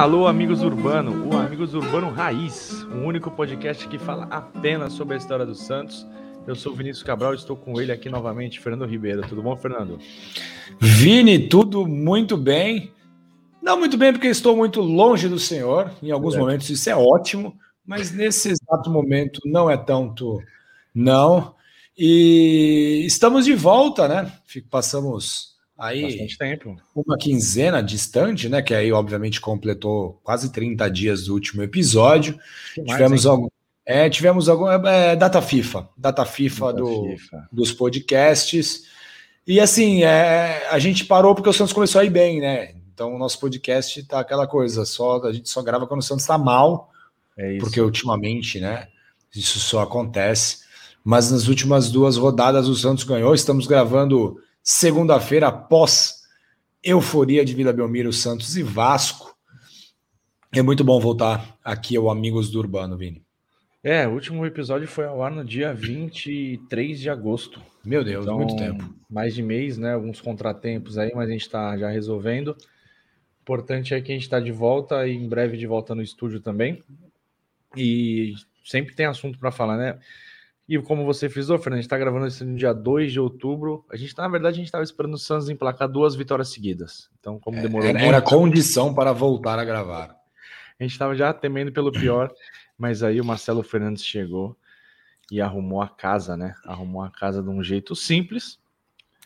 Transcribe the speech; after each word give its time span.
Alô, 0.00 0.26
amigos 0.26 0.62
urbano, 0.62 1.28
o 1.28 1.36
Amigos 1.36 1.74
Urbano 1.74 2.08
Raiz, 2.10 2.84
o 2.84 3.04
único 3.04 3.30
podcast 3.30 3.86
que 3.86 3.98
fala 3.98 4.24
apenas 4.30 4.94
sobre 4.94 5.12
a 5.12 5.18
história 5.18 5.44
do 5.44 5.54
Santos. 5.54 6.06
Eu 6.46 6.56
sou 6.56 6.72
o 6.72 6.74
Vinícius 6.74 7.02
Cabral, 7.02 7.34
estou 7.34 7.54
com 7.54 7.78
ele 7.78 7.92
aqui 7.92 8.08
novamente, 8.08 8.58
Fernando 8.60 8.88
Ribeiro. 8.88 9.20
Tudo 9.28 9.42
bom, 9.42 9.54
Fernando? 9.58 9.98
Vini, 10.80 11.50
tudo 11.50 11.86
muito 11.86 12.38
bem. 12.38 12.94
Não 13.60 13.78
muito 13.78 13.98
bem, 13.98 14.10
porque 14.10 14.28
estou 14.28 14.56
muito 14.56 14.80
longe 14.80 15.28
do 15.28 15.38
Senhor. 15.38 15.92
Em 16.02 16.10
alguns 16.10 16.34
é. 16.34 16.38
momentos 16.38 16.70
isso 16.70 16.88
é 16.88 16.96
ótimo, 16.96 17.54
mas 17.86 18.10
nesse 18.10 18.52
exato 18.52 18.88
momento 18.88 19.38
não 19.44 19.68
é 19.68 19.76
tanto, 19.76 20.40
não. 20.94 21.54
E 21.94 23.02
estamos 23.04 23.44
de 23.44 23.52
volta, 23.54 24.08
né? 24.08 24.32
Passamos 24.70 25.49
Aí, 25.80 26.02
Bastante 26.02 26.36
tempo. 26.36 26.76
Uma 26.94 27.16
quinzena 27.16 27.82
distante, 27.82 28.50
né? 28.50 28.60
Que 28.60 28.74
aí, 28.74 28.92
obviamente, 28.92 29.40
completou 29.40 30.20
quase 30.22 30.52
30 30.52 30.90
dias 30.90 31.24
do 31.24 31.32
último 31.32 31.62
episódio. 31.62 32.38
Que 32.74 32.82
tivemos 32.82 33.10
mais, 33.10 33.26
algum. 33.26 33.48
É, 33.86 34.10
tivemos 34.10 34.48
algum. 34.50 34.68
É, 34.68 35.12
é, 35.12 35.16
data 35.16 35.40
FIFA. 35.40 35.88
Data 35.96 36.26
FIFA, 36.26 36.66
data 36.66 36.78
do, 36.78 37.08
FIFA. 37.16 37.48
dos 37.50 37.72
podcasts. 37.72 38.82
E 39.46 39.58
assim, 39.58 40.04
é, 40.04 40.68
a 40.70 40.78
gente 40.78 41.06
parou 41.06 41.34
porque 41.34 41.48
o 41.48 41.52
Santos 41.52 41.72
começou 41.72 42.02
a 42.02 42.04
ir 42.04 42.10
bem, 42.10 42.40
né? 42.40 42.74
Então 42.92 43.14
o 43.14 43.18
nosso 43.18 43.40
podcast 43.40 44.02
tá 44.02 44.20
aquela 44.20 44.46
coisa, 44.46 44.84
só 44.84 45.18
a 45.24 45.32
gente 45.32 45.48
só 45.48 45.62
grava 45.62 45.86
quando 45.86 46.00
o 46.00 46.04
Santos 46.04 46.26
tá 46.26 46.36
mal. 46.36 46.90
É 47.38 47.54
isso. 47.54 47.64
Porque 47.64 47.80
ultimamente, 47.80 48.60
né? 48.60 48.86
Isso 49.34 49.58
só 49.58 49.80
acontece. 49.80 50.58
Mas 51.02 51.30
nas 51.30 51.48
últimas 51.48 51.90
duas 51.90 52.18
rodadas 52.18 52.68
o 52.68 52.74
Santos 52.74 53.04
ganhou. 53.04 53.34
Estamos 53.34 53.66
gravando 53.66 54.38
segunda-feira, 54.62 55.48
após 55.48 56.20
euforia 56.82 57.44
de 57.44 57.54
Vila 57.54 57.72
Belmiro, 57.72 58.12
Santos 58.12 58.56
e 58.56 58.62
Vasco. 58.62 59.36
É 60.52 60.62
muito 60.62 60.82
bom 60.82 60.98
voltar 60.98 61.56
aqui 61.64 61.96
ao 61.96 62.10
Amigos 62.10 62.50
do 62.50 62.58
Urbano, 62.58 62.96
Vini. 62.96 63.22
É, 63.82 64.06
o 64.06 64.12
último 64.12 64.44
episódio 64.44 64.86
foi 64.86 65.06
ao 65.06 65.22
ar 65.22 65.30
no 65.30 65.44
dia 65.44 65.72
23 65.72 67.00
de 67.00 67.08
agosto. 67.08 67.62
Meu 67.84 68.04
Deus, 68.04 68.24
então, 68.24 68.36
muito 68.36 68.56
tempo. 68.56 68.94
Mais 69.08 69.34
de 69.34 69.42
mês, 69.42 69.78
né? 69.78 69.94
Alguns 69.94 70.20
contratempos 70.20 70.98
aí, 70.98 71.12
mas 71.14 71.28
a 71.28 71.32
gente 71.32 71.42
está 71.42 71.78
já 71.78 71.88
resolvendo. 71.88 72.54
Importante 73.40 73.94
é 73.94 74.00
que 74.00 74.12
a 74.12 74.14
gente 74.14 74.24
está 74.24 74.38
de 74.38 74.52
volta 74.52 75.08
e 75.08 75.14
em 75.14 75.26
breve 75.26 75.56
de 75.56 75.66
volta 75.66 75.94
no 75.94 76.02
estúdio 76.02 76.40
também. 76.40 76.82
E 77.74 78.34
sempre 78.64 78.94
tem 78.94 79.06
assunto 79.06 79.38
para 79.38 79.50
falar, 79.50 79.78
né? 79.78 79.98
E 80.70 80.80
como 80.80 81.04
você 81.04 81.28
frisou, 81.28 81.58
Fernando, 81.58 81.78
a 81.78 81.82
gente 81.82 81.86
está 81.86 81.98
gravando 81.98 82.28
isso 82.28 82.44
no 82.44 82.54
dia 82.54 82.72
2 82.72 83.10
de 83.10 83.18
outubro. 83.18 83.84
A 83.90 83.96
gente, 83.96 84.16
na 84.16 84.28
verdade, 84.28 84.54
a 84.54 84.56
gente 84.58 84.66
estava 84.66 84.84
esperando 84.84 85.14
o 85.14 85.18
Santos 85.18 85.48
emplacar 85.48 85.88
duas 85.88 86.14
vitórias 86.14 86.52
seguidas. 86.52 87.10
Então, 87.18 87.40
como 87.40 87.58
é, 87.58 87.62
demorou. 87.62 87.88
Era, 87.88 88.00
era 88.00 88.22
condição 88.22 88.94
para 88.94 89.12
voltar 89.12 89.58
a 89.58 89.64
gravar. 89.64 90.14
A 90.78 90.82
gente 90.84 90.92
estava 90.92 91.16
já 91.16 91.34
temendo 91.34 91.72
pelo 91.72 91.90
pior, 91.90 92.32
mas 92.78 93.02
aí 93.02 93.20
o 93.20 93.24
Marcelo 93.24 93.64
Fernandes 93.64 94.04
chegou 94.04 94.56
e 95.28 95.40
arrumou 95.40 95.82
a 95.82 95.88
casa, 95.88 96.36
né? 96.36 96.54
Arrumou 96.64 97.02
a 97.02 97.10
casa 97.10 97.42
de 97.42 97.48
um 97.48 97.64
jeito 97.64 97.96
simples. 97.96 98.56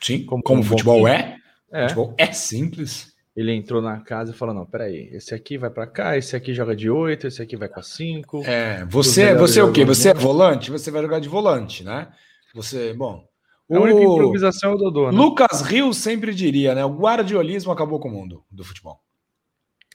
Sim, 0.00 0.24
como, 0.24 0.42
como 0.42 0.62
um 0.62 0.64
futebol 0.64 1.06
é. 1.06 1.36
é. 1.70 1.82
Futebol 1.82 2.14
é 2.16 2.32
simples 2.32 3.13
ele 3.36 3.52
entrou 3.52 3.82
na 3.82 4.00
casa 4.00 4.32
e 4.32 4.34
falou: 4.34 4.54
Não, 4.54 4.64
peraí, 4.64 5.08
esse 5.12 5.34
aqui 5.34 5.58
vai 5.58 5.70
para 5.70 5.86
cá, 5.86 6.16
esse 6.16 6.36
aqui 6.36 6.54
joga 6.54 6.74
de 6.76 6.88
8, 6.88 7.26
esse 7.26 7.42
aqui 7.42 7.56
vai 7.56 7.68
com 7.68 7.82
5. 7.82 8.44
É, 8.44 8.84
você, 8.84 9.34
você 9.34 9.60
é 9.60 9.64
o 9.64 9.72
quê? 9.72 9.84
Você 9.84 10.10
é 10.10 10.14
volante? 10.14 10.70
Você 10.70 10.90
vai 10.90 11.02
jogar 11.02 11.20
de 11.20 11.28
volante, 11.28 11.82
né? 11.82 12.08
Você, 12.54 12.92
bom. 12.94 13.26
A 13.70 13.80
única 13.80 14.00
improvisação 14.00 14.72
é 14.72 14.74
o 14.74 14.78
Dodô, 14.78 15.10
né? 15.10 15.16
Lucas 15.16 15.62
Rios 15.62 15.96
sempre 15.96 16.34
diria, 16.34 16.74
né? 16.74 16.84
O 16.84 16.94
guardiolismo 16.94 17.72
acabou 17.72 17.98
com 17.98 18.08
o 18.08 18.12
mundo 18.12 18.44
do 18.50 18.62
futebol. 18.62 19.00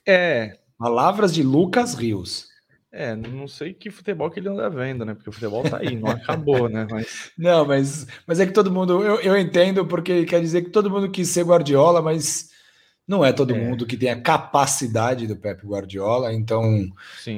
É. 0.06 0.58
Palavras 0.76 1.32
de 1.32 1.42
Lucas 1.42 1.94
Rios. 1.94 2.48
É, 2.92 3.14
não 3.14 3.46
sei 3.46 3.72
que 3.72 3.88
futebol 3.88 4.28
que 4.28 4.40
ele 4.40 4.48
anda 4.48 4.68
vendo, 4.68 5.04
né? 5.04 5.14
Porque 5.14 5.30
o 5.30 5.32
futebol 5.32 5.62
tá 5.62 5.78
aí, 5.78 5.94
não 5.94 6.10
acabou, 6.10 6.68
né? 6.68 6.86
Mas... 6.90 7.30
Não, 7.38 7.64
mas, 7.64 8.06
mas 8.26 8.40
é 8.40 8.46
que 8.46 8.52
todo 8.52 8.72
mundo. 8.72 9.04
Eu, 9.04 9.20
eu 9.20 9.38
entendo, 9.38 9.86
porque 9.86 10.24
quer 10.24 10.40
dizer 10.40 10.62
que 10.62 10.70
todo 10.70 10.90
mundo 10.90 11.08
quis 11.08 11.28
ser 11.28 11.44
Guardiola, 11.44 12.02
mas 12.02 12.50
não 13.10 13.24
é 13.24 13.32
todo 13.32 13.52
é. 13.52 13.58
mundo 13.58 13.84
que 13.84 13.96
tem 13.96 14.08
a 14.08 14.20
capacidade 14.20 15.26
do 15.26 15.34
Pep 15.34 15.66
Guardiola, 15.66 16.32
então 16.32 16.88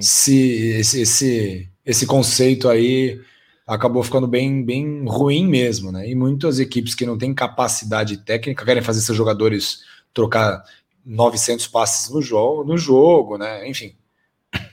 se 0.02 0.68
esse, 0.78 1.00
esse, 1.00 1.70
esse 1.86 2.04
conceito 2.04 2.68
aí 2.68 3.18
acabou 3.66 4.02
ficando 4.02 4.28
bem, 4.28 4.62
bem 4.62 5.02
ruim 5.06 5.48
mesmo, 5.48 5.90
né? 5.90 6.06
E 6.06 6.14
muitas 6.14 6.58
equipes 6.58 6.94
que 6.94 7.06
não 7.06 7.16
têm 7.16 7.32
capacidade 7.32 8.18
técnica 8.18 8.66
querem 8.66 8.82
fazer 8.82 9.00
seus 9.00 9.16
jogadores 9.16 9.82
trocar 10.12 10.62
900 11.06 11.66
passes 11.68 12.10
no 12.10 12.20
jogo, 12.20 12.64
no 12.64 12.76
jogo, 12.76 13.38
né? 13.38 13.66
Enfim, 13.66 13.94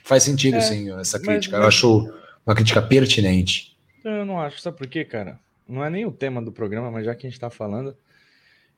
faz 0.04 0.22
sentido 0.22 0.58
é, 0.58 0.60
sim 0.60 0.92
essa 1.00 1.18
crítica. 1.18 1.56
Mas, 1.56 1.62
Eu 1.62 1.68
acho 1.68 2.14
uma 2.44 2.54
crítica 2.54 2.82
pertinente. 2.82 3.74
Eu 4.04 4.26
não 4.26 4.38
acho, 4.38 4.60
sabe 4.60 4.76
por 4.76 4.86
quê, 4.86 5.02
cara? 5.02 5.40
Não 5.66 5.82
é 5.82 5.88
nem 5.88 6.04
o 6.04 6.12
tema 6.12 6.42
do 6.42 6.52
programa, 6.52 6.90
mas 6.90 7.06
já 7.06 7.14
que 7.14 7.26
a 7.26 7.30
gente 7.30 7.38
está 7.38 7.48
falando, 7.48 7.96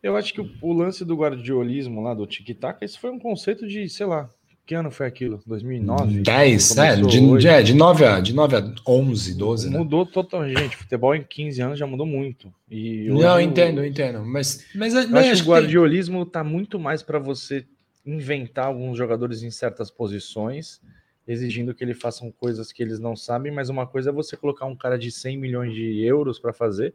eu 0.03 0.17
acho 0.17 0.35
que 0.35 0.41
o, 0.41 0.51
o 0.61 0.73
lance 0.73 1.05
do 1.05 1.17
guardiolismo 1.17 2.03
lá, 2.03 2.15
do 2.15 2.27
tic-tac, 2.27 2.85
esse 2.85 2.99
foi 2.99 3.11
um 3.11 3.19
conceito 3.19 3.67
de, 3.67 3.89
sei 3.89 4.07
lá, 4.07 4.29
que 4.65 4.75
ano 4.75 4.91
foi 4.91 5.07
aquilo? 5.07 5.43
2009? 5.47 6.21
10, 6.21 6.77
é, 6.79 6.97
de, 6.97 7.49
é, 7.49 7.63
de 7.63 7.75
9 7.75 8.05
a, 8.05 8.21
de 8.21 8.33
9 8.33 8.57
a 8.57 8.75
11, 8.87 9.35
12, 9.35 9.71
né? 9.71 9.79
Mudou 9.79 10.07
totalmente, 10.07 10.59
gente, 10.59 10.77
futebol 10.77 11.15
em 11.15 11.23
15 11.23 11.63
anos 11.63 11.79
já 11.79 11.87
mudou 11.87 12.07
muito. 12.07 12.53
E 12.71 13.09
Não, 13.09 13.39
eu, 13.39 13.41
entendo, 13.41 13.81
eu 13.81 13.87
entendo, 13.87 14.25
mas... 14.25 14.65
mas 14.75 14.95
acho 14.95 15.43
que 15.43 15.49
o 15.49 15.53
guardiolismo 15.53 16.25
tem... 16.25 16.33
tá 16.33 16.45
muito 16.45 16.79
mais 16.79 17.03
para 17.03 17.19
você 17.19 17.67
inventar 18.07 18.67
alguns 18.67 18.97
jogadores 18.97 19.43
em 19.43 19.51
certas 19.51 19.91
posições, 19.91 20.81
exigindo 21.27 21.75
que 21.75 21.83
eles 21.83 22.01
façam 22.01 22.31
coisas 22.31 22.73
que 22.73 22.83
eles 22.83 22.99
não 22.99 23.17
sabem, 23.17 23.53
mas 23.53 23.69
uma 23.69 23.87
coisa 23.87 24.11
é 24.11 24.13
você 24.13 24.37
colocar 24.37 24.67
um 24.67 24.77
cara 24.77 24.99
de 24.99 25.11
100 25.11 25.39
milhões 25.39 25.75
de 25.75 26.05
euros 26.05 26.39
para 26.39 26.53
fazer, 26.53 26.95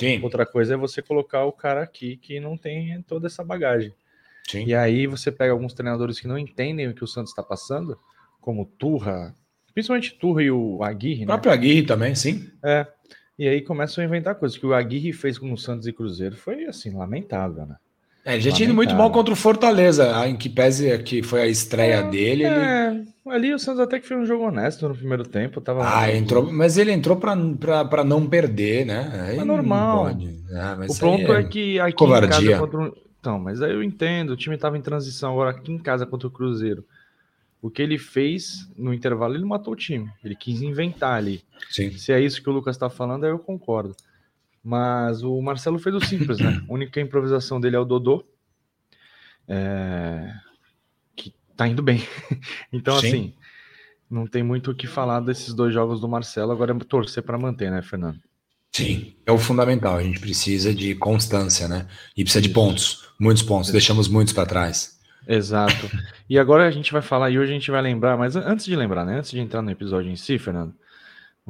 Sim. 0.00 0.22
Outra 0.22 0.46
coisa 0.46 0.74
é 0.74 0.76
você 0.76 1.02
colocar 1.02 1.44
o 1.44 1.52
cara 1.52 1.82
aqui 1.82 2.16
que 2.16 2.40
não 2.40 2.56
tem 2.56 3.02
toda 3.02 3.26
essa 3.26 3.44
bagagem. 3.44 3.94
Sim. 4.48 4.64
E 4.64 4.74
aí 4.74 5.06
você 5.06 5.30
pega 5.30 5.52
alguns 5.52 5.74
treinadores 5.74 6.18
que 6.18 6.26
não 6.26 6.38
entendem 6.38 6.88
o 6.88 6.94
que 6.94 7.04
o 7.04 7.06
Santos 7.06 7.30
está 7.30 7.42
passando, 7.42 7.98
como 8.40 8.64
Turra, 8.64 9.34
principalmente 9.72 10.14
Turra 10.14 10.42
e 10.42 10.50
o 10.50 10.82
Aguirre. 10.82 11.24
O 11.24 11.26
né? 11.26 11.26
próprio 11.26 11.52
Aguirre 11.52 11.82
também, 11.84 12.14
sim. 12.14 12.50
É. 12.64 12.86
E 13.38 13.48
aí 13.48 13.62
começam 13.62 14.02
a 14.02 14.06
inventar 14.06 14.34
coisas. 14.34 14.58
que 14.58 14.66
o 14.66 14.74
Aguirre 14.74 15.12
fez 15.12 15.38
com 15.38 15.52
o 15.52 15.58
Santos 15.58 15.86
e 15.86 15.92
Cruzeiro 15.92 16.36
foi 16.36 16.64
assim, 16.64 16.90
lamentável, 16.90 17.66
né? 17.66 17.76
É, 18.24 18.34
ele 18.34 18.42
já 18.42 18.52
tinha 18.52 18.66
ido 18.66 18.74
muito 18.74 18.94
mal 18.94 19.10
contra 19.10 19.32
o 19.32 19.36
Fortaleza, 19.36 20.26
em 20.28 20.36
que 20.36 20.48
pese 20.48 20.98
que 20.98 21.22
foi 21.22 21.42
a 21.42 21.46
estreia 21.46 21.96
é, 21.96 22.10
dele. 22.10 22.44
É, 22.44 22.90
ele... 22.90 23.08
ali 23.26 23.54
o 23.54 23.58
Santos 23.58 23.80
até 23.80 23.98
que 23.98 24.06
foi 24.06 24.16
um 24.18 24.26
jogo 24.26 24.44
honesto 24.44 24.86
no 24.88 24.94
primeiro 24.94 25.24
tempo. 25.24 25.60
Tava 25.60 25.82
ah, 25.82 26.14
entrou, 26.14 26.52
mas 26.52 26.76
ele 26.76 26.92
entrou 26.92 27.16
para 27.16 28.04
não 28.04 28.26
perder, 28.26 28.84
né? 28.84 29.36
é 29.36 29.44
normal. 29.44 30.08
Ah, 30.54 30.78
o 30.88 30.98
ponto 30.98 31.32
é, 31.32 31.40
é, 31.40 31.44
que 31.44 31.80
aqui 31.80 31.96
covardia. 31.96 32.28
em 32.28 32.30
casa 32.30 32.58
contra 32.58 32.92
Então, 33.18 33.38
mas 33.38 33.62
aí 33.62 33.72
eu 33.72 33.82
entendo, 33.82 34.30
o 34.30 34.36
time 34.36 34.54
estava 34.54 34.76
em 34.76 34.82
transição 34.82 35.32
agora 35.32 35.50
aqui 35.50 35.72
em 35.72 35.78
casa 35.78 36.04
contra 36.04 36.28
o 36.28 36.30
Cruzeiro. 36.30 36.84
O 37.62 37.70
que 37.70 37.82
ele 37.82 37.98
fez 37.98 38.66
no 38.76 38.92
intervalo, 38.92 39.34
ele 39.34 39.44
matou 39.44 39.74
o 39.74 39.76
time. 39.76 40.10
Ele 40.24 40.34
quis 40.34 40.62
inventar 40.62 41.16
ali. 41.16 41.42
Sim. 41.70 41.90
Se 41.92 42.12
é 42.12 42.20
isso 42.20 42.42
que 42.42 42.48
o 42.48 42.52
Lucas 42.52 42.74
está 42.74 42.88
falando, 42.88 43.24
aí 43.24 43.30
eu 43.30 43.38
concordo. 43.38 43.94
Mas 44.62 45.22
o 45.22 45.40
Marcelo 45.40 45.78
fez 45.78 45.94
o 45.94 46.00
simples, 46.00 46.38
né? 46.38 46.62
A 46.68 46.72
única 46.72 47.00
improvisação 47.00 47.60
dele 47.60 47.76
é 47.76 47.78
o 47.78 47.84
Dodô. 47.84 48.24
É... 49.48 50.32
Que 51.16 51.34
tá 51.56 51.66
indo 51.66 51.82
bem. 51.82 52.02
então, 52.72 52.98
Sim. 52.98 53.06
assim, 53.06 53.34
não 54.10 54.26
tem 54.26 54.42
muito 54.42 54.70
o 54.70 54.74
que 54.74 54.86
falar 54.86 55.20
desses 55.20 55.54
dois 55.54 55.72
jogos 55.72 56.00
do 56.00 56.08
Marcelo. 56.08 56.52
Agora 56.52 56.74
é 56.74 56.78
torcer 56.80 57.22
para 57.22 57.38
manter, 57.38 57.70
né, 57.70 57.80
Fernando? 57.80 58.20
Sim, 58.72 59.14
é 59.26 59.32
o 59.32 59.38
fundamental. 59.38 59.96
A 59.96 60.02
gente 60.02 60.20
precisa 60.20 60.74
de 60.74 60.94
constância, 60.94 61.66
né? 61.66 61.86
E 62.16 62.22
precisa 62.22 62.42
de 62.42 62.50
pontos, 62.50 63.08
muitos 63.18 63.42
pontos. 63.42 63.70
Deixamos 63.70 64.08
muitos 64.08 64.32
para 64.32 64.46
trás. 64.46 65.00
Exato. 65.26 65.90
E 66.28 66.38
agora 66.38 66.66
a 66.66 66.70
gente 66.70 66.92
vai 66.92 67.02
falar, 67.02 67.30
e 67.30 67.38
hoje 67.38 67.50
a 67.50 67.54
gente 67.54 67.70
vai 67.70 67.82
lembrar, 67.82 68.16
mas 68.16 68.36
antes 68.36 68.64
de 68.64 68.74
lembrar, 68.74 69.04
né? 69.04 69.18
Antes 69.18 69.30
de 69.30 69.40
entrar 69.40 69.62
no 69.62 69.70
episódio 69.70 70.10
em 70.10 70.16
si, 70.16 70.38
Fernando, 70.38 70.74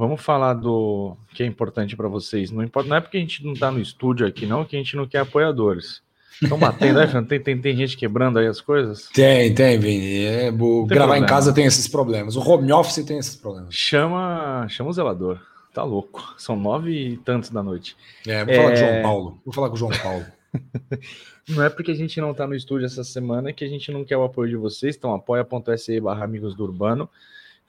Vamos 0.01 0.23
falar 0.23 0.55
do 0.55 1.15
que 1.35 1.43
é 1.43 1.47
importante 1.47 1.95
para 1.95 2.09
vocês. 2.09 2.51
Não 2.51 2.63
importa, 2.63 2.89
não 2.89 2.97
é 2.97 3.03
porque 3.03 3.19
a 3.19 3.21
gente 3.21 3.45
não 3.45 3.53
está 3.53 3.71
no 3.71 3.79
estúdio 3.79 4.27
aqui, 4.27 4.47
não, 4.47 4.65
que 4.65 4.75
a 4.75 4.79
gente 4.79 4.97
não 4.97 5.07
quer 5.07 5.19
apoiadores. 5.19 6.01
Estão 6.41 6.59
batendo, 6.59 6.99
né, 6.99 7.27
tem, 7.29 7.39
tem, 7.39 7.61
tem 7.61 7.77
gente 7.77 7.99
quebrando 7.99 8.39
aí 8.39 8.47
as 8.47 8.63
coisas? 8.63 9.11
Tem, 9.13 9.55
tem, 9.55 9.79
Vini. 9.79 10.25
É, 10.25 10.51
gravar 10.51 10.87
problema. 10.87 11.19
em 11.19 11.27
casa 11.27 11.53
tem 11.53 11.67
esses 11.67 11.87
problemas. 11.87 12.35
O 12.35 12.41
home 12.41 12.73
office 12.73 13.05
tem 13.05 13.19
esses 13.19 13.37
problemas. 13.37 13.75
Chama, 13.75 14.67
chama 14.71 14.89
o 14.89 14.93
zelador. 14.95 15.39
Tá 15.75 15.85
louco. 15.85 16.35
São 16.39 16.57
nove 16.57 16.93
e 16.93 17.17
tantos 17.19 17.51
da 17.51 17.63
noite. 17.63 17.95
É, 18.27 18.43
vou 18.43 18.55
é... 18.55 18.57
falar 18.57 18.71
com 18.71 18.73
o 18.73 18.79
João 18.79 19.03
Paulo. 19.03 19.41
Vou 19.45 19.55
falar 19.55 19.69
com 19.69 19.75
o 19.75 19.79
João 19.79 19.93
Paulo. 20.03 20.25
não 21.47 21.63
é 21.63 21.69
porque 21.69 21.91
a 21.91 21.95
gente 21.95 22.19
não 22.23 22.31
está 22.31 22.47
no 22.47 22.55
estúdio 22.55 22.87
essa 22.87 23.05
semana 23.05 23.53
que 23.53 23.67
a 23.67 23.69
gente 23.69 23.93
não 23.93 24.03
quer 24.03 24.17
o 24.17 24.25
apoio 24.25 24.49
de 24.49 24.57
vocês. 24.57 24.97
Então 24.97 25.13
apoia.se 25.13 26.01
barra 26.01 26.25
amigos 26.25 26.55
do 26.55 26.65
Urbano. 26.65 27.07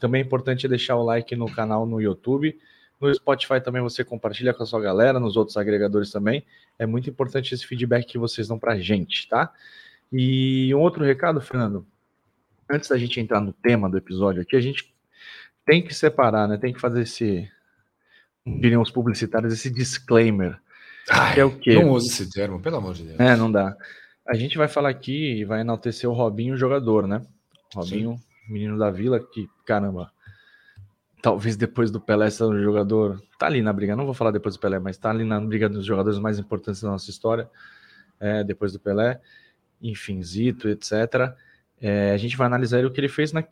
Também 0.02 0.22
é 0.22 0.26
importante 0.26 0.68
deixar 0.68 0.96
o 0.96 1.04
like 1.04 1.36
no 1.36 1.50
canal 1.50 1.86
no 1.86 2.02
YouTube. 2.02 2.60
No 3.00 3.14
Spotify 3.14 3.62
também 3.62 3.82
você 3.84 4.04
compartilha 4.04 4.52
com 4.52 4.64
a 4.64 4.66
sua 4.66 4.82
galera, 4.82 5.20
nos 5.20 5.38
outros 5.38 5.58
agregadores 5.58 6.10
também. 6.10 6.44
É 6.80 6.88
muito 6.88 7.08
importante 7.08 7.54
esse 7.54 7.66
feedback 7.66 8.08
que 8.08 8.18
vocês 8.18 8.48
dão 8.48 8.58
para 8.58 8.74
a 8.74 8.80
gente, 8.80 9.30
tá? 9.30 9.54
E 10.12 10.74
um 10.74 10.80
outro 10.80 11.06
recado, 11.06 11.40
Fernando. 11.40 11.86
antes 12.70 12.90
da 12.90 12.98
gente 12.98 13.20
entrar 13.20 13.40
no 13.40 13.54
tema 13.54 13.88
do 13.88 13.98
episódio 13.98 14.42
aqui, 14.42 14.56
a 14.56 14.62
gente 14.62 14.92
tem 15.66 15.84
que 15.84 15.94
separar, 15.94 16.48
né? 16.48 16.58
Tem 16.58 16.74
que 16.74 16.82
fazer 16.82 17.04
esse, 17.04 17.48
diriam 18.46 18.82
os 18.82 18.90
publicitários, 18.90 19.54
esse 19.54 19.70
disclaimer. 19.70 20.60
Ai, 21.10 21.36
que 21.36 21.40
é 21.40 21.46
o 21.46 21.56
quê? 21.60 21.76
Não 21.76 21.92
use 21.92 22.08
esse 22.08 22.32
termo, 22.32 22.60
pelo 22.60 22.78
amor 22.78 22.96
de 22.96 23.04
Deus. 23.04 23.20
É, 23.20 23.36
não 23.36 23.52
dá. 23.52 23.78
A 24.28 24.34
gente 24.34 24.58
vai 24.58 24.68
falar 24.68 24.90
aqui 24.90 25.40
e 25.40 25.46
vai 25.46 25.62
enaltecer 25.62 26.10
o 26.10 26.14
Robinho, 26.14 26.58
jogador, 26.58 27.08
né? 27.08 27.22
Robinho, 27.74 28.18
Sim. 28.18 28.31
Menino 28.48 28.78
da 28.78 28.90
vila, 28.90 29.20
que, 29.20 29.50
caramba, 29.66 30.12
talvez 31.22 31.56
depois 31.56 31.92
do 31.92 32.02
Pelé 32.02 32.30
ser 32.30 32.46
um 32.46 32.62
jogador. 32.62 33.22
Tá 33.38 33.46
ali 33.48 33.62
na 33.62 33.72
briga, 33.72 33.96
não 33.96 34.06
vou 34.06 34.14
falar 34.14 34.32
depois 34.32 34.56
do 34.56 34.60
Pelé, 34.60 34.80
mas 34.80 34.98
tá 34.98 35.10
ali 35.10 35.24
na 35.24 35.40
briga 35.40 35.70
dos 35.70 35.86
jogadores 35.86 36.20
mais 36.20 36.40
importantes 36.40 36.82
da 36.82 36.90
nossa 36.90 37.10
história, 37.10 37.50
é, 38.20 38.44
depois 38.44 38.74
do 38.74 38.80
Pelé, 38.80 39.20
enfim, 39.82 40.22
Zito, 40.22 40.68
etc. 40.68 41.34
É, 41.80 42.12
a 42.12 42.18
gente 42.18 42.38
vai 42.38 42.48
analisar 42.48 42.86
o 42.86 42.92
que 42.92 43.00
ele 43.00 43.10
fez 43.10 43.32
na, 43.32 43.44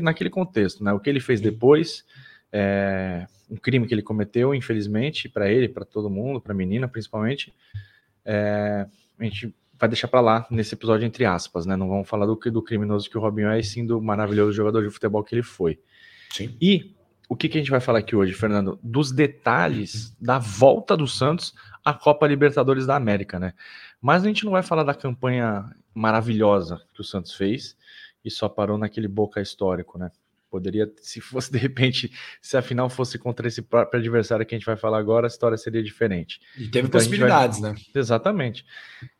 naquele 0.00 0.30
contexto, 0.30 0.82
né? 0.82 0.92
O 0.92 1.00
que 1.00 1.08
ele 1.08 1.20
fez 1.20 1.40
depois, 1.40 2.04
é, 2.52 3.26
um 3.50 3.56
crime 3.56 3.86
que 3.86 3.94
ele 3.94 4.02
cometeu, 4.02 4.54
infelizmente, 4.54 5.28
para 5.28 5.50
ele, 5.50 5.68
para 5.68 5.84
todo 5.84 6.10
mundo, 6.10 6.40
para 6.40 6.52
a 6.52 6.56
menina 6.56 6.88
principalmente. 6.88 7.52
É, 8.24 8.86
a 9.18 9.24
gente 9.24 9.54
vai 9.78 9.88
deixar 9.88 10.08
para 10.08 10.20
lá 10.20 10.46
nesse 10.50 10.74
episódio 10.74 11.06
entre 11.06 11.24
aspas, 11.24 11.66
né? 11.66 11.76
Não 11.76 11.88
vamos 11.88 12.08
falar 12.08 12.26
do, 12.26 12.34
do 12.34 12.62
criminoso 12.62 13.08
que 13.08 13.18
o 13.18 13.20
Robinho 13.20 13.48
é, 13.48 13.58
e 13.58 13.64
sim 13.64 13.84
do 13.84 14.00
maravilhoso 14.00 14.52
jogador 14.52 14.82
de 14.82 14.90
futebol 14.90 15.22
que 15.22 15.34
ele 15.34 15.42
foi. 15.42 15.78
Sim. 16.30 16.56
E 16.60 16.94
o 17.28 17.36
que, 17.36 17.48
que 17.48 17.58
a 17.58 17.60
gente 17.60 17.70
vai 17.70 17.80
falar 17.80 18.00
aqui 18.00 18.14
hoje, 18.14 18.32
Fernando? 18.32 18.78
Dos 18.82 19.10
detalhes 19.10 20.16
da 20.20 20.38
volta 20.38 20.96
do 20.96 21.06
Santos 21.06 21.54
à 21.84 21.92
Copa 21.92 22.26
Libertadores 22.26 22.86
da 22.86 22.96
América, 22.96 23.38
né? 23.38 23.54
Mas 24.00 24.22
a 24.22 24.26
gente 24.26 24.44
não 24.44 24.52
vai 24.52 24.62
falar 24.62 24.84
da 24.84 24.94
campanha 24.94 25.70
maravilhosa 25.94 26.82
que 26.92 27.00
o 27.00 27.04
Santos 27.04 27.34
fez 27.34 27.76
e 28.24 28.30
só 28.30 28.48
parou 28.48 28.76
naquele 28.76 29.08
boca 29.08 29.40
histórico, 29.40 29.98
né? 29.98 30.10
Poderia, 30.54 30.88
se 31.02 31.20
fosse 31.20 31.50
de 31.52 31.58
repente, 31.58 32.12
se 32.40 32.56
a 32.56 32.62
final 32.62 32.88
fosse 32.88 33.18
contra 33.18 33.48
esse 33.48 33.60
próprio 33.60 33.98
adversário 33.98 34.46
que 34.46 34.54
a 34.54 34.58
gente 34.58 34.64
vai 34.64 34.76
falar 34.76 34.98
agora, 34.98 35.26
a 35.26 35.28
história 35.28 35.58
seria 35.58 35.82
diferente. 35.82 36.40
E 36.56 36.68
teve 36.68 36.86
então, 36.86 36.90
possibilidades, 37.00 37.58
vai... 37.58 37.72
né? 37.72 37.78
Exatamente. 37.92 38.64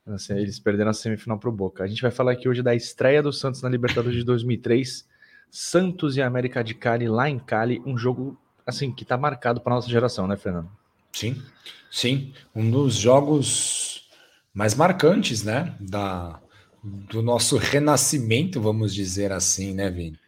Assim, 0.06 0.34
eles 0.34 0.60
perderam 0.60 0.92
a 0.92 0.94
semifinal 0.94 1.36
para 1.36 1.48
o 1.48 1.52
Boca. 1.52 1.82
A 1.82 1.88
gente 1.88 2.00
vai 2.00 2.12
falar 2.12 2.30
aqui 2.30 2.48
hoje 2.48 2.62
da 2.62 2.72
estreia 2.72 3.20
do 3.20 3.32
Santos 3.32 3.62
na 3.62 3.68
Libertadores 3.68 4.16
de 4.16 4.22
2003, 4.22 5.08
Santos 5.50 6.16
e 6.16 6.22
América 6.22 6.62
de 6.62 6.72
Cali 6.72 7.08
lá 7.08 7.28
em 7.28 7.40
Cali, 7.40 7.82
um 7.84 7.98
jogo 7.98 8.40
assim 8.64 8.92
que 8.92 9.02
está 9.02 9.18
marcado 9.18 9.60
para 9.60 9.74
nossa 9.74 9.90
geração, 9.90 10.28
né, 10.28 10.36
Fernando? 10.36 10.70
Sim, 11.12 11.42
sim, 11.90 12.32
um 12.54 12.70
dos 12.70 12.94
jogos 12.94 14.08
mais 14.54 14.76
marcantes, 14.76 15.42
né, 15.42 15.74
da 15.80 16.40
do 16.84 17.22
nosso 17.22 17.56
renascimento, 17.56 18.60
vamos 18.60 18.94
dizer 18.94 19.32
assim, 19.32 19.72
né, 19.72 19.90
Vini? 19.90 20.18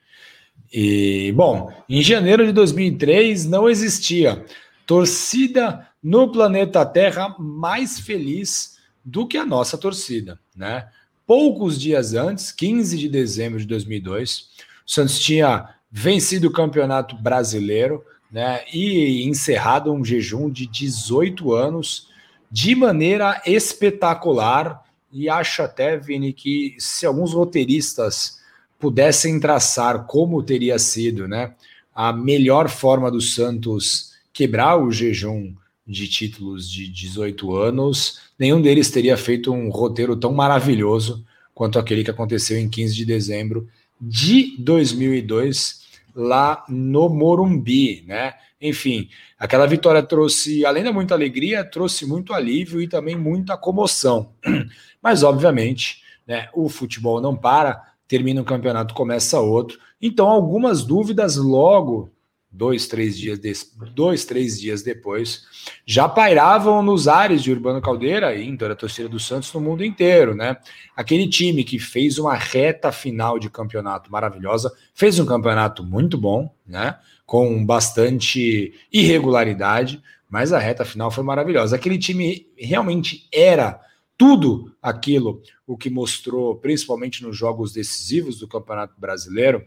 E, 0.73 1.33
bom, 1.33 1.73
em 1.89 2.03
janeiro 2.03 2.47
de 2.47 2.53
2003 2.53 3.47
não 3.47 3.69
existia 3.69 4.45
torcida 4.87 5.89
no 6.03 6.31
planeta 6.31 6.85
Terra 6.85 7.35
mais 7.39 7.99
feliz 8.01 8.79
do 9.05 9.27
que 9.27 9.37
a 9.37 9.47
nossa 9.47 9.79
torcida, 9.79 10.39
né? 10.55 10.89
Poucos 11.27 11.81
dias 11.81 12.15
antes, 12.15 12.53
15 12.53 12.97
de 12.97 13.09
dezembro 13.09 13.59
de 13.59 13.67
2002, 13.67 14.49
o 14.87 14.91
Santos 14.91 15.19
tinha 15.19 15.75
vencido 15.91 16.49
o 16.49 16.53
Campeonato 16.53 17.17
Brasileiro, 17.17 18.05
né, 18.31 18.63
e 18.73 19.25
encerrado 19.25 19.93
um 19.93 20.05
jejum 20.05 20.51
de 20.51 20.67
18 20.67 21.55
anos 21.55 22.09
de 22.51 22.75
maneira 22.75 23.41
espetacular. 23.47 24.85
E 25.13 25.29
acho 25.29 25.63
até, 25.63 25.97
Vini, 25.97 26.33
que 26.33 26.77
se 26.79 27.07
alguns 27.07 27.33
roteiristas 27.33 28.41
pudessem 28.79 29.41
traçar 29.41 30.07
como 30.07 30.43
teria 30.43 30.79
sido 30.79 31.27
né, 31.27 31.55
a 31.95 32.13
melhor 32.13 32.69
forma 32.69 33.11
do 33.11 33.21
Santos 33.21 34.13
quebrar 34.33 34.77
o 34.77 34.91
jejum 34.91 35.55
de 35.87 36.09
títulos 36.09 36.71
de 36.71 36.89
18 36.89 37.55
anos, 37.57 38.21
nenhum 38.39 38.61
deles 38.61 38.91
teria 38.91 39.17
feito 39.17 39.53
um 39.53 39.71
roteiro 39.71 40.17
tão 40.17 40.33
maravilhoso 40.33 41.25
quanto 41.55 41.79
aquele 41.79 42.05
que 42.05 42.11
aconteceu 42.11 42.59
em 42.59 42.69
15 42.69 42.95
de 42.95 43.05
dezembro 43.05 43.69
de 44.01 44.57
2002 44.59 45.87
lá 46.15 46.65
no 46.69 47.09
Morumbi, 47.09 48.05
né? 48.07 48.35
Enfim, 48.61 49.09
aquela 49.39 49.67
vitória 49.67 50.03
trouxe, 50.03 50.65
além 50.65 50.83
da 50.83 50.93
muita 50.93 51.15
alegria, 51.15 51.63
trouxe 51.65 52.07
muito 52.07 52.33
alívio 52.33 52.81
e 52.81 52.89
também 52.89 53.15
muita 53.15 53.57
comoção. 53.57 54.33
Mas 55.03 55.23
obviamente, 55.23 56.03
né, 56.27 56.49
o 56.55 56.69
futebol 56.69 57.21
não 57.21 57.37
para, 57.37 57.83
termina 58.09 58.41
um 58.41 58.45
campeonato, 58.45 58.95
começa 58.95 59.41
outro. 59.41 59.79
Então, 60.01 60.29
algumas 60.29 60.85
dúvidas 60.85 61.37
logo, 61.37 62.11
dois, 62.51 62.87
três 62.87 63.19
dias, 63.19 63.39
de, 63.39 63.53
dois, 63.95 64.25
três 64.25 64.59
dias 64.61 64.83
depois, 64.83 65.45
já 65.85 66.09
pairavam 66.09 66.83
nos 66.83 67.07
ares 67.07 67.43
de 67.43 67.53
Urbano 67.53 67.83
Caldeira 67.83 68.35
e 68.35 68.47
em 68.47 68.57
toda 68.57 68.73
a 68.73 68.77
torcida 68.77 69.09
do 69.09 69.21
Santos 69.21 69.53
no 69.53 69.61
mundo 69.61 69.85
inteiro, 69.85 70.35
né? 70.35 70.57
Aquele 70.97 71.29
time 71.29 71.65
que 71.65 71.79
fez 71.79 72.19
uma 72.19 72.35
reta 72.35 72.91
final 72.91 73.39
de 73.39 73.51
campeonato 73.51 74.11
maravilhosa, 74.11 74.73
fez 74.95 75.19
um 75.19 75.27
campeonato 75.27 75.85
muito 75.85 76.17
bom, 76.17 76.51
né? 76.67 76.99
Com 77.27 77.65
bastante 77.65 78.73
irregularidade, 78.93 80.03
mas 80.29 80.53
a 80.53 80.59
reta 80.59 80.85
final 80.85 81.11
foi 81.11 81.25
maravilhosa. 81.25 81.77
Aquele 81.77 81.99
time 81.99 82.47
realmente 82.57 83.29
era 83.33 83.81
tudo 84.19 84.73
aquilo 84.81 85.43
o 85.67 85.77
que 85.77 85.91
mostrou, 85.91 86.57
principalmente 86.57 87.23
nos 87.23 87.37
jogos 87.37 87.73
decisivos 87.73 88.39
do 88.39 88.49
Campeonato 88.49 88.95
Brasileiro. 88.99 89.63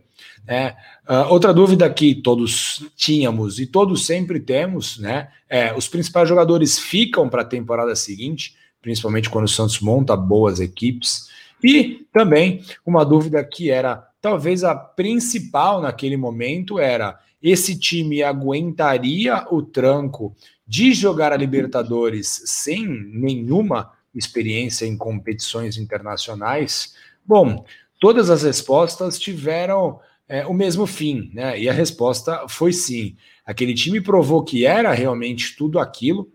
Né? 0.46 0.76
Uh, 1.08 1.32
outra 1.32 1.54
dúvida 1.54 1.90
que 1.90 2.16
todos 2.16 2.86
tínhamos 2.96 3.60
e 3.60 3.68
todos 3.68 4.06
sempre 4.06 4.40
temos, 4.40 4.98
né? 4.98 5.30
É, 5.48 5.74
os 5.74 5.88
principais 5.88 6.28
jogadores 6.28 6.80
ficam 6.80 7.30
para 7.30 7.42
a 7.42 7.46
temporada 7.46 7.96
seguinte, 7.96 8.56
principalmente 8.82 9.30
quando 9.30 9.46
o 9.46 9.50
Santos 9.50 9.80
monta 9.80 10.16
boas 10.16 10.60
equipes. 10.60 11.28
E 11.64 12.08
também 12.14 12.64
uma 12.86 13.04
dúvida 13.04 13.44
que 13.44 13.70
era 13.70 14.08
talvez 14.22 14.64
a 14.64 14.76
principal 14.76 15.82
naquele 15.82 16.18
momento 16.18 16.80
era 16.80 17.20
esse 17.42 17.78
time 17.78 18.22
aguentaria 18.22 19.46
o 19.50 19.62
tranco 19.62 20.36
de 20.68 20.94
jogar 20.94 21.32
a 21.32 21.38
Libertadores 21.38 22.44
sem 22.46 22.86
nenhuma 22.86 23.92
experiência 24.14 24.86
em 24.86 24.98
competições 24.98 25.78
internacionais? 25.78 26.96
Bom, 27.26 27.66
todas 28.00 28.30
as 28.30 28.44
respostas 28.44 29.20
tiveram 29.20 30.00
é, 30.28 30.46
o 30.46 30.54
mesmo 30.54 30.86
fim, 30.86 31.32
né? 31.34 31.60
E 31.60 31.68
a 31.68 31.74
resposta 31.74 32.48
foi 32.48 32.72
sim. 32.72 33.16
Aquele 33.46 33.74
time 33.74 34.00
provou 34.00 34.44
que 34.44 34.64
era 34.64 34.94
realmente 34.94 35.56
tudo 35.58 35.80
aquilo, 35.80 36.32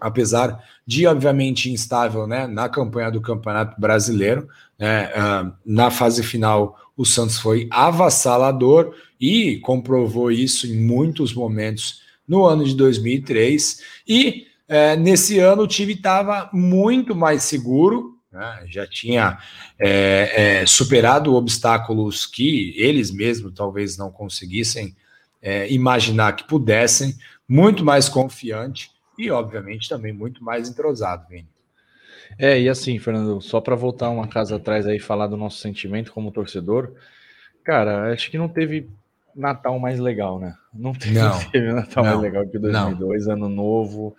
apesar 0.00 0.62
de, 0.86 1.06
obviamente, 1.06 1.70
instável 1.70 2.26
né, 2.26 2.46
na 2.46 2.68
campanha 2.68 3.10
do 3.10 3.20
Campeonato 3.20 3.80
Brasileiro. 3.80 4.48
Né, 4.78 5.06
uh, 5.06 5.52
na 5.64 5.90
fase 5.90 6.22
final, 6.22 6.78
o 6.96 7.04
Santos 7.04 7.38
foi 7.38 7.66
avassalador 7.70 8.94
e 9.20 9.58
comprovou 9.58 10.30
isso 10.30 10.66
em 10.68 10.76
muitos 10.76 11.34
momentos 11.34 12.02
no 12.28 12.46
ano 12.46 12.64
de 12.64 12.76
2003. 12.76 13.80
E 14.06 14.46
é, 14.68 14.96
nesse 14.96 15.38
ano 15.38 15.62
o 15.62 15.68
time 15.68 15.92
estava 15.92 16.50
muito 16.52 17.14
mais 17.14 17.42
seguro, 17.44 18.18
né? 18.32 18.64
já 18.66 18.86
tinha 18.86 19.38
é, 19.78 20.60
é, 20.62 20.66
superado 20.66 21.34
obstáculos 21.34 22.26
que 22.26 22.74
eles 22.76 23.10
mesmos 23.10 23.52
talvez 23.54 23.96
não 23.96 24.10
conseguissem 24.10 24.94
é, 25.40 25.70
imaginar 25.72 26.34
que 26.34 26.44
pudessem, 26.44 27.14
muito 27.48 27.84
mais 27.84 28.08
confiante 28.08 28.90
e, 29.16 29.30
obviamente, 29.30 29.88
também 29.88 30.12
muito 30.12 30.42
mais 30.42 30.68
entrosado, 30.68 31.26
Vini. 31.28 31.48
É, 32.38 32.60
e 32.60 32.68
assim, 32.68 32.98
Fernando, 32.98 33.40
só 33.40 33.60
para 33.60 33.76
voltar 33.76 34.10
uma 34.10 34.26
casa 34.26 34.56
atrás 34.56 34.86
aí 34.86 34.98
falar 34.98 35.28
do 35.28 35.36
nosso 35.36 35.58
sentimento 35.58 36.12
como 36.12 36.32
torcedor, 36.32 36.92
cara, 37.64 38.12
acho 38.12 38.30
que 38.30 38.36
não 38.36 38.48
teve 38.48 38.90
Natal 39.34 39.78
mais 39.78 39.98
legal, 40.00 40.38
né? 40.38 40.54
Não 40.74 40.92
teve, 40.92 41.18
não, 41.18 41.28
não 41.28 41.50
teve 41.50 41.72
Natal 41.72 42.04
não, 42.04 42.10
mais 42.10 42.22
legal 42.22 42.46
que 42.46 42.58
2002, 42.58 43.26
não. 43.26 43.32
ano 43.34 43.48
novo. 43.48 44.16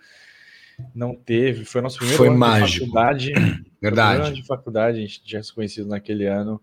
Não 0.94 1.14
teve, 1.14 1.64
foi 1.64 1.80
nosso 1.80 1.98
primeiro 1.98 2.18
foi 2.18 2.28
ano 2.28 2.38
mágico. 2.38 2.68
de 2.68 2.78
faculdade. 2.80 3.32
Verdade. 3.80 4.22
Ano 4.22 4.34
de 4.34 4.46
faculdade, 4.46 4.98
a 4.98 5.00
gente 5.00 5.22
tinha 5.22 5.42
se 5.42 5.52
conhecido 5.52 5.88
naquele 5.88 6.26
ano. 6.26 6.60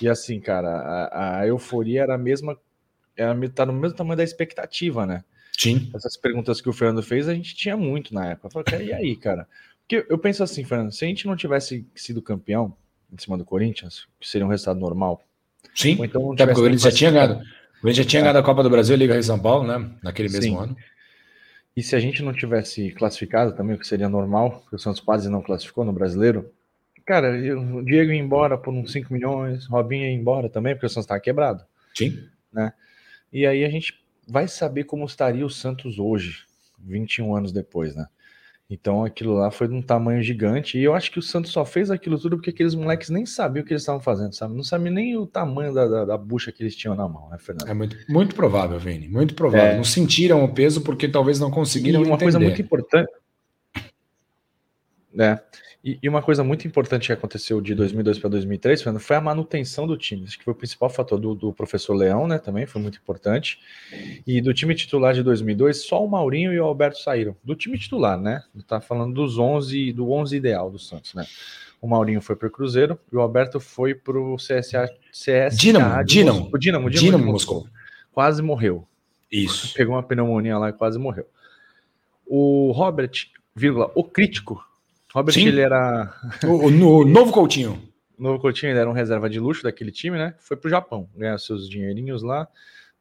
E 0.00 0.08
assim, 0.08 0.40
cara, 0.40 0.68
a, 0.68 1.40
a 1.40 1.46
euforia 1.46 2.02
era 2.02 2.14
a 2.14 2.18
mesma, 2.18 2.58
era, 3.16 3.36
tá 3.50 3.66
no 3.66 3.72
mesmo 3.72 3.96
tamanho 3.96 4.16
da 4.16 4.24
expectativa, 4.24 5.04
né? 5.04 5.24
Sim. 5.58 5.90
Essas 5.94 6.16
perguntas 6.16 6.60
que 6.60 6.68
o 6.68 6.72
Fernando 6.72 7.02
fez, 7.02 7.28
a 7.28 7.34
gente 7.34 7.54
tinha 7.54 7.76
muito 7.76 8.14
na 8.14 8.26
época. 8.26 8.48
Eu 8.58 8.64
falei, 8.64 8.88
e 8.88 8.92
aí, 8.92 9.16
cara? 9.16 9.48
Porque 9.80 10.06
eu 10.08 10.18
penso 10.18 10.42
assim, 10.42 10.64
Fernando, 10.64 10.92
se 10.92 11.04
a 11.04 11.08
gente 11.08 11.26
não 11.26 11.36
tivesse 11.36 11.86
sido 11.94 12.20
campeão 12.20 12.76
em 13.12 13.18
cima 13.18 13.38
do 13.38 13.44
Corinthians, 13.44 14.06
que 14.20 14.28
seria 14.28 14.46
um 14.46 14.50
resultado 14.50 14.80
normal. 14.80 15.22
Sim, 15.74 15.98
então 16.02 16.32
Até 16.32 16.46
porque 16.46 16.60
o 16.60 16.64
Corinthians 16.64 16.82
já 16.82 16.92
tinha 16.92 17.10
ganhado. 17.10 17.34
O 17.34 17.80
Corinthians 17.80 18.04
já 18.04 18.10
tinha 18.10 18.20
é. 18.20 18.22
ganhado 18.22 18.38
a 18.38 18.42
Copa 18.42 18.62
do 18.62 18.70
Brasil 18.70 18.96
Liga 18.96 19.18
de 19.18 19.24
São 19.24 19.38
Paulo, 19.38 19.66
né? 19.66 19.90
Naquele 20.02 20.28
mesmo 20.28 20.42
Sim. 20.42 20.62
ano. 20.62 20.76
E 21.76 21.82
se 21.82 21.94
a 21.94 22.00
gente 22.00 22.22
não 22.22 22.32
tivesse 22.32 22.90
classificado 22.92 23.54
também, 23.54 23.76
o 23.76 23.78
que 23.78 23.86
seria 23.86 24.08
normal, 24.08 24.60
porque 24.60 24.76
o 24.76 24.78
Santos 24.78 25.00
quase 25.00 25.28
não 25.28 25.42
classificou 25.42 25.84
no 25.84 25.92
brasileiro, 25.92 26.50
cara, 27.04 27.30
o 27.30 27.84
Diego 27.84 28.10
ia 28.10 28.18
embora 28.18 28.56
por 28.56 28.72
uns 28.72 28.92
5 28.92 29.12
milhões, 29.12 29.66
Robinho 29.66 30.04
ia 30.04 30.12
embora 30.12 30.48
também, 30.48 30.74
porque 30.74 30.86
o 30.86 30.88
Santos 30.88 31.04
estava 31.04 31.20
quebrado. 31.20 31.64
Sim. 31.94 32.26
Né? 32.50 32.72
E 33.30 33.46
aí 33.46 33.64
a 33.64 33.68
gente 33.68 34.02
vai 34.26 34.48
saber 34.48 34.84
como 34.84 35.04
estaria 35.04 35.44
o 35.44 35.50
Santos 35.50 35.98
hoje, 35.98 36.44
21 36.78 37.36
anos 37.36 37.52
depois, 37.52 37.94
né? 37.94 38.06
Então 38.68 39.04
aquilo 39.04 39.34
lá 39.34 39.50
foi 39.50 39.68
de 39.68 39.74
um 39.74 39.82
tamanho 39.82 40.20
gigante. 40.22 40.76
E 40.76 40.82
eu 40.82 40.92
acho 40.94 41.10
que 41.10 41.18
o 41.18 41.22
Santos 41.22 41.52
só 41.52 41.64
fez 41.64 41.90
aquilo 41.90 42.18
tudo 42.18 42.36
porque 42.36 42.50
aqueles 42.50 42.74
moleques 42.74 43.10
nem 43.10 43.24
sabiam 43.24 43.62
o 43.62 43.66
que 43.66 43.72
eles 43.72 43.82
estavam 43.82 44.00
fazendo, 44.00 44.34
sabe? 44.34 44.56
Não 44.56 44.64
sabiam 44.64 44.92
nem 44.92 45.16
o 45.16 45.24
tamanho 45.24 45.72
da, 45.72 45.86
da, 45.86 46.04
da, 46.04 46.18
bucha 46.18 46.50
que 46.50 46.62
eles 46.64 46.74
tinham 46.74 46.96
na 46.96 47.08
mão, 47.08 47.28
né, 47.30 47.38
Fernando? 47.38 47.68
É 47.68 47.74
muito, 47.74 47.96
muito 48.08 48.34
provável, 48.34 48.78
Vini. 48.78 49.08
Muito 49.08 49.34
provável. 49.34 49.66
É... 49.66 49.76
Não 49.76 49.84
sentiram 49.84 50.44
o 50.44 50.52
peso 50.52 50.80
porque 50.80 51.06
talvez 51.08 51.38
não 51.38 51.50
conseguiram. 51.50 52.00
E 52.00 52.04
uma 52.04 52.14
entender. 52.14 52.24
coisa 52.24 52.40
muito 52.40 52.60
importante. 52.60 53.10
É. 55.18 55.38
E, 55.82 55.98
e, 56.02 56.08
uma 56.08 56.20
coisa 56.20 56.42
muito 56.42 56.66
importante 56.66 57.06
que 57.06 57.12
aconteceu 57.12 57.60
de 57.60 57.72
2002 57.72 58.18
para 58.18 58.28
2003 58.30 58.82
Fernando, 58.82 59.00
foi 59.00 59.16
a 59.16 59.20
manutenção 59.20 59.86
do 59.86 59.96
time. 59.96 60.24
Acho 60.24 60.36
que 60.36 60.44
foi 60.44 60.52
o 60.52 60.56
principal 60.56 60.90
fator 60.90 61.18
do, 61.18 61.34
do, 61.34 61.52
professor 61.52 61.94
Leão, 61.94 62.26
né? 62.26 62.38
Também 62.38 62.66
foi 62.66 62.82
muito 62.82 62.98
importante. 62.98 63.60
E 64.26 64.40
do 64.40 64.52
time 64.52 64.74
titular 64.74 65.14
de 65.14 65.22
2002, 65.22 65.82
só 65.82 66.04
o 66.04 66.08
Maurinho 66.08 66.52
e 66.52 66.58
o 66.58 66.64
Alberto 66.64 66.98
saíram. 66.98 67.36
Do 67.44 67.54
time 67.54 67.78
titular, 67.78 68.18
né? 68.18 68.42
Tá 68.66 68.80
falando 68.80 69.14
dos 69.14 69.38
11, 69.38 69.92
do 69.92 70.10
11 70.10 70.36
ideal 70.36 70.70
do 70.70 70.78
Santos, 70.78 71.14
né? 71.14 71.24
O 71.80 71.86
Maurinho 71.86 72.20
foi 72.20 72.34
para 72.34 72.48
o 72.48 72.50
Cruzeiro 72.50 72.98
e 73.12 73.16
o 73.16 73.20
Alberto 73.20 73.60
foi 73.60 73.94
para 73.94 74.18
o 74.18 74.36
CSA, 74.36 74.90
CSA 75.12 75.56
Dinamo, 75.56 76.04
Dinamo, 76.04 76.50
o 76.52 76.58
Dinamo, 76.58 76.90
Dinamo, 76.90 76.90
Dinamo 76.90 77.24
Moscou. 77.26 77.60
Moscou. 77.60 77.72
Quase 78.12 78.42
morreu. 78.42 78.86
Isso. 79.30 79.72
Pegou 79.74 79.94
uma 79.94 80.02
pneumonia 80.02 80.58
lá 80.58 80.70
e 80.70 80.72
quase 80.72 80.98
morreu. 80.98 81.26
O 82.26 82.72
Robert, 82.72 83.12
vírgula, 83.54 83.90
o 83.94 84.02
crítico, 84.02 84.64
Robert, 85.16 85.32
Sim. 85.32 85.46
ele 85.48 85.62
era. 85.62 86.12
O, 86.44 86.68
novo 87.06 87.32
Coutinho. 87.32 87.82
O 88.18 88.20
novo 88.22 88.38
Coutinho, 88.38 88.72
ele 88.72 88.78
era 88.78 88.90
um 88.90 88.92
reserva 88.92 89.30
de 89.30 89.40
luxo 89.40 89.62
daquele 89.62 89.90
time, 89.90 90.18
né? 90.18 90.34
Foi 90.38 90.58
pro 90.58 90.68
Japão, 90.68 91.08
ganhar 91.16 91.38
seus 91.38 91.70
dinheirinhos 91.70 92.22
lá 92.22 92.46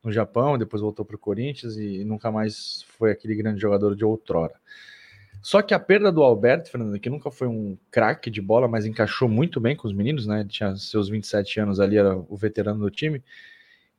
no 0.01 0.13
Japão, 0.13 0.57
depois 0.57 0.81
voltou 0.81 1.03
pro 1.03 1.17
Corinthians 1.17 1.75
e 1.75 2.05
nunca 2.05 2.31
mais 2.31 2.85
foi 2.97 3.11
aquele 3.11 3.35
grande 3.35 3.59
jogador 3.59 3.97
de 3.97 4.05
outrora. 4.05 4.53
Só 5.41 5.61
que 5.61 5.73
a 5.73 5.79
perda 5.79 6.09
do 6.09 6.23
Alberto, 6.23 6.71
Fernando, 6.71 6.97
que 6.97 7.09
nunca 7.09 7.29
foi 7.29 7.49
um 7.49 7.77
craque 7.91 8.29
de 8.29 8.41
bola, 8.41 8.65
mas 8.65 8.85
encaixou 8.85 9.27
muito 9.27 9.59
bem 9.59 9.75
com 9.75 9.85
os 9.85 9.93
meninos, 9.93 10.25
né? 10.25 10.39
Ele 10.39 10.47
tinha 10.47 10.73
seus 10.77 11.09
27 11.09 11.59
anos 11.59 11.81
ali, 11.81 11.97
era 11.97 12.15
o 12.15 12.37
veterano 12.37 12.79
do 12.79 12.89
time. 12.89 13.21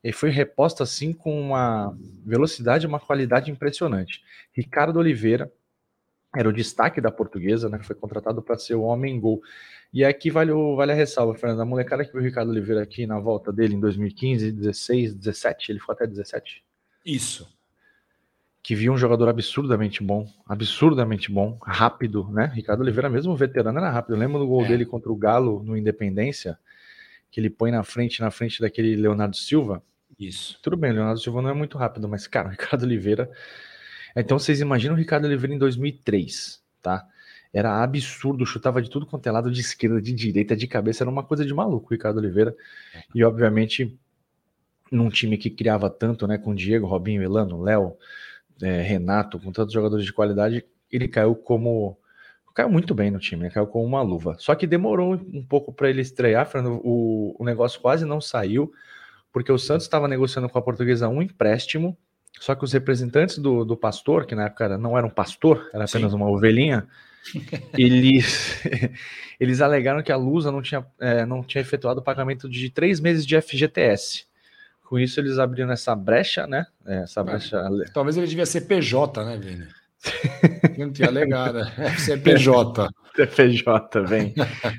E 0.03 0.11
foi 0.11 0.31
reposta 0.31 0.83
assim 0.83 1.13
com 1.13 1.39
uma 1.39 1.95
velocidade 2.25 2.87
e 2.87 2.89
uma 2.89 2.99
qualidade 2.99 3.51
impressionante. 3.51 4.23
Ricardo 4.55 4.99
Oliveira, 4.99 5.53
era 6.37 6.49
o 6.49 6.53
destaque 6.53 7.01
da 7.01 7.11
portuguesa, 7.11 7.69
né? 7.69 7.79
Foi 7.83 7.97
contratado 7.97 8.43
para 8.43 8.59
ser 8.59 8.75
o 8.75 8.83
homem 8.83 9.19
gol. 9.19 9.41
E 9.93 10.05
aqui 10.05 10.31
vale, 10.31 10.53
o, 10.53 10.77
vale 10.77 10.93
a 10.93 10.95
ressalva, 10.95 11.35
Fernando. 11.35 11.63
A 11.63 11.65
molecada 11.65 12.05
que 12.05 12.13
viu 12.13 12.21
o 12.21 12.25
Ricardo 12.25 12.51
Oliveira 12.51 12.83
aqui 12.83 13.07
na 13.07 13.19
volta 13.19 13.51
dele 13.51 13.75
em 13.75 13.81
2015, 13.81 14.53
16, 14.53 15.15
17, 15.15 15.73
ele 15.73 15.79
foi 15.79 15.95
até 15.95 16.07
17. 16.07 16.63
Isso. 17.05 17.49
Que 18.63 18.75
viu 18.75 18.93
um 18.93 18.99
jogador 18.99 19.29
absurdamente 19.29 20.03
bom, 20.03 20.29
absurdamente 20.47 21.33
bom, 21.33 21.59
rápido, 21.63 22.29
né? 22.31 22.53
Ricardo 22.55 22.81
Oliveira, 22.81 23.09
mesmo 23.09 23.35
veterano, 23.35 23.79
era 23.79 23.91
rápido. 23.91 24.15
Eu 24.15 24.19
lembro 24.19 24.39
do 24.39 24.47
gol 24.47 24.65
é. 24.65 24.69
dele 24.69 24.85
contra 24.85 25.11
o 25.11 25.17
Galo 25.17 25.63
no 25.63 25.75
Independência, 25.75 26.59
que 27.31 27.41
ele 27.41 27.49
põe 27.49 27.71
na 27.71 27.83
frente, 27.83 28.21
na 28.21 28.31
frente 28.31 28.61
daquele 28.61 28.95
Leonardo 28.95 29.37
Silva. 29.37 29.83
Isso. 30.19 30.59
Tudo 30.63 30.77
bem, 30.77 30.93
Leonardo 30.93 31.21
Silva 31.21 31.41
não 31.41 31.49
é 31.49 31.55
muito 31.55 31.79
rápido, 31.79 32.07
mas, 32.07 32.27
cara, 32.27 32.49
o 32.49 32.51
Ricardo 32.51 32.83
Oliveira 32.83 33.31
então 34.21 34.39
vocês 34.39 34.61
imaginam 34.61 34.95
o 34.95 34.99
Ricardo 34.99 35.25
Oliveira 35.25 35.55
em 35.55 35.59
2003, 35.59 36.63
tá? 36.83 37.07
Era 37.53 37.83
absurdo, 37.83 38.45
chutava 38.45 38.83
de 38.83 38.91
tudo 38.91 39.07
quanto 39.07 39.27
é 39.27 39.31
lado, 39.31 39.51
de 39.51 39.61
esquerda, 39.61 40.01
de 40.01 40.13
direita, 40.13 40.55
de 40.57 40.67
cabeça, 40.67 41.05
era 41.05 41.11
uma 41.11 41.23
coisa 41.23 41.45
de 41.45 41.55
maluco 41.55 41.87
o 41.87 41.91
Ricardo 41.91 42.19
Oliveira. 42.19 42.55
E 43.15 43.25
obviamente, 43.25 43.99
num 44.91 45.09
time 45.09 45.39
que 45.39 45.51
criava 45.51 45.89
tanto, 45.89 46.27
né, 46.27 46.37
com 46.39 46.55
Diego, 46.55 46.87
Robinho, 46.87 47.23
Elano, 47.23 47.63
Léo, 47.63 47.97
é, 48.63 48.83
Renato, 48.83 49.39
com 49.39 49.53
tantos 49.53 49.73
jogadores 49.73 50.05
de 50.05 50.13
qualidade, 50.13 50.65
ele 50.91 51.09
caiu 51.09 51.35
como 51.35 51.99
caiu 52.55 52.71
muito 52.71 52.95
bem 52.95 53.11
no 53.11 53.19
time, 53.19 53.43
né? 53.43 53.51
caiu 53.51 53.67
com 53.67 53.85
uma 53.85 54.01
luva. 54.01 54.35
Só 54.39 54.55
que 54.55 54.67
demorou 54.67 55.13
um 55.13 55.45
pouco 55.45 55.75
para 55.75 55.91
ele 55.91 56.01
estrear, 56.01 56.47
Fernando, 56.47 56.81
o, 56.83 57.37
o 57.39 57.45
negócio 57.45 57.79
quase 57.79 58.07
não 58.07 58.19
saiu, 58.19 58.73
porque 59.31 59.53
o 59.53 59.59
Santos 59.59 59.85
estava 59.85 60.09
negociando 60.09 60.49
com 60.49 60.59
a 60.59 60.63
Portuguesa 60.63 61.07
um 61.07 61.21
empréstimo 61.21 61.99
só 62.41 62.55
que 62.55 62.65
os 62.65 62.73
representantes 62.73 63.39
do, 63.39 63.65
do 63.65 63.77
pastor, 63.77 64.27
que 64.27 64.35
na 64.35 64.47
época 64.47 64.77
não 64.77 64.97
era 64.97 65.07
um 65.07 65.11
pastor, 65.11 65.69
era 65.73 65.85
apenas 65.85 66.11
Sim. 66.11 66.17
uma 66.17 66.29
ovelhinha, 66.29 66.87
eles, 67.77 68.63
eles 69.41 69.61
alegaram 69.61 70.03
que 70.03 70.13
a 70.13 70.17
Lusa 70.17 70.53
não 70.53 70.63
tinha, 70.63 70.85
é, 71.01 71.25
não 71.25 71.43
tinha 71.43 71.61
efetuado 71.61 72.01
o 72.01 72.05
pagamento 72.05 72.49
de 72.49 72.71
três 72.71 73.01
meses 73.01 73.27
de 73.27 73.41
FGTS. 73.41 74.27
Com 74.85 74.99
isso, 74.99 75.19
eles 75.19 75.39
abriram 75.39 75.73
essa 75.73 75.97
brecha, 75.97 76.47
né? 76.47 76.65
É, 76.87 76.99
essa 76.99 77.23
brecha. 77.25 77.61
Talvez 77.93 78.17
ele 78.17 78.29
devia 78.29 78.47
ser 78.47 78.63
PJ, 78.63 79.25
né, 79.25 79.37
Vini? 79.37 79.67
Não 80.79 80.93
tinha 80.93 81.09
alegado. 81.09 81.65
Ser 81.99 82.23
PJ. 82.23 82.89
PJ, 83.35 84.05
vem. 84.05 84.33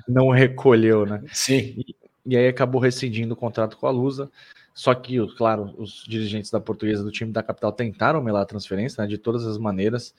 Não 0.07 0.29
recolheu, 0.29 1.05
né? 1.05 1.21
Sim. 1.33 1.73
E, 1.77 1.95
e 2.25 2.37
aí 2.37 2.47
acabou 2.47 2.79
rescindindo 2.79 3.33
o 3.33 3.37
contrato 3.37 3.75
com 3.75 3.85
a 3.85 3.91
Lusa. 3.91 4.31
Só 4.77 4.93
que, 4.93 5.17
claro, 5.35 5.73
os 5.75 6.03
dirigentes 6.07 6.51
da 6.51 6.59
portuguesa 6.59 7.03
do 7.03 7.11
time 7.11 7.31
da 7.31 7.41
capital 7.41 7.71
tentaram 7.71 8.21
melar 8.21 8.43
a 8.43 8.45
transferência 8.45 9.01
né, 9.01 9.07
de 9.07 9.17
todas 9.17 9.43
as 9.43 9.57
maneiras. 9.57 10.13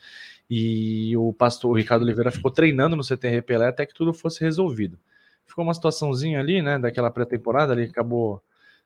E 0.50 1.16
o 1.16 1.32
pastor 1.32 1.76
Ricardo 1.76 2.02
Oliveira 2.02 2.32
ficou 2.32 2.50
treinando 2.50 2.96
no 2.96 3.04
CTR 3.04 3.40
Pelé 3.42 3.68
até 3.68 3.86
que 3.86 3.94
tudo 3.94 4.12
fosse 4.12 4.40
resolvido. 4.40 4.98
Ficou 5.46 5.62
uma 5.62 5.72
situaçãozinha 5.72 6.40
ali, 6.40 6.60
né? 6.60 6.76
Daquela 6.76 7.08
pré-temporada, 7.08 7.72
ele 7.72 7.84
acabou 7.84 8.42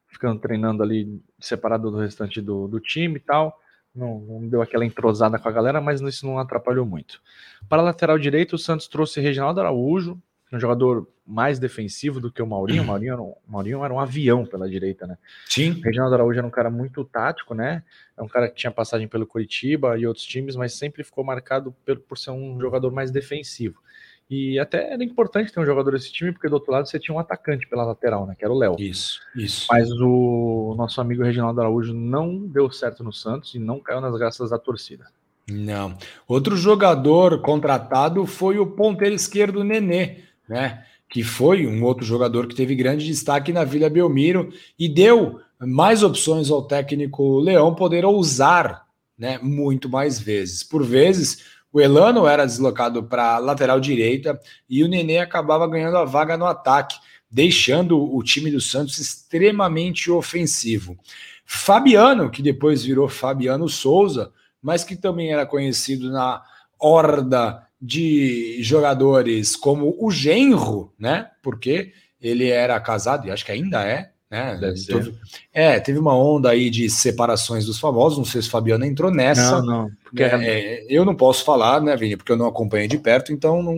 ficando 0.07 0.39
treinando 0.39 0.83
ali 0.83 1.23
separado 1.41 1.91
do 1.91 1.97
restante 1.97 2.43
do, 2.43 2.69
do 2.69 2.79
time 2.79 3.17
e 3.17 3.21
tal. 3.21 3.59
Não, 3.95 4.21
não, 4.21 4.47
deu 4.47 4.61
aquela 4.61 4.85
entrosada 4.85 5.39
com 5.39 5.49
a 5.49 5.53
galera, 5.53 5.81
mas 5.81 6.03
isso 6.03 6.27
não 6.27 6.39
atrapalhou 6.39 6.85
muito. 6.85 7.19
Para 7.67 7.81
a 7.81 7.85
lateral 7.87 8.19
direito, 8.19 8.57
o 8.57 8.59
Santos 8.59 8.89
trouxe 8.89 9.23
Reginaldo 9.23 9.59
Araújo, 9.59 10.21
um 10.53 10.61
jogador 10.61 11.09
mais 11.27 11.59
defensivo 11.59 12.21
do 12.21 12.31
que 12.31 12.43
o 12.43 12.47
Maurinho. 12.47 12.83
O 12.83 12.87
Maurinho 12.87 13.13
era 13.13 13.23
um, 13.23 13.35
Maurinho 13.47 13.85
era 13.85 13.95
um 13.95 13.99
avião 13.99 14.45
pela 14.45 14.69
direita, 14.69 15.07
né? 15.07 15.17
Sim. 15.49 15.71
O 15.71 15.81
Reginaldo 15.81 16.15
Araújo 16.15 16.39
era 16.39 16.47
um 16.47 16.51
cara 16.51 16.71
muito 16.71 17.05
tático, 17.05 17.55
né? 17.55 17.83
É 18.17 18.23
um 18.23 18.29
cara 18.29 18.49
que 18.49 18.57
tinha 18.57 18.71
passagem 18.71 19.09
pelo 19.09 19.27
Curitiba 19.27 19.99
e 19.99 20.07
outros 20.07 20.27
times, 20.27 20.57
mas 20.57 20.75
sempre 20.75 21.03
ficou 21.03 21.25
marcado 21.25 21.75
por, 21.85 21.97
por 22.01 22.19
ser 22.19 22.33
um 22.33 22.61
jogador 22.61 22.93
mais 22.93 23.11
defensivo. 23.11 23.81
E 24.29 24.59
até 24.59 24.93
era 24.93 25.05
importante 25.05 25.53
ter 25.53 25.61
um 25.61 25.67
jogador 25.67 25.93
desse 25.93 26.13
time, 26.13 26.33
porque 26.33 26.49
do 26.49 26.55
outro 26.55 26.73
lado 26.73 26.89
você 26.89 26.99
tinha 26.99 27.15
um 27.15 27.19
atacante 27.19 27.69
pela 27.69 27.85
lateral, 27.85 28.27
né? 28.27 28.35
Que 28.37 28.45
era 28.45 28.53
o 28.53 28.59
Léo. 28.59 28.77
Isso, 28.79 29.21
isso. 29.37 29.67
Mas 29.71 29.91
o 29.91 30.75
nosso 30.77 31.01
amigo 31.01 31.23
Reginaldo 31.23 31.61
Araújo 31.61 31.95
não 31.95 32.39
deu 32.47 32.71
certo 32.71 33.05
no 33.05 33.13
Santos 33.13 33.55
e 33.55 33.59
não 33.59 33.79
caiu 33.81 34.01
nas 34.01 34.17
graças 34.19 34.51
da 34.51 34.59
torcida. 34.59 35.07
Não. 35.51 35.97
Outro 36.27 36.57
jogador 36.57 37.41
contratado 37.41 38.27
foi 38.27 38.59
o 38.59 38.67
ponteiro 38.67 39.15
esquerdo 39.15 39.65
Nenê 39.65 40.32
né? 40.49 40.85
Que 41.09 41.23
foi 41.23 41.67
um 41.67 41.83
outro 41.85 42.05
jogador 42.05 42.47
que 42.47 42.55
teve 42.55 42.75
grande 42.75 43.07
destaque 43.07 43.53
na 43.53 43.65
Vila 43.65 43.91
Belmiro 43.91 44.53
e 44.79 44.89
deu 44.89 45.41
mais 45.61 46.03
opções 46.03 46.51
ao 46.51 46.63
técnico 46.63 47.39
Leão 47.39 47.75
poder 47.75 48.05
ousar, 48.05 48.87
né? 49.17 49.39
Muito 49.43 49.89
mais 49.89 50.19
vezes. 50.19 50.63
Por 50.63 50.85
vezes, 50.85 51.45
o 51.73 51.81
Elano 51.81 52.27
era 52.27 52.45
deslocado 52.45 53.03
para 53.03 53.39
lateral 53.39 53.81
direita 53.81 54.39
e 54.69 54.85
o 54.85 54.89
Nenê 54.89 55.19
acabava 55.19 55.67
ganhando 55.67 55.97
a 55.97 56.05
vaga 56.05 56.37
no 56.37 56.47
ataque, 56.47 56.97
deixando 57.31 57.99
o 58.15 58.23
time 58.23 58.51
do 58.51 58.61
Santos 58.61 58.99
extremamente 58.99 60.11
ofensivo. 60.11 60.99
Fabiano, 61.45 62.31
que 62.31 62.43
depois 62.43 62.83
virou 62.83 63.09
Fabiano 63.09 63.69
Souza, 63.69 64.33
mas 64.61 64.85
que 64.85 64.97
também 64.97 65.33
era 65.33 65.47
conhecido 65.47 66.11
na 66.11 66.43
horda 66.79 67.67
de 67.83 68.63
jogadores 68.63 69.57
como 69.57 69.97
o 69.99 70.09
Genro, 70.09 70.93
né? 70.97 71.27
Porque 71.43 71.93
ele 72.21 72.49
era 72.49 72.79
casado, 72.79 73.27
e 73.27 73.31
acho 73.33 73.45
que 73.45 73.51
ainda 73.51 73.83
é, 73.83 74.13
né? 74.31 74.59
Teve, 74.87 75.15
é, 75.53 75.81
teve 75.81 75.99
uma 75.99 76.17
onda 76.17 76.49
aí 76.49 76.71
de 76.71 76.89
separações 76.89 77.67
dos 77.67 77.81
famosos, 77.81 78.17
não 78.17 78.25
sei 78.25 78.41
se 78.41 78.49
o 78.49 78.51
Fabiano 78.51 78.85
entrou 78.85 79.11
nessa. 79.11 79.61
Não, 79.61 79.67
não. 79.67 79.91
Porque... 80.05 80.23
É, 80.23 80.29
é, 80.33 80.87
eu 80.89 81.05
não 81.05 81.15
posso 81.15 81.45
falar, 81.45 81.83
né, 81.83 81.95
Vini, 81.97 82.17
porque 82.17 82.31
eu 82.31 82.37
não 82.37 82.47
acompanho 82.47 82.89
de 82.89 82.97
perto, 82.97 83.33
então 83.33 83.63
não, 83.63 83.77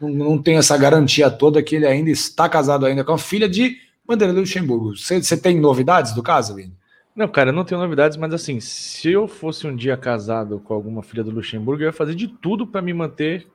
não, 0.00 0.08
não 0.10 0.38
tenho 0.42 0.58
essa 0.58 0.76
garantia 0.76 1.30
toda 1.30 1.62
que 1.62 1.76
ele 1.76 1.86
ainda 1.86 2.10
está 2.10 2.48
casado 2.48 2.84
ainda 2.84 3.04
com 3.04 3.12
a 3.12 3.18
filha 3.18 3.48
de 3.48 3.76
Bandeira 4.04 4.32
Luxemburgo. 4.34 4.96
Você 4.96 5.36
tem 5.36 5.58
novidades 5.58 6.12
do 6.12 6.22
caso, 6.22 6.56
Vini? 6.56 6.74
Não, 7.16 7.26
cara, 7.26 7.48
eu 7.48 7.54
não 7.54 7.64
tenho 7.64 7.80
novidades, 7.80 8.18
mas 8.18 8.34
assim, 8.34 8.60
se 8.60 9.10
eu 9.10 9.26
fosse 9.26 9.66
um 9.66 9.74
dia 9.74 9.96
casado 9.96 10.60
com 10.60 10.74
alguma 10.74 11.02
filha 11.02 11.24
do 11.24 11.30
Luxemburgo, 11.30 11.82
eu 11.82 11.86
ia 11.86 11.92
fazer 11.92 12.14
de 12.14 12.28
tudo 12.28 12.66
para 12.66 12.82
me 12.82 12.92
manter 12.92 13.46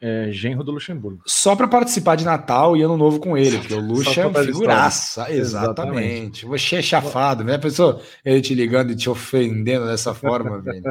é, 0.00 0.28
genro 0.30 0.62
do 0.62 0.70
Luxemburgo. 0.70 1.20
Só 1.26 1.56
para 1.56 1.66
participar 1.66 2.14
de 2.14 2.24
Natal 2.24 2.76
e 2.76 2.82
Ano 2.82 2.96
Novo 2.96 3.18
com 3.18 3.36
ele, 3.36 3.58
porque 3.58 3.74
o 3.74 3.80
Luxa 3.80 4.20
é 4.20 4.26
um 4.28 4.32
figuraça. 4.32 5.32
Exatamente. 5.32 6.46
Você 6.46 6.76
é 6.76 6.82
chafado, 6.82 7.42
né? 7.42 7.58
Pessoa 7.58 8.00
ele 8.24 8.40
te 8.40 8.54
ligando 8.54 8.92
e 8.92 8.96
te 8.96 9.10
ofendendo 9.10 9.86
dessa 9.86 10.14
forma, 10.14 10.60
velho. 10.62 10.84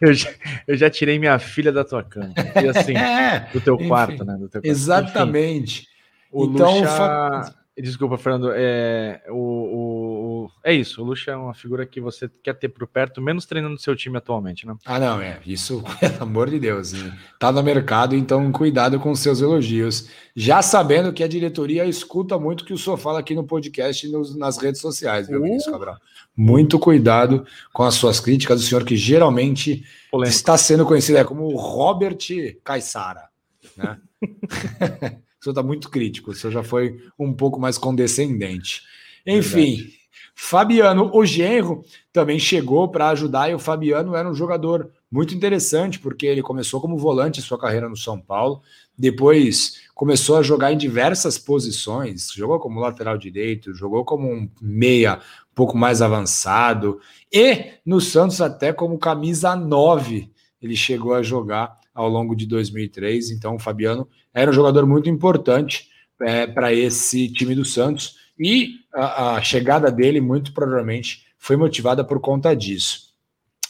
eu, 0.00 0.14
já, 0.14 0.30
eu 0.68 0.76
já 0.76 0.88
tirei 0.88 1.18
minha 1.18 1.40
filha 1.40 1.72
da 1.72 1.84
tua 1.84 2.04
cama. 2.04 2.32
E 2.62 2.68
assim, 2.68 2.94
é, 2.96 3.48
do 3.52 3.60
teu 3.60 3.74
enfim, 3.74 3.88
quarto, 3.88 4.24
né? 4.24 4.36
Teu 4.38 4.48
quarto. 4.48 4.64
Exatamente. 4.64 5.80
Enfim, 5.80 5.88
o 6.30 6.44
então, 6.44 6.78
Luxa... 6.78 7.54
Desculpa, 7.78 8.16
Fernando. 8.16 8.50
É, 8.54 9.20
o, 9.28 9.36
o, 9.36 10.50
é 10.64 10.72
isso. 10.72 11.02
O 11.02 11.04
Lucha 11.04 11.32
é 11.32 11.36
uma 11.36 11.52
figura 11.52 11.84
que 11.84 12.00
você 12.00 12.26
quer 12.42 12.54
ter 12.54 12.70
por 12.70 12.86
perto, 12.86 13.20
menos 13.20 13.44
treinando 13.44 13.78
seu 13.78 13.94
time 13.94 14.16
atualmente, 14.16 14.66
né? 14.66 14.74
Ah, 14.86 14.98
não, 14.98 15.20
é. 15.20 15.38
Isso, 15.44 15.84
pelo 16.00 16.22
amor 16.22 16.48
de 16.48 16.58
Deus. 16.58 16.94
Tá 17.38 17.52
no 17.52 17.62
mercado, 17.62 18.16
então 18.16 18.50
cuidado 18.50 18.98
com 18.98 19.14
seus 19.14 19.42
elogios. 19.42 20.08
Já 20.34 20.62
sabendo 20.62 21.12
que 21.12 21.22
a 21.22 21.28
diretoria 21.28 21.84
escuta 21.84 22.38
muito 22.38 22.62
o 22.62 22.64
que 22.64 22.72
o 22.72 22.78
senhor 22.78 22.96
fala 22.96 23.18
aqui 23.18 23.34
no 23.34 23.44
podcast 23.44 24.06
e 24.06 24.10
nos, 24.10 24.34
nas 24.34 24.56
redes 24.56 24.80
sociais, 24.80 25.28
viu, 25.28 25.42
Vinícius 25.42 25.68
uh. 25.68 25.72
Cabral? 25.72 25.96
Muito 26.34 26.78
cuidado 26.78 27.46
com 27.74 27.82
as 27.82 27.94
suas 27.94 28.20
críticas, 28.20 28.62
o 28.62 28.66
senhor 28.66 28.84
que 28.84 28.96
geralmente 28.96 29.84
Polêmico. 30.10 30.34
está 30.34 30.56
sendo 30.56 30.86
conhecido 30.86 31.18
é 31.18 31.24
como 31.24 31.54
Robert 31.54 32.18
Caissara, 32.64 33.28
né? 33.76 33.98
senhor 35.46 35.52
está 35.52 35.62
muito 35.62 35.90
crítico, 35.90 36.30
o 36.30 36.34
senhor 36.34 36.52
já 36.52 36.62
foi 36.62 36.98
um 37.18 37.32
pouco 37.32 37.60
mais 37.60 37.78
condescendente. 37.78 38.82
Enfim, 39.26 39.76
Verdade. 39.76 39.96
Fabiano, 40.38 41.10
o 41.14 41.24
genro, 41.24 41.82
também 42.12 42.38
chegou 42.38 42.88
para 42.88 43.08
ajudar, 43.08 43.50
e 43.50 43.54
o 43.54 43.58
Fabiano 43.58 44.14
era 44.14 44.28
um 44.28 44.34
jogador 44.34 44.90
muito 45.10 45.34
interessante, 45.34 45.98
porque 45.98 46.26
ele 46.26 46.42
começou 46.42 46.78
como 46.78 46.98
volante 46.98 47.40
sua 47.40 47.58
carreira 47.58 47.88
no 47.88 47.96
São 47.96 48.20
Paulo, 48.20 48.60
depois 48.98 49.80
começou 49.94 50.36
a 50.36 50.42
jogar 50.42 50.72
em 50.72 50.76
diversas 50.76 51.38
posições, 51.38 52.30
jogou 52.34 52.58
como 52.58 52.80
lateral 52.80 53.16
direito, 53.16 53.74
jogou 53.74 54.04
como 54.04 54.30
um 54.30 54.46
meia 54.60 55.20
um 55.50 55.54
pouco 55.54 55.76
mais 55.76 56.02
avançado, 56.02 57.00
e 57.32 57.72
no 57.84 57.98
Santos 57.98 58.42
até 58.42 58.74
como 58.74 58.98
camisa 58.98 59.56
9 59.56 60.30
ele 60.60 60.76
chegou 60.76 61.14
a 61.14 61.22
jogar 61.22 61.78
ao 61.96 62.08
longo 62.08 62.36
de 62.36 62.46
2003. 62.46 63.30
Então, 63.30 63.56
o 63.56 63.58
Fabiano 63.58 64.06
era 64.32 64.50
um 64.50 64.54
jogador 64.54 64.86
muito 64.86 65.08
importante 65.08 65.88
é, 66.20 66.46
para 66.46 66.72
esse 66.72 67.28
time 67.32 67.54
do 67.54 67.64
Santos 67.64 68.16
e 68.38 68.74
a, 68.94 69.36
a 69.36 69.42
chegada 69.42 69.90
dele, 69.90 70.20
muito 70.20 70.52
provavelmente, 70.52 71.24
foi 71.38 71.56
motivada 71.56 72.04
por 72.04 72.20
conta 72.20 72.54
disso. 72.54 73.06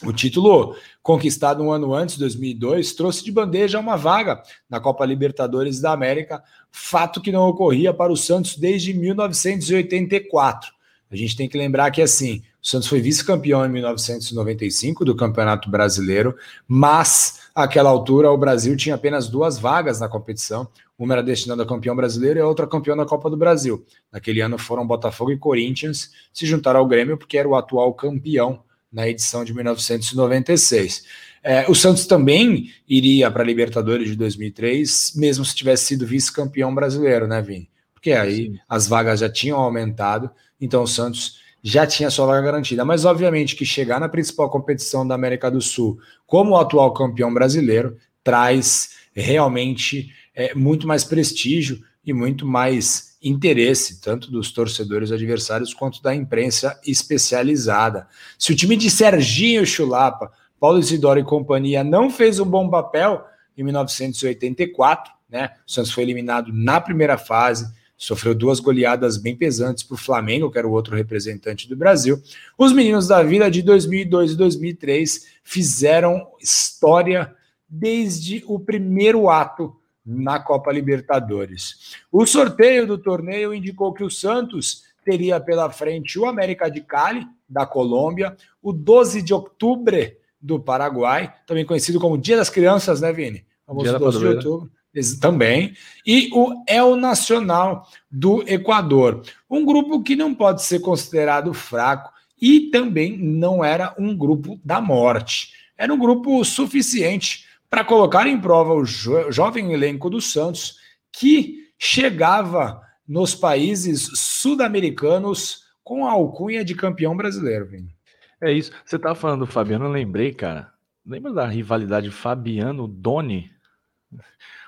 O 0.03 0.13
título 0.13 0.75
conquistado 1.01 1.63
um 1.63 1.71
ano 1.71 1.93
antes, 1.93 2.17
2002, 2.17 2.93
trouxe 2.93 3.23
de 3.23 3.31
bandeja 3.31 3.79
uma 3.79 3.95
vaga 3.95 4.43
na 4.69 4.79
Copa 4.79 5.05
Libertadores 5.05 5.79
da 5.79 5.91
América, 5.91 6.43
fato 6.69 7.21
que 7.21 7.31
não 7.31 7.47
ocorria 7.47 7.93
para 7.93 8.11
o 8.11 8.17
Santos 8.17 8.57
desde 8.57 8.93
1984. 8.93 10.76
A 11.09 11.15
gente 11.15 11.35
tem 11.35 11.47
que 11.47 11.57
lembrar 11.57 11.89
que 11.91 12.01
assim, 12.01 12.43
o 12.61 12.67
Santos 12.67 12.87
foi 12.87 12.99
vice-campeão 12.99 13.65
em 13.65 13.69
1995 13.69 15.05
do 15.05 15.15
Campeonato 15.15 15.69
Brasileiro, 15.69 16.35
mas 16.67 17.39
àquela 17.55 17.89
altura 17.89 18.29
o 18.29 18.37
Brasil 18.37 18.75
tinha 18.75 18.95
apenas 18.95 19.29
duas 19.29 19.57
vagas 19.57 19.99
na 19.99 20.09
competição. 20.09 20.67
Uma 20.99 21.13
era 21.13 21.23
destinada 21.23 21.63
a 21.63 21.65
campeão 21.65 21.95
brasileiro 21.95 22.39
e 22.39 22.41
a 22.41 22.47
outra 22.47 22.67
campeão 22.67 22.97
da 22.97 23.05
Copa 23.05 23.29
do 23.29 23.37
Brasil. 23.37 23.85
Naquele 24.11 24.41
ano 24.41 24.57
foram 24.57 24.85
Botafogo 24.85 25.31
e 25.31 25.37
Corinthians 25.37 26.11
se 26.33 26.45
juntaram 26.45 26.79
ao 26.79 26.87
Grêmio 26.87 27.17
porque 27.17 27.37
era 27.37 27.47
o 27.47 27.55
atual 27.55 27.93
campeão 27.93 28.61
na 28.91 29.07
edição 29.07 29.45
de 29.45 29.53
1996. 29.53 31.03
É, 31.43 31.69
o 31.69 31.75
Santos 31.75 32.05
também 32.05 32.71
iria 32.87 33.29
para 33.31 33.43
a 33.43 33.45
Libertadores 33.45 34.09
de 34.09 34.15
2003, 34.15 35.13
mesmo 35.15 35.45
se 35.45 35.55
tivesse 35.55 35.85
sido 35.85 36.05
vice-campeão 36.05 36.73
brasileiro, 36.73 37.27
né, 37.27 37.41
Vini? 37.41 37.69
Porque 38.07 38.13
aí 38.13 38.45
Sim. 38.45 38.59
as 38.69 38.87
vagas 38.87 39.19
já 39.19 39.29
tinham 39.29 39.59
aumentado, 39.59 40.31
então 40.61 40.83
o 40.83 40.87
Santos 40.87 41.41
já 41.61 41.85
tinha 41.85 42.09
sua 42.09 42.25
vaga 42.25 42.41
garantida. 42.41 42.85
Mas, 42.85 43.03
obviamente, 43.03 43.53
que 43.53 43.65
chegar 43.65 43.99
na 43.99 44.07
principal 44.07 44.49
competição 44.49 45.05
da 45.05 45.13
América 45.13 45.51
do 45.51 45.59
Sul 45.59 45.99
como 46.25 46.51
o 46.51 46.57
atual 46.57 46.93
campeão 46.93 47.33
brasileiro 47.33 47.97
traz 48.23 48.91
realmente 49.13 50.09
é, 50.33 50.55
muito 50.55 50.87
mais 50.87 51.03
prestígio 51.03 51.81
e 52.05 52.13
muito 52.13 52.47
mais 52.47 53.17
interesse, 53.21 53.99
tanto 53.99 54.31
dos 54.31 54.53
torcedores 54.53 55.11
adversários 55.11 55.73
quanto 55.73 56.01
da 56.01 56.15
imprensa 56.15 56.79
especializada. 56.85 58.07
Se 58.39 58.53
o 58.53 58.55
time 58.55 58.77
de 58.77 58.89
Serginho 58.89 59.65
Chulapa, 59.65 60.31
Paulo 60.57 60.79
Isidoro 60.79 61.19
e 61.19 61.25
companhia 61.25 61.83
não 61.83 62.09
fez 62.09 62.39
um 62.39 62.45
bom 62.45 62.69
papel 62.69 63.25
em 63.57 63.63
1984, 63.63 65.11
né? 65.29 65.51
O 65.67 65.71
Santos 65.71 65.91
foi 65.91 66.03
eliminado 66.03 66.53
na 66.53 66.79
primeira 66.79 67.17
fase, 67.17 67.75
sofreu 67.97 68.35
duas 68.35 68.59
goleadas 68.59 69.17
bem 69.17 69.35
pesantes 69.35 69.83
para 69.83 69.95
o 69.95 69.97
Flamengo, 69.97 70.51
que 70.51 70.57
era 70.57 70.67
o 70.67 70.71
outro 70.71 70.95
representante 70.95 71.67
do 71.67 71.75
Brasil. 71.75 72.21
Os 72.57 72.71
meninos 72.71 73.07
da 73.07 73.23
vida 73.23 73.49
de 73.49 73.63
2002 73.63 74.33
e 74.33 74.35
2003 74.35 75.27
fizeram 75.43 76.27
história 76.39 77.33
desde 77.67 78.43
o 78.45 78.59
primeiro 78.59 79.29
ato 79.29 79.75
na 80.05 80.39
Copa 80.39 80.71
Libertadores. 80.71 81.95
O 82.11 82.25
sorteio 82.25 82.85
do 82.85 82.97
torneio 82.97 83.53
indicou 83.53 83.91
que 83.91 84.03
o 84.03 84.11
Santos 84.11 84.83
teria 85.03 85.39
pela 85.39 85.69
frente 85.69 86.19
o 86.19 86.25
América 86.25 86.69
de 86.69 86.81
Cali, 86.81 87.25
da 87.49 87.65
Colômbia, 87.65 88.37
o 88.61 88.71
12 88.71 89.21
de 89.21 89.33
outubro 89.33 89.97
do 90.39 90.59
Paraguai, 90.59 91.33
também 91.45 91.65
conhecido 91.65 91.99
como 91.99 92.17
Dia 92.17 92.37
das 92.37 92.49
Crianças, 92.49 93.01
né, 93.01 93.11
Vini? 93.11 93.45
Vamos 93.65 93.91
12 93.91 94.19
de 94.19 94.25
outubro 94.27 94.76
também, 95.19 95.73
e 96.05 96.29
o 96.33 96.63
El 96.67 96.95
Nacional 96.95 97.87
do 98.09 98.43
Equador. 98.47 99.21
Um 99.49 99.63
grupo 99.63 100.01
que 100.01 100.15
não 100.15 100.33
pode 100.33 100.63
ser 100.63 100.79
considerado 100.79 101.53
fraco 101.53 102.11
e 102.41 102.69
também 102.71 103.17
não 103.17 103.63
era 103.63 103.93
um 103.97 104.15
grupo 104.15 104.59
da 104.63 104.81
morte. 104.81 105.53
Era 105.77 105.93
um 105.93 105.97
grupo 105.99 106.43
suficiente 106.43 107.45
para 107.69 107.83
colocar 107.83 108.27
em 108.27 108.39
prova 108.39 108.73
o 108.73 108.85
jo 108.85 109.31
jovem 109.31 109.73
elenco 109.73 110.09
do 110.09 110.21
Santos, 110.21 110.77
que 111.11 111.67
chegava 111.77 112.81
nos 113.07 113.35
países 113.35 114.09
sul-americanos 114.15 115.65
com 115.83 116.05
a 116.05 116.11
alcunha 116.11 116.65
de 116.65 116.75
campeão 116.75 117.15
brasileiro. 117.15 117.67
Vini. 117.67 117.95
É 118.41 118.51
isso. 118.51 118.71
Você 118.85 118.95
estava 118.95 119.15
falando 119.15 119.41
do 119.41 119.51
Fabiano, 119.51 119.85
eu 119.85 119.91
lembrei, 119.91 120.33
cara. 120.33 120.71
Lembra 121.05 121.31
da 121.31 121.47
rivalidade 121.47 122.11
Fabiano-Doni? 122.11 123.49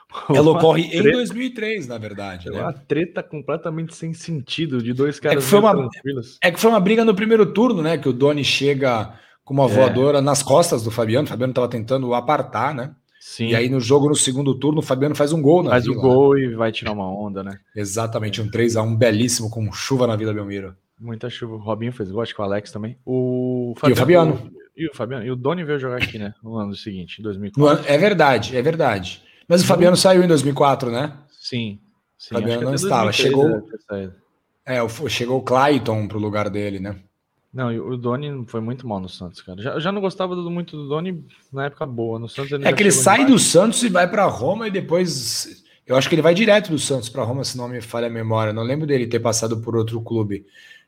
Ela 0.33 0.51
ocorre 0.51 0.89
treta, 0.89 1.09
em 1.09 1.11
2003, 1.11 1.87
na 1.87 1.97
verdade. 1.97 2.49
É 2.49 2.51
né? 2.51 2.61
uma 2.61 2.73
treta 2.73 3.21
completamente 3.21 3.95
sem 3.95 4.13
sentido 4.13 4.81
de 4.81 4.93
dois 4.93 5.19
caras 5.19 5.37
é 5.37 5.45
que, 5.45 5.49
foi 5.49 5.59
uma, 5.59 5.89
é 6.41 6.51
que 6.51 6.59
foi 6.59 6.69
uma 6.71 6.79
briga 6.79 7.05
no 7.05 7.13
primeiro 7.13 7.45
turno, 7.45 7.81
né? 7.81 7.97
Que 7.97 8.09
o 8.09 8.13
Doni 8.13 8.43
chega 8.43 9.13
com 9.43 9.53
uma 9.53 9.65
é. 9.65 9.67
voadora 9.67 10.21
nas 10.21 10.41
costas 10.41 10.83
do 10.83 10.89
Fabiano. 10.89 11.25
O 11.25 11.29
Fabiano 11.29 11.51
estava 11.51 11.67
tentando 11.67 12.13
apartar, 12.13 12.73
né? 12.73 12.91
Sim. 13.19 13.49
E 13.49 13.55
aí 13.55 13.69
no 13.69 13.79
jogo, 13.79 14.07
no 14.07 14.15
segundo 14.15 14.55
turno, 14.55 14.79
o 14.79 14.83
Fabiano 14.83 15.13
faz 15.13 15.31
um 15.31 15.41
gol 15.41 15.61
na 15.61 15.71
Faz 15.71 15.87
o 15.87 15.91
um 15.91 15.95
gol 15.95 16.35
né? 16.35 16.41
e 16.41 16.55
vai 16.55 16.71
tirar 16.71 16.93
uma 16.93 17.07
onda, 17.07 17.43
né? 17.43 17.59
Exatamente, 17.75 18.41
um 18.41 18.49
3x1 18.49 18.97
belíssimo 18.97 19.49
com 19.49 19.71
chuva 19.71 20.07
na 20.07 20.15
Vila 20.15 20.33
Belmiro. 20.33 20.75
Muita 20.99 21.29
chuva. 21.29 21.55
O 21.55 21.59
Robinho 21.59 21.93
fez 21.93 22.09
gol, 22.09 22.21
acho 22.21 22.33
que 22.33 22.41
o 22.41 22.43
Alex 22.43 22.71
também. 22.71 22.97
O 23.05 23.73
Fabiano, 23.77 23.91
e 23.91 23.93
o 23.93 23.95
Fabiano. 23.95 24.51
E 24.75 24.87
o 24.87 24.93
Fabiano. 24.93 25.25
E 25.25 25.31
o 25.31 25.35
Doni 25.35 25.63
veio 25.63 25.79
jogar 25.79 25.97
aqui, 25.97 26.17
né? 26.17 26.33
No 26.41 26.55
ano 26.55 26.75
seguinte, 26.75 27.19
em 27.19 27.23
2004. 27.23 27.85
é 27.87 27.97
verdade, 27.97 28.57
é 28.57 28.61
verdade. 28.61 29.21
Mas 29.49 29.63
o 29.63 29.65
Fabiano 29.65 29.97
saiu 29.97 30.23
em 30.23 30.27
2004, 30.27 30.91
né? 30.91 31.11
Sim. 31.31 31.79
sim 32.15 32.35
Fabiano 32.35 32.61
não 32.61 32.75
estava. 32.75 33.11
Chegou. 33.11 33.67
É, 34.63 34.87
chegou 35.09 35.39
o 35.39 35.41
Clayton 35.41 36.07
para 36.07 36.17
o 36.17 36.21
lugar 36.21 36.51
dele, 36.51 36.79
né? 36.79 36.95
Não, 37.51 37.75
o 37.75 37.97
Doni 37.97 38.45
foi 38.45 38.61
muito 38.61 38.87
mal 38.87 38.99
no 38.99 39.09
Santos, 39.09 39.41
cara. 39.41 39.59
Já, 39.59 39.79
já 39.79 39.91
não 39.91 39.99
gostava 39.99 40.35
muito 40.35 40.77
do 40.77 40.87
Doni 40.87 41.25
na 41.51 41.65
época 41.65 41.83
boa. 41.87 42.19
No 42.19 42.29
Santos 42.29 42.51
é 42.63 42.71
que 42.71 42.83
ele 42.83 42.91
sai 42.91 43.25
do 43.25 43.39
Santos 43.39 43.81
e 43.81 43.89
vai 43.89 44.07
para 44.07 44.23
Roma 44.25 44.67
e 44.67 44.71
depois. 44.71 45.63
Eu 45.87 45.95
acho 45.95 46.07
que 46.07 46.13
ele 46.13 46.21
vai 46.21 46.35
direto 46.35 46.69
do 46.69 46.77
Santos 46.77 47.09
para 47.09 47.23
Roma, 47.23 47.43
se 47.43 47.57
não 47.57 47.67
me 47.67 47.81
falha 47.81 48.05
a 48.05 48.11
memória. 48.11 48.53
Não 48.53 48.61
lembro 48.61 48.85
dele 48.85 49.07
ter 49.07 49.19
passado 49.19 49.57
por 49.57 49.75
outro 49.75 49.99
clube. 49.99 50.45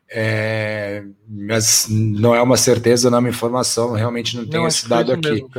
É, 0.07 1.03
mas 1.27 1.87
não 1.89 2.35
é 2.35 2.41
uma 2.43 2.57
certeza, 2.57 3.09
não 3.09 3.17
é 3.17 3.21
uma 3.21 3.29
informação. 3.29 3.93
Realmente 3.93 4.37
não 4.37 4.45
tenho 4.45 4.67
esse 4.67 4.87
dado 4.87 5.13
aqui. 5.13 5.31
Mesmo, 5.31 5.49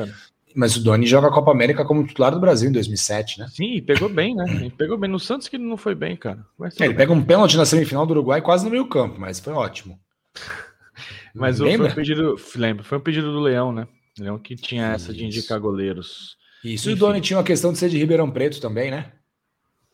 mas 0.54 0.76
o 0.76 0.82
Doni 0.82 1.06
joga 1.06 1.28
a 1.28 1.32
Copa 1.32 1.50
América 1.50 1.84
como 1.84 2.06
titular 2.06 2.32
do 2.32 2.40
Brasil 2.40 2.68
em 2.68 2.72
2007, 2.72 3.40
né? 3.40 3.46
Sim, 3.50 3.80
pegou 3.82 4.08
bem, 4.08 4.34
né? 4.34 4.44
Ele 4.48 4.70
pegou 4.70 4.98
bem. 4.98 5.10
No 5.10 5.18
Santos 5.18 5.48
que 5.48 5.56
ele 5.56 5.64
não 5.64 5.76
foi 5.76 5.94
bem, 5.94 6.16
cara. 6.16 6.44
É, 6.78 6.84
ele 6.84 6.94
pega 6.94 7.12
um 7.12 7.22
pênalti 7.22 7.56
na 7.56 7.64
semifinal 7.64 8.06
do 8.06 8.12
Uruguai 8.12 8.40
quase 8.40 8.64
no 8.64 8.70
meio 8.70 8.86
campo, 8.86 9.20
mas 9.20 9.40
foi 9.40 9.52
ótimo. 9.52 9.98
mas 11.34 11.58
Lembra? 11.58 11.88
foi 11.88 11.92
um 11.92 11.96
pedido, 11.96 12.36
lembro, 12.56 12.84
foi 12.84 12.98
um 12.98 13.02
pedido 13.02 13.32
do 13.32 13.40
Leão, 13.40 13.72
né? 13.72 13.86
Leão 14.18 14.38
que 14.38 14.54
tinha 14.56 14.88
essa 14.88 15.10
Isso. 15.10 15.18
de 15.18 15.24
indicar 15.24 15.58
goleiros. 15.58 16.36
Isso, 16.62 16.88
Enfim. 16.88 16.90
e 16.90 16.92
o 16.92 16.96
Doni 16.96 17.20
tinha 17.20 17.38
uma 17.38 17.44
questão 17.44 17.72
de 17.72 17.78
ser 17.78 17.88
de 17.88 17.98
Ribeirão 17.98 18.30
Preto 18.30 18.60
também, 18.60 18.90
né? 18.90 19.12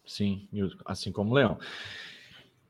Sim, 0.04 0.48
assim 0.86 1.12
como 1.12 1.30
o 1.30 1.34
Leão. 1.34 1.58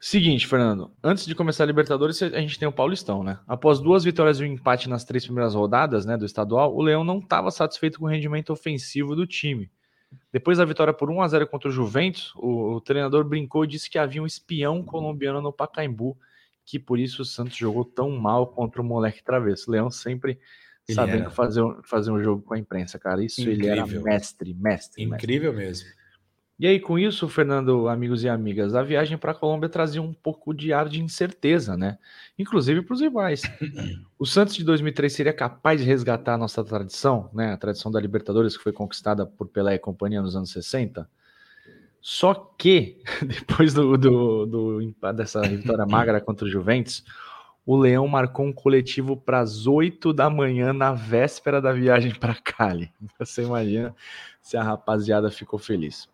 Seguinte, 0.01 0.47
Fernando, 0.47 0.93
antes 1.03 1.27
de 1.27 1.35
começar 1.35 1.65
a 1.65 1.67
Libertadores, 1.67 2.23
a 2.23 2.41
gente 2.41 2.59
tem 2.59 2.69
o 2.69 2.73
Paulistão, 2.73 3.25
né? 3.25 3.41
Após 3.49 3.81
duas 3.81 4.05
vitórias 4.05 4.39
e 4.39 4.45
um 4.45 4.47
empate 4.47 4.89
nas 4.89 5.05
três 5.05 5.25
primeiras 5.25 5.55
rodadas, 5.55 6.07
né, 6.07 6.17
do 6.17 6.25
estadual, 6.25 6.75
o 6.75 6.81
Leão 6.81 7.03
não 7.03 7.19
estava 7.19 7.51
satisfeito 7.51 7.99
com 7.99 8.05
o 8.05 8.09
rendimento 8.09 8.51
ofensivo 8.51 9.17
do 9.17 9.27
time. 9.27 9.71
Depois 10.33 10.59
da 10.59 10.65
vitória 10.65 10.93
por 10.93 11.11
1 11.11 11.21
a 11.21 11.29
0 11.29 11.47
contra 11.49 11.69
o 11.69 11.73
Juventus, 11.73 12.33
o, 12.37 12.77
o 12.77 12.81
treinador 12.81 13.25
brincou 13.25 13.65
e 13.65 13.69
disse 13.69 13.91
que 13.91 13.99
havia 13.99 14.23
um 14.23 14.27
espião 14.27 14.85
colombiano 14.85 15.43
no 15.43 15.53
Pacaembu, 15.53 16.17
que 16.65 16.79
por 16.79 16.99
isso 16.99 17.23
o 17.23 17.25
Santos 17.25 17.57
jogou 17.57 17.85
tão 17.85 18.11
mal 18.11 18.47
contra 18.47 18.81
o 18.81 18.85
moleque 18.85 19.23
travesso. 19.23 19.71
Leão 19.71 19.91
sempre 19.91 20.39
ele 20.89 20.95
sabendo 20.95 21.23
era. 21.23 21.31
fazer, 21.31 21.63
fazer 21.83 22.11
um 22.11 22.23
jogo 22.23 22.43
com 22.43 22.55
a 22.55 22.59
imprensa, 22.59 22.99
cara. 22.99 23.23
Isso 23.23 23.41
Incrível. 23.41 23.73
ele 23.73 23.81
era 23.81 23.87
mestre, 23.87 24.55
mestre. 24.55 25.03
Incrível 25.03 25.53
mestre. 25.53 25.87
mesmo. 25.87 25.98
E 26.59 26.67
aí, 26.67 26.81
com 26.81 26.99
isso, 26.99 27.29
Fernando, 27.29 27.87
amigos 27.87 28.25
e 28.25 28.29
amigas, 28.29 28.75
a 28.75 28.83
viagem 28.83 29.17
para 29.17 29.31
a 29.31 29.35
Colômbia 29.35 29.69
trazia 29.69 30.03
um 30.03 30.13
pouco 30.13 30.53
de 30.53 30.73
ar 30.73 30.89
de 30.89 31.01
incerteza, 31.01 31.77
né? 31.77 31.99
Inclusive 32.37 32.83
para 32.83 32.95
os 32.95 33.01
rivais. 33.01 33.43
O 34.19 34.27
Santos 34.27 34.57
de 34.57 34.65
2003 34.65 35.13
seria 35.13 35.33
capaz 35.33 35.81
de 35.81 35.87
resgatar 35.87 36.35
a 36.35 36.39
nossa 36.39 36.65
tradição, 36.65 37.31
né? 37.33 37.53
A 37.53 37.57
tradição 37.57 37.93
da 37.93 38.01
Libertadores 38.01 38.57
que 38.57 38.63
foi 38.65 38.73
conquistada 38.73 39.25
por 39.25 39.47
Pelé 39.47 39.77
e 39.77 39.79
companhia 39.79 40.21
nos 40.21 40.35
anos 40.35 40.51
60. 40.51 41.09
Só 42.01 42.35
que, 42.59 43.01
depois 43.25 43.73
do, 43.73 43.97
do, 43.97 44.47
do 44.47 45.13
dessa 45.13 45.41
vitória 45.43 45.87
magra 45.87 46.21
contra 46.21 46.45
o 46.45 46.51
Juventus, 46.51 47.05
o 47.65 47.77
Leão 47.77 48.09
marcou 48.09 48.45
um 48.45 48.53
coletivo 48.53 49.17
para 49.17 49.39
as 49.39 49.69
8 49.69 50.13
da 50.13 50.29
manhã 50.29 50.73
na 50.73 50.93
véspera 50.93 51.61
da 51.61 51.73
viagem 51.73 52.13
para 52.13 52.35
Cali. 52.35 52.91
Você 53.21 53.45
imagina 53.45 53.95
se 54.43 54.57
a 54.57 54.63
rapaziada 54.65 55.31
ficou 55.31 55.61
feliz. 55.61 56.09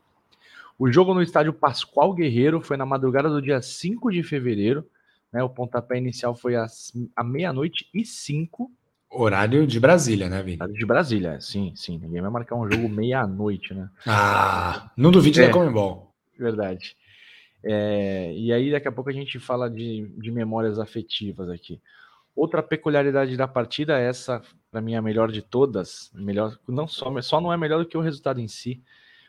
O 0.78 0.90
jogo 0.90 1.14
no 1.14 1.22
estádio 1.22 1.52
Pascoal 1.52 2.12
Guerreiro 2.12 2.60
foi 2.60 2.76
na 2.76 2.84
madrugada 2.84 3.28
do 3.28 3.40
dia 3.40 3.62
5 3.62 4.10
de 4.10 4.22
fevereiro. 4.22 4.84
Né, 5.32 5.42
o 5.42 5.48
pontapé 5.48 5.98
inicial 5.98 6.34
foi 6.34 6.56
às, 6.56 6.92
à 7.14 7.24
meia-noite 7.24 7.88
e 7.92 8.04
5. 8.04 8.70
Horário 9.10 9.66
de 9.66 9.78
Brasília, 9.78 10.28
né, 10.28 10.42
Vini? 10.42 10.56
Horário 10.56 10.74
de 10.74 10.86
Brasília, 10.86 11.40
sim, 11.40 11.72
sim. 11.76 11.98
Ninguém 11.98 12.20
vai 12.20 12.30
marcar 12.30 12.56
um 12.56 12.70
jogo 12.70 12.88
meia-noite, 12.88 13.74
né? 13.74 13.88
Ah, 14.06 14.90
não 14.96 15.10
duvide 15.10 15.40
é, 15.40 15.46
da 15.46 15.52
Comembol. 15.52 16.12
Verdade. 16.38 16.96
É, 17.62 18.32
e 18.34 18.52
aí, 18.52 18.70
daqui 18.70 18.88
a 18.88 18.92
pouco, 18.92 19.10
a 19.10 19.12
gente 19.12 19.38
fala 19.38 19.70
de, 19.70 20.06
de 20.18 20.30
memórias 20.30 20.78
afetivas 20.78 21.48
aqui. 21.48 21.80
Outra 22.34 22.62
peculiaridade 22.62 23.36
da 23.36 23.46
partida, 23.46 23.98
essa, 23.98 24.42
para 24.70 24.80
mim, 24.80 24.94
é 24.94 24.96
a 24.96 25.02
melhor 25.02 25.30
de 25.30 25.40
todas, 25.40 26.10
melhor, 26.12 26.58
não 26.68 26.88
só, 26.88 27.20
só 27.22 27.40
não 27.40 27.52
é 27.52 27.56
melhor 27.56 27.78
do 27.78 27.88
que 27.88 27.96
o 27.96 28.00
resultado 28.00 28.40
em 28.40 28.48
si, 28.48 28.82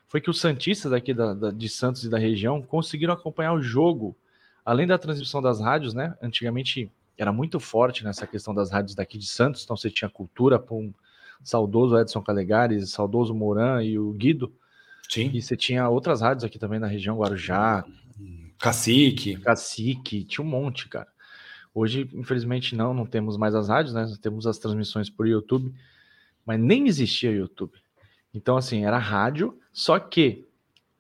foi 0.08 0.22
que 0.22 0.30
os 0.30 0.40
Santistas 0.40 0.94
aqui 0.94 1.14
da, 1.14 1.34
da, 1.34 1.52
de 1.52 1.68
Santos 1.70 2.04
e 2.04 2.10
da 2.10 2.18
região 2.18 2.62
conseguiram 2.62 3.14
acompanhar 3.14 3.54
o 3.54 3.62
jogo, 3.62 4.16
além 4.64 4.88
da 4.88 4.98
transmissão 4.98 5.42
das 5.42 5.60
rádios, 5.60 5.94
né? 5.94 6.16
Antigamente 6.22 6.92
era 7.18 7.32
muito 7.32 7.60
forte 7.60 8.04
nessa 8.04 8.28
questão 8.28 8.54
das 8.54 8.72
rádios 8.72 8.96
daqui 8.96 9.18
de 9.18 9.28
Santos, 9.28 9.64
então 9.64 9.76
você 9.76 9.90
tinha 9.90 10.10
cultura 10.10 10.64
um 10.72 10.94
saudoso 11.44 11.98
Edson 11.98 12.22
Calegares, 12.22 12.92
saudoso 12.92 13.34
Moran 13.34 13.84
e 13.84 13.98
o 13.98 14.12
Guido. 14.12 14.52
Sim. 15.10 15.30
E 15.34 15.42
você 15.42 15.56
tinha 15.56 15.88
outras 15.88 16.22
rádios 16.22 16.44
aqui 16.44 16.58
também 16.58 16.80
na 16.80 16.88
região, 16.88 17.18
Guarujá. 17.18 17.86
Cacique. 18.58 19.38
Cacique, 19.38 20.24
tinha 20.24 20.44
um 20.44 20.50
monte, 20.50 20.88
cara. 20.88 21.08
Hoje, 21.74 22.10
infelizmente, 22.14 22.76
não, 22.76 22.94
não 22.94 23.06
temos 23.06 23.38
mais 23.38 23.54
as 23.54 23.68
rádios, 23.68 23.94
né? 23.94 24.06
Temos 24.22 24.48
as 24.48 24.58
transmissões 24.58 25.10
por 25.10 25.28
YouTube, 25.28 25.74
mas 26.46 26.60
nem 26.60 26.88
existia 26.88 27.32
YouTube. 27.32 27.74
Então, 28.36 28.58
assim, 28.58 28.86
era 28.86 28.98
rádio, 28.98 29.58
só 29.72 29.98
que 29.98 30.46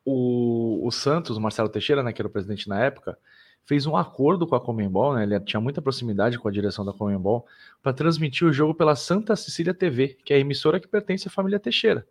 o, 0.05 0.87
o 0.87 0.91
Santos, 0.91 1.35
o 1.35 1.41
Marcelo 1.41 1.67
Teixeira, 1.67 2.01
né, 2.01 2.13
que 2.13 2.21
era 2.21 2.27
o 2.27 2.31
presidente 2.31 2.69
na 2.69 2.79
época, 2.79 3.17
fez 3.65 3.85
um 3.85 3.97
acordo 3.97 4.47
com 4.47 4.55
a 4.55 4.61
Comembol, 4.61 5.15
né? 5.15 5.23
Ele 5.23 5.39
tinha 5.41 5.59
muita 5.59 5.81
proximidade 5.81 6.39
com 6.39 6.47
a 6.47 6.51
direção 6.51 6.85
da 6.85 6.93
Comembol 6.93 7.45
para 7.83 7.91
transmitir 7.91 8.47
o 8.47 8.53
jogo 8.53 8.73
pela 8.73 8.95
Santa 8.95 9.35
Cecília 9.35 9.73
TV, 9.73 10.17
que 10.23 10.33
é 10.33 10.37
a 10.37 10.39
emissora 10.39 10.79
que 10.79 10.87
pertence 10.87 11.27
à 11.27 11.31
família 11.31 11.59
Teixeira. 11.59 12.07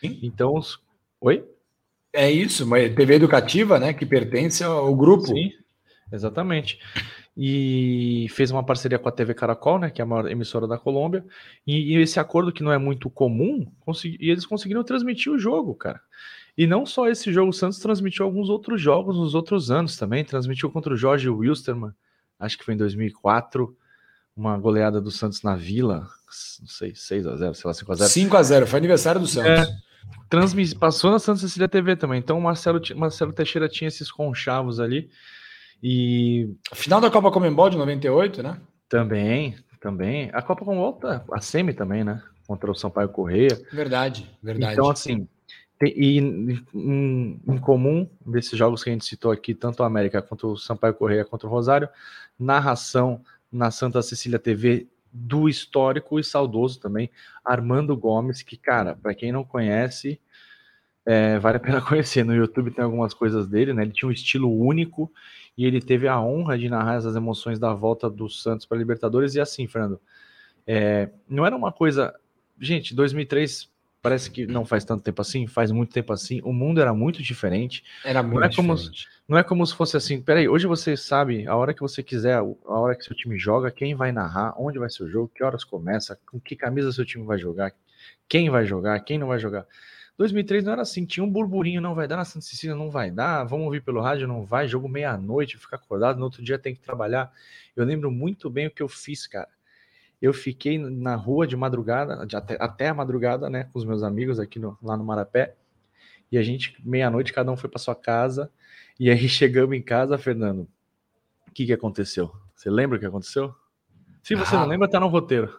Sim. 0.00 0.18
Então, 0.22 0.54
os... 0.54 0.78
oi? 1.20 1.44
É 2.12 2.30
isso, 2.30 2.66
mas 2.66 2.94
TV 2.94 3.14
educativa, 3.14 3.78
né, 3.78 3.94
que 3.94 4.04
pertence 4.04 4.62
ao 4.62 4.94
grupo. 4.94 5.28
Sim, 5.28 5.52
exatamente. 6.12 6.78
E 7.36 8.26
fez 8.30 8.50
uma 8.50 8.64
parceria 8.64 8.98
com 8.98 9.08
a 9.08 9.12
TV 9.12 9.34
Caracol, 9.34 9.78
né, 9.78 9.90
que 9.90 10.00
é 10.00 10.04
a 10.04 10.06
maior 10.06 10.30
emissora 10.30 10.66
da 10.66 10.78
Colômbia, 10.78 11.24
e, 11.66 11.94
e 11.94 12.00
esse 12.00 12.18
acordo 12.18 12.52
que 12.52 12.62
não 12.62 12.72
é 12.72 12.78
muito 12.78 13.10
comum, 13.10 13.70
consegui, 13.80 14.16
e 14.20 14.30
eles 14.30 14.46
conseguiram 14.46 14.82
transmitir 14.82 15.32
o 15.32 15.38
jogo, 15.38 15.74
cara. 15.74 16.00
E 16.56 16.66
não 16.66 16.86
só 16.86 17.08
esse 17.08 17.30
jogo, 17.30 17.50
o 17.50 17.52
Santos 17.52 17.78
transmitiu 17.78 18.24
alguns 18.24 18.48
outros 18.48 18.80
jogos 18.80 19.16
nos 19.18 19.34
outros 19.34 19.70
anos 19.70 19.96
também, 19.96 20.24
transmitiu 20.24 20.70
contra 20.70 20.94
o 20.94 20.96
Jorge 20.96 21.28
Wilstermann, 21.28 21.92
acho 22.38 22.56
que 22.56 22.64
foi 22.64 22.74
em 22.74 22.78
2004, 22.78 23.76
uma 24.34 24.56
goleada 24.56 25.00
do 25.00 25.10
Santos 25.10 25.42
na 25.42 25.54
Vila, 25.54 26.08
não 26.60 26.68
sei, 26.68 26.94
6 26.94 27.26
a 27.26 27.36
0 27.36 27.54
sei 27.54 27.68
lá, 27.68 27.74
5 27.74 27.92
a 27.92 27.94
0 27.94 28.10
5 28.10 28.36
a 28.36 28.42
0 28.42 28.66
foi 28.66 28.78
aniversário 28.78 29.20
do 29.20 29.26
Santos. 29.26 29.50
É, 29.50 29.66
transmis, 30.30 30.72
passou 30.72 31.10
na 31.10 31.18
Santa 31.18 31.40
Cecília 31.40 31.68
TV 31.68 31.96
também, 31.96 32.18
então 32.18 32.38
o 32.38 32.42
Marcelo, 32.42 32.80
Marcelo 32.96 33.32
Teixeira 33.32 33.68
tinha 33.68 33.88
esses 33.88 34.10
conchavos 34.10 34.80
ali, 34.80 35.10
e. 35.82 36.54
Final 36.72 37.00
da 37.00 37.10
Copa 37.10 37.30
Comembol 37.30 37.70
de 37.70 37.76
98, 37.76 38.42
né? 38.42 38.60
Também, 38.88 39.56
também. 39.80 40.30
A 40.32 40.42
Copa 40.42 40.64
Comembol, 40.64 40.94
tá, 40.94 41.24
a 41.32 41.40
semi 41.40 41.72
também, 41.72 42.04
né? 42.04 42.22
Contra 42.46 42.70
o 42.70 42.74
Sampaio 42.74 43.08
Correia. 43.08 43.60
Verdade, 43.72 44.30
verdade. 44.42 44.72
Então, 44.72 44.88
assim, 44.88 45.28
e 45.82 46.18
em, 46.18 46.64
em, 46.74 47.58
comum 47.58 48.08
desses 48.24 48.56
jogos 48.58 48.82
que 48.82 48.88
a 48.88 48.92
gente 48.92 49.04
citou 49.04 49.30
aqui, 49.30 49.54
tanto 49.54 49.82
a 49.82 49.86
América 49.86 50.22
quanto 50.22 50.52
o 50.52 50.56
Sampaio 50.56 50.94
Correia 50.94 51.24
contra 51.24 51.46
o 51.46 51.50
Rosário, 51.50 51.88
narração 52.38 53.20
na 53.52 53.70
Santa 53.70 54.00
Cecília 54.00 54.38
TV 54.38 54.86
do 55.12 55.48
histórico 55.48 56.18
e 56.18 56.24
saudoso 56.24 56.80
também, 56.80 57.10
Armando 57.44 57.96
Gomes, 57.96 58.42
que, 58.42 58.56
cara, 58.56 58.96
para 58.96 59.14
quem 59.14 59.32
não 59.32 59.44
conhece, 59.44 60.20
é, 61.06 61.38
vale 61.38 61.58
a 61.58 61.60
pena 61.60 61.80
conhecer. 61.80 62.24
No 62.24 62.34
YouTube 62.34 62.72
tem 62.72 62.84
algumas 62.84 63.14
coisas 63.14 63.46
dele, 63.46 63.72
né? 63.72 63.82
Ele 63.82 63.92
tinha 63.92 64.08
um 64.08 64.12
estilo 64.12 64.52
único 64.52 65.10
e 65.56 65.64
ele 65.64 65.80
teve 65.80 66.08
a 66.08 66.20
honra 66.20 66.58
de 66.58 66.68
narrar 66.68 66.96
essas 66.96 67.14
emoções 67.14 67.58
da 67.58 67.72
volta 67.72 68.10
do 68.10 68.28
Santos 68.28 68.66
para 68.66 68.76
Libertadores. 68.76 69.36
E 69.36 69.40
assim, 69.40 69.66
Fernando, 69.68 70.00
é, 70.66 71.08
não 71.28 71.46
era 71.46 71.56
uma 71.56 71.72
coisa. 71.72 72.12
Gente, 72.60 72.94
2003 72.94 73.70
parece 74.02 74.30
que 74.30 74.46
não 74.46 74.64
faz 74.64 74.84
tanto 74.84 75.02
tempo 75.02 75.20
assim, 75.20 75.46
faz 75.46 75.72
muito 75.72 75.92
tempo 75.92 76.12
assim. 76.12 76.40
O 76.44 76.52
mundo 76.52 76.80
era 76.80 76.94
muito 76.94 77.22
diferente. 77.22 77.82
Era 78.04 78.22
muito 78.22 78.38
não 78.38 78.46
é 78.46 78.54
como, 78.54 78.74
diferente. 78.74 79.08
Não 79.28 79.38
é 79.38 79.42
como 79.42 79.66
se 79.66 79.74
fosse 79.74 79.96
assim, 79.96 80.20
peraí, 80.20 80.48
hoje 80.48 80.66
você 80.66 80.96
sabe 80.96 81.46
a 81.46 81.56
hora 81.56 81.74
que 81.74 81.80
você 81.80 82.04
quiser, 82.04 82.36
a 82.36 82.78
hora 82.78 82.94
que 82.94 83.04
seu 83.04 83.16
time 83.16 83.36
joga, 83.36 83.70
quem 83.70 83.96
vai 83.96 84.12
narrar, 84.12 84.54
onde 84.56 84.78
vai 84.78 84.88
ser 84.88 85.02
o 85.02 85.08
jogo, 85.08 85.32
que 85.34 85.42
horas 85.42 85.64
começa, 85.64 86.16
com 86.30 86.38
que 86.38 86.54
camisa 86.54 86.92
seu 86.92 87.04
time 87.04 87.24
vai 87.24 87.36
jogar, 87.36 87.72
quem 88.28 88.48
vai 88.48 88.64
jogar, 88.64 89.00
quem 89.00 89.18
não 89.18 89.26
vai 89.26 89.40
jogar. 89.40 89.66
2003 90.18 90.64
não 90.64 90.72
era 90.72 90.82
assim, 90.82 91.04
tinha 91.04 91.22
um 91.22 91.30
burburinho, 91.30 91.80
não 91.80 91.94
vai 91.94 92.08
dar 92.08 92.16
na 92.16 92.24
Santa 92.24 92.46
Cecília, 92.46 92.74
não 92.74 92.90
vai 92.90 93.10
dar, 93.10 93.44
vamos 93.44 93.66
ouvir 93.66 93.82
pelo 93.82 94.00
rádio, 94.00 94.26
não 94.26 94.44
vai, 94.44 94.66
jogo 94.66 94.88
meia-noite, 94.88 95.58
ficar 95.58 95.76
acordado, 95.76 96.18
no 96.18 96.24
outro 96.24 96.42
dia 96.42 96.58
tem 96.58 96.74
que 96.74 96.80
trabalhar. 96.80 97.30
Eu 97.74 97.84
lembro 97.84 98.10
muito 98.10 98.48
bem 98.48 98.66
o 98.66 98.70
que 98.70 98.82
eu 98.82 98.88
fiz, 98.88 99.26
cara. 99.26 99.48
Eu 100.20 100.32
fiquei 100.32 100.78
na 100.78 101.14
rua 101.14 101.46
de 101.46 101.54
madrugada, 101.54 102.26
de 102.26 102.34
até, 102.34 102.56
até 102.58 102.88
a 102.88 102.94
madrugada, 102.94 103.50
né, 103.50 103.64
com 103.64 103.78
os 103.78 103.84
meus 103.84 104.02
amigos 104.02 104.40
aqui 104.40 104.58
no, 104.58 104.78
lá 104.82 104.96
no 104.96 105.04
Marapé, 105.04 105.54
e 106.32 106.38
a 106.38 106.42
gente, 106.42 106.76
meia-noite, 106.82 107.32
cada 107.32 107.52
um 107.52 107.56
foi 107.56 107.68
para 107.68 107.78
sua 107.78 107.94
casa, 107.94 108.50
e 108.98 109.10
aí 109.10 109.28
chegamos 109.28 109.76
em 109.76 109.82
casa, 109.82 110.16
Fernando, 110.16 110.66
o 111.46 111.50
que 111.52 111.66
que 111.66 111.72
aconteceu? 111.74 112.32
Você 112.54 112.70
lembra 112.70 112.96
o 112.96 113.00
que 113.00 113.06
aconteceu? 113.06 113.54
Se 114.22 114.34
você 114.34 114.56
ah, 114.56 114.60
não 114.60 114.66
lembra, 114.66 114.88
tá 114.88 114.98
no 114.98 115.08
roteiro. 115.08 115.54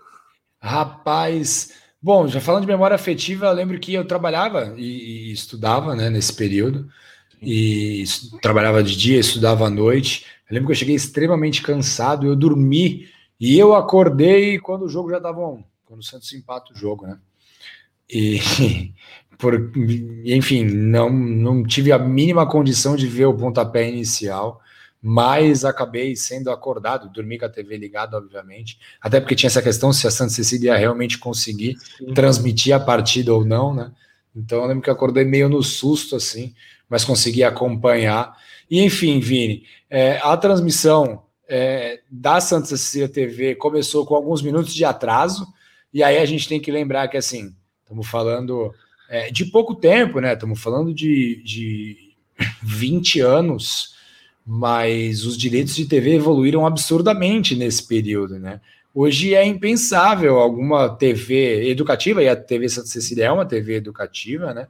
Rapaz, 0.59 1.86
Bom, 2.01 2.27
já 2.27 2.39
falando 2.39 2.61
de 2.61 2.67
memória 2.67 2.95
afetiva, 2.95 3.47
eu 3.47 3.53
lembro 3.53 3.79
que 3.79 3.93
eu 3.93 4.05
trabalhava 4.05 4.73
e, 4.77 5.29
e 5.29 5.31
estudava 5.31 5.95
né, 5.95 6.09
nesse 6.09 6.33
período. 6.33 6.87
E 7.41 8.03
trabalhava 8.41 8.83
de 8.83 8.95
dia, 8.95 9.19
estudava 9.19 9.67
à 9.67 9.69
noite. 9.69 10.25
Eu 10.49 10.55
lembro 10.55 10.67
que 10.67 10.71
eu 10.71 10.77
cheguei 10.77 10.95
extremamente 10.95 11.61
cansado, 11.61 12.25
eu 12.25 12.35
dormi 12.35 13.07
e 13.39 13.57
eu 13.57 13.75
acordei 13.75 14.57
quando 14.59 14.83
o 14.83 14.89
jogo 14.89 15.09
já 15.11 15.17
estava 15.17 15.39
on, 15.39 15.63
quando 15.85 15.99
o 15.99 16.03
Santos 16.03 16.33
empata 16.33 16.73
o 16.73 16.75
jogo, 16.75 17.05
né? 17.05 17.19
E, 18.09 18.39
por, 19.37 19.71
enfim, 20.25 20.63
não, 20.63 21.11
não 21.11 21.63
tive 21.63 21.91
a 21.91 21.99
mínima 21.99 22.47
condição 22.47 22.95
de 22.95 23.05
ver 23.05 23.25
o 23.25 23.37
pontapé 23.37 23.87
inicial 23.87 24.61
mas 25.01 25.63
acabei 25.63 26.15
sendo 26.15 26.49
acordado, 26.49 27.09
dormi 27.09 27.37
com 27.37 27.45
a 27.45 27.49
TV 27.49 27.77
ligada, 27.77 28.17
obviamente, 28.17 28.79
até 28.99 29.19
porque 29.19 29.35
tinha 29.35 29.47
essa 29.47 29.61
questão 29.61 29.93
se 29.93 30.07
a 30.07 30.11
Santa 30.11 30.31
Cecília 30.31 30.71
ia 30.71 30.77
realmente 30.77 31.17
conseguir 31.17 31.77
Sim. 31.97 32.13
transmitir 32.13 32.75
a 32.75 32.79
partida 32.79 33.33
ou 33.33 33.45
não, 33.45 33.73
né? 33.73 33.91
Então 34.35 34.59
eu 34.59 34.65
lembro 34.67 34.83
que 34.83 34.89
acordei 34.89 35.23
meio 35.23 35.49
no 35.49 35.63
susto, 35.63 36.15
assim, 36.15 36.53
mas 36.89 37.03
consegui 37.03 37.43
acompanhar. 37.43 38.35
E 38.69 38.83
enfim, 38.83 39.19
Vini, 39.19 39.63
é, 39.89 40.17
a 40.17 40.35
transmissão 40.35 41.23
é, 41.47 42.01
da 42.09 42.41
Santa 42.41 42.67
Cecília 42.67 43.07
TV 43.07 43.55
começou 43.55 44.05
com 44.05 44.15
alguns 44.15 44.41
minutos 44.41 44.73
de 44.73 44.83
atraso, 44.83 45.47
e 45.93 46.03
aí 46.03 46.17
a 46.17 46.25
gente 46.25 46.47
tem 46.47 46.59
que 46.59 46.71
lembrar 46.71 47.07
que, 47.07 47.17
assim, 47.17 47.55
estamos 47.81 48.07
falando 48.07 48.73
é, 49.09 49.31
de 49.31 49.45
pouco 49.45 49.73
tempo, 49.73 50.19
né? 50.19 50.33
Estamos 50.33 50.59
falando 50.59 50.93
de, 50.93 51.41
de 51.43 52.13
20 52.61 53.21
anos 53.21 53.96
mas 54.47 55.25
os 55.25 55.37
direitos 55.37 55.75
de 55.75 55.85
TV 55.85 56.15
evoluíram 56.15 56.65
absurdamente 56.65 57.55
nesse 57.55 57.85
período, 57.85 58.39
né? 58.39 58.61
Hoje 58.95 59.35
é 59.35 59.45
impensável 59.45 60.39
alguma 60.39 60.89
TV 60.89 61.69
educativa, 61.69 62.23
e 62.23 62.29
a 62.29 62.35
TV 62.35 62.69
Santa 62.69 62.87
Cecília 62.87 63.25
é 63.25 63.31
uma 63.31 63.45
TV 63.45 63.75
educativa, 63.75 64.53
né? 64.53 64.67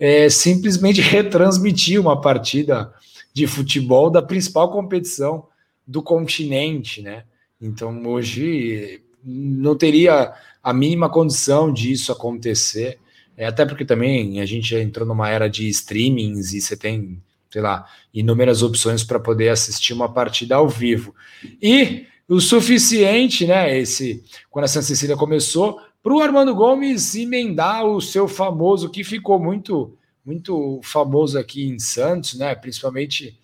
é, 0.00 0.30
simplesmente 0.30 1.02
retransmitir 1.02 2.00
uma 2.00 2.18
partida 2.18 2.92
de 3.34 3.46
futebol 3.46 4.08
da 4.08 4.22
principal 4.22 4.72
competição 4.72 5.46
do 5.86 6.02
continente, 6.02 7.02
né? 7.02 7.24
Então 7.60 8.02
hoje 8.06 9.02
não 9.22 9.76
teria 9.76 10.32
a 10.62 10.72
mínima 10.72 11.10
condição 11.10 11.70
disso 11.70 12.10
acontecer, 12.10 12.98
é, 13.36 13.46
até 13.46 13.66
porque 13.66 13.84
também 13.84 14.40
a 14.40 14.46
gente 14.46 14.74
entrou 14.74 15.06
numa 15.06 15.28
era 15.28 15.48
de 15.48 15.68
streamings 15.68 16.54
e 16.54 16.60
você 16.60 16.76
tem, 16.76 17.22
sei 17.50 17.60
lá, 17.60 17.86
inúmeras 18.14 18.62
opções 18.62 19.02
para 19.02 19.18
poder 19.18 19.48
assistir 19.48 19.92
uma 19.92 20.08
partida 20.08 20.56
ao 20.56 20.68
vivo. 20.68 21.14
E 21.60 22.06
o 22.28 22.40
suficiente, 22.40 23.46
né? 23.46 23.76
Esse 23.76 24.22
quando 24.48 24.64
a 24.64 24.68
Santa 24.68 24.86
Cecília 24.86 25.16
começou, 25.16 25.80
para 26.02 26.14
o 26.14 26.20
Armando 26.20 26.54
Gomes 26.54 27.14
emendar 27.14 27.84
o 27.84 28.00
seu 28.00 28.26
famoso, 28.28 28.88
que 28.88 29.04
ficou 29.04 29.38
muito, 29.38 29.96
muito 30.24 30.80
famoso 30.82 31.38
aqui 31.38 31.68
em 31.68 31.78
Santos, 31.78 32.34
né? 32.34 32.54
Principalmente 32.54 33.36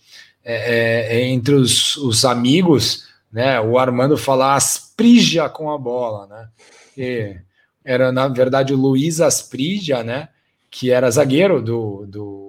é, 0.44 1.18
é, 1.18 1.24
entre 1.26 1.54
os, 1.54 1.96
os, 1.96 2.24
amigos, 2.24 3.08
né? 3.30 3.60
O 3.60 3.76
Armando 3.76 4.16
falar 4.16 4.54
Asprija 4.54 5.48
com 5.48 5.70
a 5.70 5.76
bola, 5.76 6.26
né? 6.28 6.48
E 6.96 7.36
era, 7.84 8.10
na 8.12 8.28
verdade, 8.28 8.72
o 8.72 8.76
Luiz 8.76 9.20
Asprija, 9.20 10.02
né? 10.04 10.28
Que 10.70 10.90
era 10.90 11.10
zagueiro 11.10 11.60
do, 11.60 12.06
do, 12.06 12.45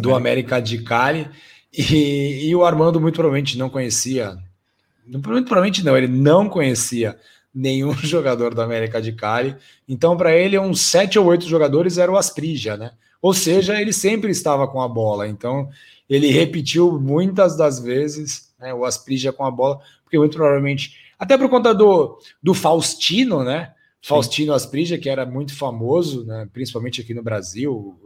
do 0.00 0.14
América 0.14 0.60
de 0.60 0.82
Cali. 0.82 1.28
E, 1.72 2.48
e 2.48 2.56
o 2.56 2.64
Armando 2.64 3.00
muito 3.00 3.14
provavelmente 3.14 3.58
não 3.58 3.68
conhecia 3.68 4.38
muito 5.08 5.46
provavelmente 5.46 5.84
não, 5.84 5.96
ele 5.96 6.08
não 6.08 6.48
conhecia 6.48 7.18
nenhum 7.54 7.94
jogador 8.04 8.54
da 8.54 8.64
América 8.64 9.00
de 9.00 9.12
Cali. 9.12 9.56
Então, 9.88 10.16
para 10.16 10.36
ele, 10.36 10.58
uns 10.58 10.82
sete 10.82 11.18
ou 11.18 11.26
oito 11.26 11.46
jogadores 11.46 11.96
era 11.96 12.12
o 12.12 12.16
Asprija, 12.16 12.76
né? 12.76 12.92
Ou 13.20 13.32
seja, 13.32 13.80
ele 13.80 13.92
sempre 13.92 14.30
estava 14.30 14.68
com 14.68 14.80
a 14.80 14.88
bola. 14.88 15.26
Então, 15.26 15.68
ele 16.08 16.30
repetiu 16.30 17.00
muitas 17.00 17.56
das 17.56 17.80
vezes 17.80 18.52
né, 18.60 18.72
o 18.72 18.84
Asprija 18.84 19.32
com 19.32 19.44
a 19.44 19.50
bola, 19.50 19.80
porque 20.04 20.18
muito 20.18 20.36
provavelmente, 20.36 20.96
até 21.18 21.36
por 21.36 21.48
conta 21.48 21.74
do, 21.74 22.18
do 22.42 22.54
Faustino, 22.54 23.42
né? 23.42 23.72
Faustino 24.00 24.52
Asprija, 24.52 24.96
que 24.96 25.08
era 25.08 25.26
muito 25.26 25.54
famoso, 25.54 26.24
né, 26.24 26.48
principalmente 26.52 27.00
aqui 27.00 27.12
no 27.12 27.22
Brasil, 27.22 27.98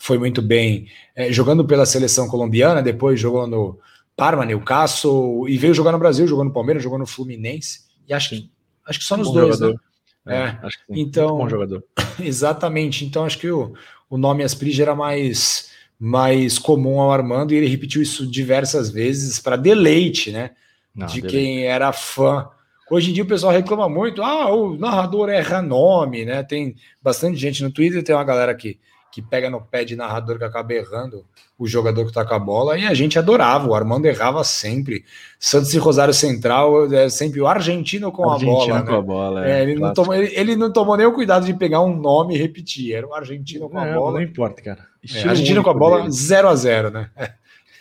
foi 0.00 0.18
muito 0.18 0.42
bem 0.42 0.88
é, 1.14 1.30
jogando 1.30 1.64
pela 1.64 1.86
seleção 1.86 2.26
colombiana, 2.26 2.82
depois 2.82 3.20
jogou 3.20 3.46
no 3.46 3.78
Parma, 4.16 4.44
Newcastle, 4.44 5.48
e 5.48 5.56
veio 5.56 5.74
jogar 5.74 5.92
no 5.92 5.98
Brasil, 5.98 6.26
jogou 6.26 6.44
no 6.44 6.52
Palmeiras, 6.52 6.82
jogou 6.82 6.98
no 6.98 7.06
Fluminense, 7.06 7.82
e 8.08 8.12
acho 8.12 8.30
que 8.30 8.50
Acho 8.90 8.98
que 8.98 9.04
só 9.04 9.16
nos 9.16 9.32
dois, 9.32 9.60
né? 9.60 9.68
jogador. 9.68 9.80
né? 10.26 10.36
É, 10.36 10.40
é, 10.40 10.66
acho 10.66 10.78
que 10.78 10.94
sim. 10.94 11.00
então, 11.00 11.38
bom 11.38 11.48
jogador. 11.48 11.84
Exatamente. 12.18 13.04
Então 13.04 13.24
acho 13.24 13.38
que 13.38 13.48
o, 13.48 13.72
o 14.08 14.18
nome 14.18 14.42
Asprige 14.42 14.82
era 14.82 14.94
mais 14.94 15.70
mais 15.98 16.58
comum 16.58 16.98
ao 16.98 17.12
Armando 17.12 17.52
e 17.52 17.56
ele 17.56 17.66
repetiu 17.66 18.00
isso 18.00 18.26
diversas 18.26 18.90
vezes 18.90 19.38
para 19.38 19.54
deleite, 19.54 20.32
né? 20.32 20.52
Não, 20.94 21.06
de 21.06 21.20
deleite. 21.20 21.36
quem 21.36 21.64
era 21.66 21.92
fã. 21.92 22.48
Hoje 22.90 23.10
em 23.10 23.12
dia 23.12 23.22
o 23.22 23.28
pessoal 23.28 23.52
reclama 23.52 23.88
muito, 23.88 24.22
ah, 24.22 24.52
o 24.52 24.76
narrador 24.76 25.28
erra 25.28 25.62
nome, 25.62 26.24
né? 26.24 26.42
Tem 26.42 26.74
bastante 27.00 27.36
gente 27.38 27.62
no 27.62 27.70
Twitter, 27.70 28.02
tem 28.02 28.14
uma 28.14 28.24
galera 28.24 28.54
que 28.54 28.80
que 29.10 29.20
pega 29.20 29.50
no 29.50 29.60
pé 29.60 29.84
de 29.84 29.96
narrador 29.96 30.38
que 30.38 30.44
acaba 30.44 30.72
errando 30.72 31.24
o 31.58 31.66
jogador 31.66 32.06
que 32.06 32.12
tá 32.12 32.24
com 32.24 32.34
a 32.34 32.38
bola, 32.38 32.78
e 32.78 32.86
a 32.86 32.94
gente 32.94 33.18
adorava, 33.18 33.68
o 33.68 33.74
Armando 33.74 34.06
errava 34.06 34.42
sempre. 34.44 35.04
Santos 35.38 35.74
e 35.74 35.78
Rosário 35.78 36.14
Central, 36.14 36.92
é 36.92 37.08
sempre 37.08 37.40
o 37.40 37.46
argentino 37.46 38.10
com 38.12 38.30
argentino 38.30 38.74
a 38.74 38.82
bola. 38.82 38.82
Com 38.82 38.92
né? 38.92 38.98
a 38.98 39.02
bola 39.02 39.48
é, 39.48 39.50
é, 39.50 39.62
ele, 39.62 39.74
não 39.74 39.92
tomou, 39.92 40.14
ele, 40.14 40.32
ele, 40.34 40.56
não 40.56 40.72
tomou 40.72 40.96
nem 40.96 41.06
o 41.06 41.12
cuidado 41.12 41.44
de 41.44 41.52
pegar 41.54 41.80
um 41.80 41.94
nome 41.94 42.34
e 42.34 42.38
repetir, 42.38 42.94
era 42.94 43.06
o 43.06 43.14
argentino 43.14 43.68
com 43.68 43.78
a 43.78 43.92
bola. 43.92 44.12
Não 44.12 44.22
importa, 44.22 44.62
cara. 44.62 44.86
É, 45.14 45.28
argentino 45.28 45.62
com 45.62 45.70
a 45.70 45.74
bola 45.74 46.10
0 46.10 46.48
a 46.48 46.54
0 46.54 46.90
né? 46.90 47.10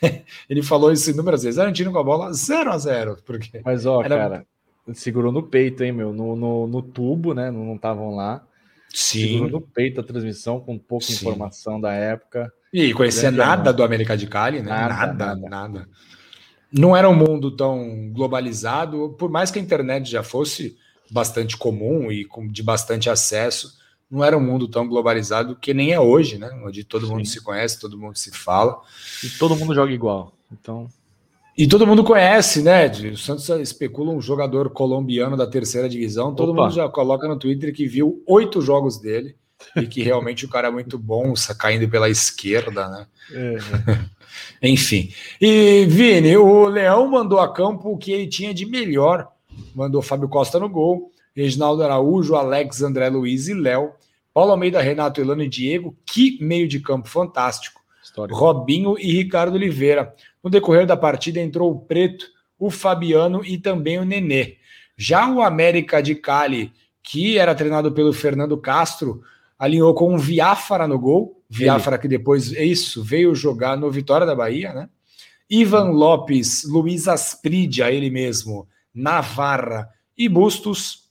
ele 0.50 0.63
falou 0.63 0.92
isso 0.92 1.12
inúmeras 1.12 1.44
vezes, 1.44 1.60
argentino 1.60 1.92
com 1.92 2.00
a 2.00 2.04
bola 2.04 2.34
0 2.34 2.72
a 2.72 2.78
0 2.78 3.18
porque 3.26 3.62
Mas 3.63 3.86
ó, 3.86 4.02
era... 4.02 4.18
cara, 4.18 4.46
segurou 4.94 5.32
no 5.32 5.44
peito, 5.44 5.84
hein, 5.84 5.92
meu, 5.92 6.12
no, 6.12 6.36
no, 6.36 6.68
no 6.68 6.82
tubo, 6.82 7.34
né? 7.34 7.52
Não 7.52 7.76
estavam 7.76 8.15
lá. 8.15 8.42
Sim. 8.93 9.47
No 9.49 9.62
peito 9.62 10.02
a 10.02 10.04
transmissão 10.04 10.60
com 10.60 10.78
pouca 10.78 11.06
Sim. 11.06 11.13
informação 11.13 11.80
da 11.80 11.93
época. 11.93 12.52
E 12.73 12.93
conhecia 12.93 13.32
nada 13.32 13.73
do 13.73 13.84
América 13.84 14.17
de 14.17 14.28
Cali, 14.28 14.62
né? 14.62 14.69
Nada 14.69 14.93
nada, 14.93 15.25
nada, 15.25 15.49
nada. 15.49 15.89
Não 16.71 16.95
era 16.95 17.10
um 17.10 17.15
mundo 17.15 17.56
tão 17.56 18.12
globalizado, 18.12 19.15
por 19.17 19.30
mais 19.30 19.49
que 19.49 19.58
a 19.58 19.62
internet 19.62 20.10
já 20.10 20.21
fosse 20.21 20.78
bastante 21.10 21.58
comum 21.58 22.12
e 22.12 22.28
de 22.52 22.62
bastante 22.62 23.10
acesso, 23.10 23.80
não 24.10 24.23
era 24.23 24.38
um 24.38 24.41
mundo 24.41 24.67
tão 24.67 24.88
globalizado 24.88 25.56
que 25.56 25.73
nem 25.73 25.91
é 25.91 25.99
hoje, 25.99 26.38
né? 26.38 26.49
Onde 26.63 26.84
todo 26.84 27.08
Sim. 27.08 27.13
mundo 27.13 27.25
se 27.25 27.41
conhece, 27.41 27.80
todo 27.80 27.97
mundo 27.97 28.17
se 28.17 28.32
fala. 28.32 28.82
E 29.23 29.30
todo 29.30 29.56
mundo 29.56 29.73
joga 29.73 29.91
igual. 29.91 30.34
Então. 30.52 30.89
E 31.60 31.67
todo 31.67 31.86
mundo 31.86 32.06
conhece, 32.06 32.63
né? 32.63 32.88
O 32.88 33.17
Santos 33.17 33.50
especula 33.50 34.13
um 34.13 34.22
jogador 34.22 34.69
colombiano 34.69 35.36
da 35.36 35.45
terceira 35.45 35.89
divisão. 35.89 36.34
Todo 36.34 36.54
Opa. 36.54 36.62
mundo 36.62 36.74
já 36.74 36.88
coloca 36.88 37.28
no 37.28 37.38
Twitter 37.38 37.74
que 37.74 37.86
viu 37.86 38.24
oito 38.26 38.62
jogos 38.62 38.98
dele 38.98 39.36
e 39.76 39.86
que 39.86 40.02
realmente 40.02 40.45
o 40.45 40.48
cara 40.48 40.69
é 40.69 40.72
muito 40.72 40.98
bom, 40.98 41.34
caindo 41.58 41.89
pela 41.89 42.10
esquerda, 42.10 42.88
né? 42.88 43.08
É. 43.34 43.58
Enfim. 44.69 45.12
E, 45.41 45.86
Vini, 45.89 46.38
o 46.38 46.65
Leão 46.65 47.10
mandou 47.10 47.41
a 47.41 47.54
campo 47.54 47.91
o 47.91 47.98
que 47.98 48.13
ele 48.13 48.28
tinha 48.28 48.54
de 48.54 48.65
melhor. 48.65 49.28
Mandou 49.76 50.02
Fábio 50.02 50.30
Costa 50.30 50.62
no 50.62 50.69
gol, 50.69 51.12
Reginaldo 51.36 51.84
Araújo, 51.84 52.36
Alex, 52.36 52.82
André 52.82 53.10
Luiz 53.10 53.50
e 53.50 53.54
Léo, 53.54 53.91
Paulo 54.34 54.52
Almeida, 54.52 54.82
Renato, 54.82 55.19
Elano 55.19 55.43
e 55.43 55.50
Diego. 55.50 55.93
Que 56.06 56.41
meio 56.41 56.69
de 56.69 56.80
campo 56.80 57.10
fantástico. 57.10 57.82
História. 58.02 58.34
Robinho 58.34 58.98
e 58.98 59.12
Ricardo 59.12 59.56
Oliveira. 59.56 60.15
No 60.43 60.49
decorrer 60.49 60.86
da 60.86 60.95
partida 60.95 61.39
entrou 61.39 61.71
o 61.71 61.80
Preto, 61.80 62.25
o 62.58 62.69
Fabiano 62.69 63.43
e 63.43 63.58
também 63.58 63.97
o 63.97 64.06
Nenê. 64.06 64.58
Já 64.97 65.30
o 65.30 65.41
América 65.41 66.02
de 66.02 66.15
Cali, 66.15 66.73
que 67.02 67.38
era 67.38 67.56
treinado 67.56 67.91
pelo 67.91 68.13
Fernando 68.13 68.58
Castro, 68.58 69.21
alinhou 69.58 69.93
com 69.93 70.13
o 70.13 70.17
Viáfara 70.17 70.88
no 70.88 70.99
gol. 70.99 71.41
Viáfara 71.49 71.97
que 71.97 72.08
depois, 72.08 72.54
é 72.54 72.63
isso, 72.63 73.04
veio 73.04 73.34
jogar 73.34 73.75
no 73.75 73.89
Vitória 73.89 74.25
da 74.25 74.36
Bahia, 74.36 74.73
né? 74.73 74.89
Ivan 75.49 75.91
Lopes, 75.91 76.63
Luiz 76.65 77.08
Aspridia, 77.08 77.91
ele 77.91 78.10
mesmo, 78.10 78.67
Navarra 78.93 79.89
e 80.17 80.30
Bustos. 80.30 81.10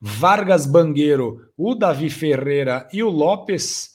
Vargas 0.00 0.66
Bangueiro, 0.66 1.50
o 1.56 1.74
Davi 1.74 2.08
Ferreira 2.08 2.88
e 2.92 3.02
o 3.02 3.10
Lopes. 3.10 3.94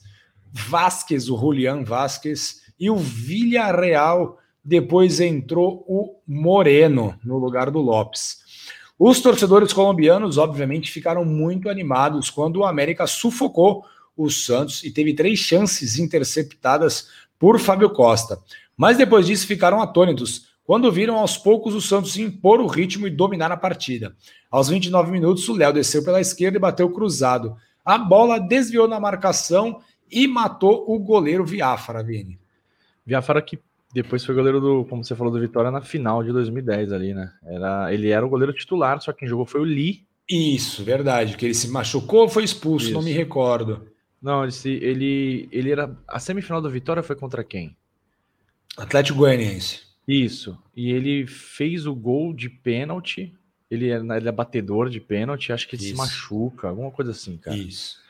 Vasquez, 0.52 1.30
o 1.30 1.36
Julian 1.38 1.82
Vasquez 1.82 2.61
e 2.78 2.90
o 2.90 2.96
Villarreal. 2.96 4.38
Depois 4.64 5.20
entrou 5.20 5.84
o 5.88 6.16
Moreno 6.26 7.18
no 7.24 7.38
lugar 7.38 7.70
do 7.70 7.80
Lopes. 7.80 8.42
Os 8.98 9.20
torcedores 9.20 9.72
colombianos, 9.72 10.38
obviamente, 10.38 10.92
ficaram 10.92 11.24
muito 11.24 11.68
animados 11.68 12.30
quando 12.30 12.58
o 12.58 12.64
América 12.64 13.06
sufocou 13.06 13.84
o 14.16 14.30
Santos 14.30 14.84
e 14.84 14.90
teve 14.90 15.14
três 15.14 15.38
chances 15.38 15.98
interceptadas 15.98 17.08
por 17.38 17.58
Fábio 17.58 17.90
Costa. 17.90 18.38
Mas 18.76 18.96
depois 18.96 19.26
disso 19.26 19.46
ficaram 19.46 19.80
atônitos 19.80 20.46
quando 20.64 20.92
viram 20.92 21.18
aos 21.18 21.36
poucos 21.36 21.74
o 21.74 21.80
Santos 21.80 22.16
impor 22.16 22.60
o 22.60 22.66
ritmo 22.66 23.06
e 23.06 23.10
dominar 23.10 23.50
a 23.50 23.56
partida. 23.56 24.14
Aos 24.50 24.68
29 24.68 25.10
minutos, 25.10 25.48
o 25.48 25.54
Léo 25.54 25.72
desceu 25.72 26.04
pela 26.04 26.20
esquerda 26.20 26.56
e 26.56 26.60
bateu 26.60 26.88
cruzado. 26.90 27.56
A 27.84 27.98
bola 27.98 28.38
desviou 28.38 28.86
na 28.86 29.00
marcação 29.00 29.80
e 30.10 30.28
matou 30.28 30.84
o 30.86 30.98
goleiro 30.98 31.44
Viáfara, 31.44 32.02
Vini. 32.02 32.41
Viafara 33.04 33.42
que 33.42 33.58
depois 33.92 34.24
foi 34.24 34.34
goleiro 34.34 34.60
do, 34.60 34.84
como 34.86 35.04
você 35.04 35.14
falou, 35.14 35.32
do 35.32 35.40
Vitória 35.40 35.70
na 35.70 35.82
final 35.82 36.22
de 36.24 36.32
2010 36.32 36.92
ali, 36.92 37.12
né? 37.12 37.30
Era, 37.44 37.92
ele 37.92 38.08
era 38.08 38.24
o 38.24 38.28
goleiro 38.28 38.52
titular, 38.52 39.00
só 39.00 39.12
que 39.12 39.20
quem 39.20 39.28
jogou 39.28 39.44
foi 39.44 39.60
o 39.60 39.64
Lee. 39.64 40.06
Isso, 40.28 40.82
verdade, 40.82 41.36
que 41.36 41.44
ele 41.44 41.54
se 41.54 41.68
machucou 41.68 42.20
ou 42.20 42.28
foi 42.28 42.44
expulso, 42.44 42.86
Isso. 42.86 42.94
não 42.94 43.02
me 43.02 43.12
recordo. 43.12 43.86
Não, 44.20 44.44
ele, 44.44 44.52
ele, 44.64 45.48
ele 45.50 45.70
era. 45.72 45.94
A 46.08 46.18
semifinal 46.18 46.62
do 46.62 46.70
Vitória 46.70 47.02
foi 47.02 47.16
contra 47.16 47.42
quem? 47.42 47.76
Atlético 48.76 49.18
Goianiense. 49.18 49.80
Isso. 50.06 50.56
E 50.74 50.90
ele 50.90 51.26
fez 51.26 51.86
o 51.86 51.94
gol 51.94 52.32
de 52.32 52.48
pênalti. 52.48 53.34
Ele 53.70 53.90
é, 53.90 53.96
ele 53.96 54.28
é 54.28 54.32
batedor 54.32 54.90
de 54.90 55.00
pênalti, 55.00 55.52
acho 55.52 55.66
que 55.66 55.76
ele 55.76 55.82
Isso. 55.82 55.92
se 55.92 55.96
machuca, 55.96 56.68
alguma 56.68 56.90
coisa 56.90 57.10
assim, 57.10 57.36
cara. 57.38 57.56
Isso. 57.56 58.00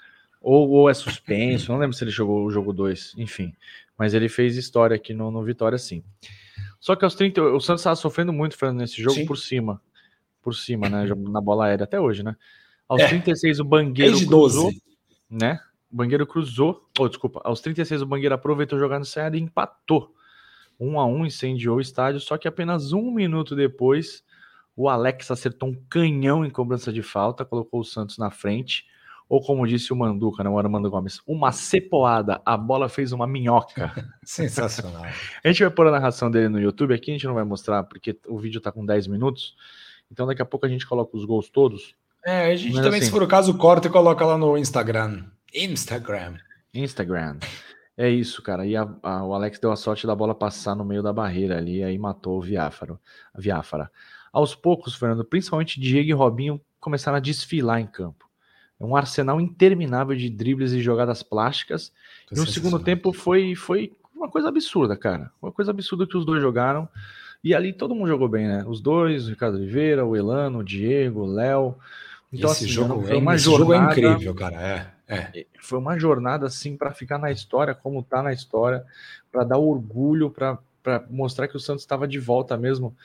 Ou, 0.41 0.69
ou 0.69 0.91
é 0.91 0.95
suspenso, 0.95 1.71
não 1.71 1.79
lembro 1.79 1.97
se 1.97 2.03
ele 2.03 2.11
jogou 2.11 2.45
o 2.45 2.51
jogo 2.51 2.73
2, 2.73 3.15
enfim. 3.17 3.55
Mas 3.99 4.15
ele 4.15 4.29
fez 4.29 4.57
história 4.57 4.97
aqui 4.97 5.13
no, 5.15 5.31
no 5.31 5.45
Vitória, 5.45 5.79
sim. 5.79 6.03
Só 6.81 6.97
que 6.97 7.05
aos 7.05 7.15
30, 7.15 7.43
o 7.43 7.61
Santos 7.61 7.83
estava 7.83 7.97
sofrendo 7.97 8.33
muito, 8.33 8.57
Fernando, 8.57 8.81
nesse 8.81 9.01
jogo 9.01 9.17
sim. 9.17 9.27
por 9.27 9.37
cima. 9.37 9.81
Por 10.43 10.55
cima, 10.55 10.89
né? 10.89 11.07
Na 11.29 11.41
bola 11.41 11.67
aérea, 11.67 11.85
até 11.85 12.01
hoje, 12.01 12.23
né? 12.23 12.35
Aos 12.89 13.03
é. 13.03 13.09
36, 13.09 13.61
o 13.61 13.65
Bangueiro 13.65 14.17
cruzou, 14.27 14.65
12. 14.65 14.83
né? 15.31 15.61
O 15.91 15.97
Bangueiro 15.97 16.27
cruzou. 16.27 16.89
Oh, 16.99 17.09
desculpa. 17.09 17.41
Aos 17.45 17.61
36, 17.61 18.03
o 18.03 18.07
Bangueiro 18.07 18.35
aproveitou 18.35 18.79
jogar 18.79 18.99
no 18.99 19.05
Ceará 19.05 19.37
e 19.37 19.41
empatou. 19.41 20.15
Um 20.81 20.99
a 20.99 21.07
um, 21.07 21.25
incendiou 21.25 21.77
o 21.77 21.81
estádio. 21.81 22.19
Só 22.19 22.37
que 22.37 22.49
apenas 22.49 22.93
um 22.93 23.13
minuto 23.13 23.55
depois, 23.55 24.25
o 24.75 24.89
Alex 24.89 25.31
acertou 25.31 25.69
um 25.69 25.75
canhão 25.89 26.45
em 26.45 26.51
cobrança 26.51 26.93
de 26.93 27.03
falta, 27.03 27.45
colocou 27.45 27.81
o 27.81 27.85
Santos 27.85 28.19
na 28.19 28.31
frente. 28.31 28.87
Ou 29.33 29.41
como 29.41 29.67
disse 29.67 29.95
o 29.95 29.97
Manduca, 29.97 30.45
não 30.45 30.51
né, 30.51 30.57
o 30.57 30.59
Armando 30.59 30.91
Gomes, 30.91 31.23
uma 31.27 31.53
cepoada. 31.53 32.43
A 32.45 32.55
bola 32.55 32.87
fez 32.87 33.13
uma 33.13 33.27
minhoca. 33.27 33.91
Sensacional. 34.23 35.05
a 35.05 35.49
gente 35.49 35.63
vai 35.63 35.73
pôr 35.73 35.87
a 35.87 35.91
narração 35.91 36.31
dele 36.31 36.51
no 36.51 36.61
YouTube 36.61 36.93
aqui, 36.93 37.13
a 37.13 37.15
gente 37.15 37.27
não 37.27 37.33
vai 37.33 37.43
mostrar 37.43 37.83
porque 37.85 38.15
o 38.29 38.39
vídeo 38.39 38.61
tá 38.61 38.71
com 38.71 38.85
10 38.85 39.07
minutos. 39.07 39.57
Então 40.11 40.27
daqui 40.27 40.43
a 40.43 40.45
pouco 40.45 40.67
a 40.67 40.69
gente 40.69 40.87
coloca 40.87 41.17
os 41.17 41.25
gols 41.25 41.49
todos. 41.49 41.95
É, 42.23 42.53
a 42.53 42.57
gente 42.57 42.75
Mas 42.75 42.85
também, 42.85 42.99
assim, 42.99 43.07
se 43.07 43.11
for 43.11 43.23
o 43.23 43.27
caso, 43.27 43.57
corta 43.57 43.89
e 43.89 43.91
coloca 43.91 44.23
lá 44.23 44.37
no 44.37 44.59
Instagram. 44.59 45.25
Instagram. 45.55 46.35
Instagram. 46.75 47.39
É 47.97 48.11
isso, 48.11 48.43
cara. 48.43 48.67
E 48.67 48.77
a, 48.77 48.87
a, 49.03 49.25
o 49.25 49.33
Alex 49.33 49.59
deu 49.59 49.73
a 49.73 49.77
sorte 49.77 50.07
da 50.07 50.15
bola 50.15 50.35
passar 50.35 50.77
no 50.77 50.85
meio 50.85 51.03
da 51.03 51.11
barreira 51.11 51.57
ali, 51.57 51.83
aí 51.83 51.97
matou 51.97 52.37
o 52.37 52.43
Viáfaro, 52.43 53.01
Viáfara. 53.35 53.91
Aos 54.31 54.55
poucos, 54.55 54.95
Fernando, 54.95 55.25
principalmente 55.25 55.81
Diego 55.81 56.11
e 56.11 56.13
Robinho 56.13 56.61
começaram 56.79 57.17
a 57.17 57.21
desfilar 57.21 57.81
em 57.81 57.87
campo. 57.87 58.31
É 58.83 58.85
um 58.85 58.97
arsenal 58.97 59.41
interminável 59.41 60.17
de 60.17 60.29
dribles 60.29 60.73
e 60.73 60.83
jogadas 60.83 61.23
plásticas. 61.23 61.93
e 62.33 62.35
no 62.35 62.45
segundo 62.45 62.81
tempo 62.81 63.13
foi, 63.13 63.55
foi 63.55 63.93
uma 64.13 64.29
coisa 64.29 64.49
absurda, 64.49 64.97
cara. 64.97 65.31
Uma 65.41 65.53
coisa 65.53 65.71
absurda 65.71 66.05
que 66.05 66.17
os 66.17 66.27
dois 66.27 66.43
jogaram. 66.43 66.89
E 67.45 67.55
ali 67.55 67.73
todo 67.73 67.95
mundo 67.95 68.09
jogou 68.09 68.29
bem, 68.29 68.49
né? 68.49 68.65
Os 68.67 68.81
dois, 68.81 69.29
o 69.29 69.31
Ricardo 69.31 69.57
Oliveira, 69.57 70.05
o 70.05 70.17
Elano, 70.17 70.59
o 70.59 70.65
Diego, 70.65 71.21
o 71.21 71.27
Léo. 71.27 71.77
Então, 72.33 72.51
esse 72.51 72.65
assim, 72.65 72.73
jogo, 72.73 73.03
foi 73.07 73.19
uma 73.19 73.37
esse 73.37 73.45
jornada, 73.45 73.71
jogo 73.71 73.75
é 73.75 73.93
incrível, 73.93 74.35
cara. 74.35 74.61
É. 74.61 74.93
É. 75.07 75.47
Foi 75.61 75.79
uma 75.79 75.97
jornada 75.97 76.47
assim 76.47 76.77
para 76.77 76.93
ficar 76.93 77.19
na 77.19 77.31
história, 77.31 77.75
como 77.77 78.01
está 78.01 78.21
na 78.21 78.33
história, 78.33 78.85
para 79.31 79.45
dar 79.45 79.59
orgulho, 79.59 80.29
para 80.29 80.59
mostrar 81.09 81.47
que 81.47 81.57
o 81.57 81.61
Santos 81.61 81.85
estava 81.85 82.09
de 82.09 82.19
volta 82.19 82.57
mesmo. 82.57 82.97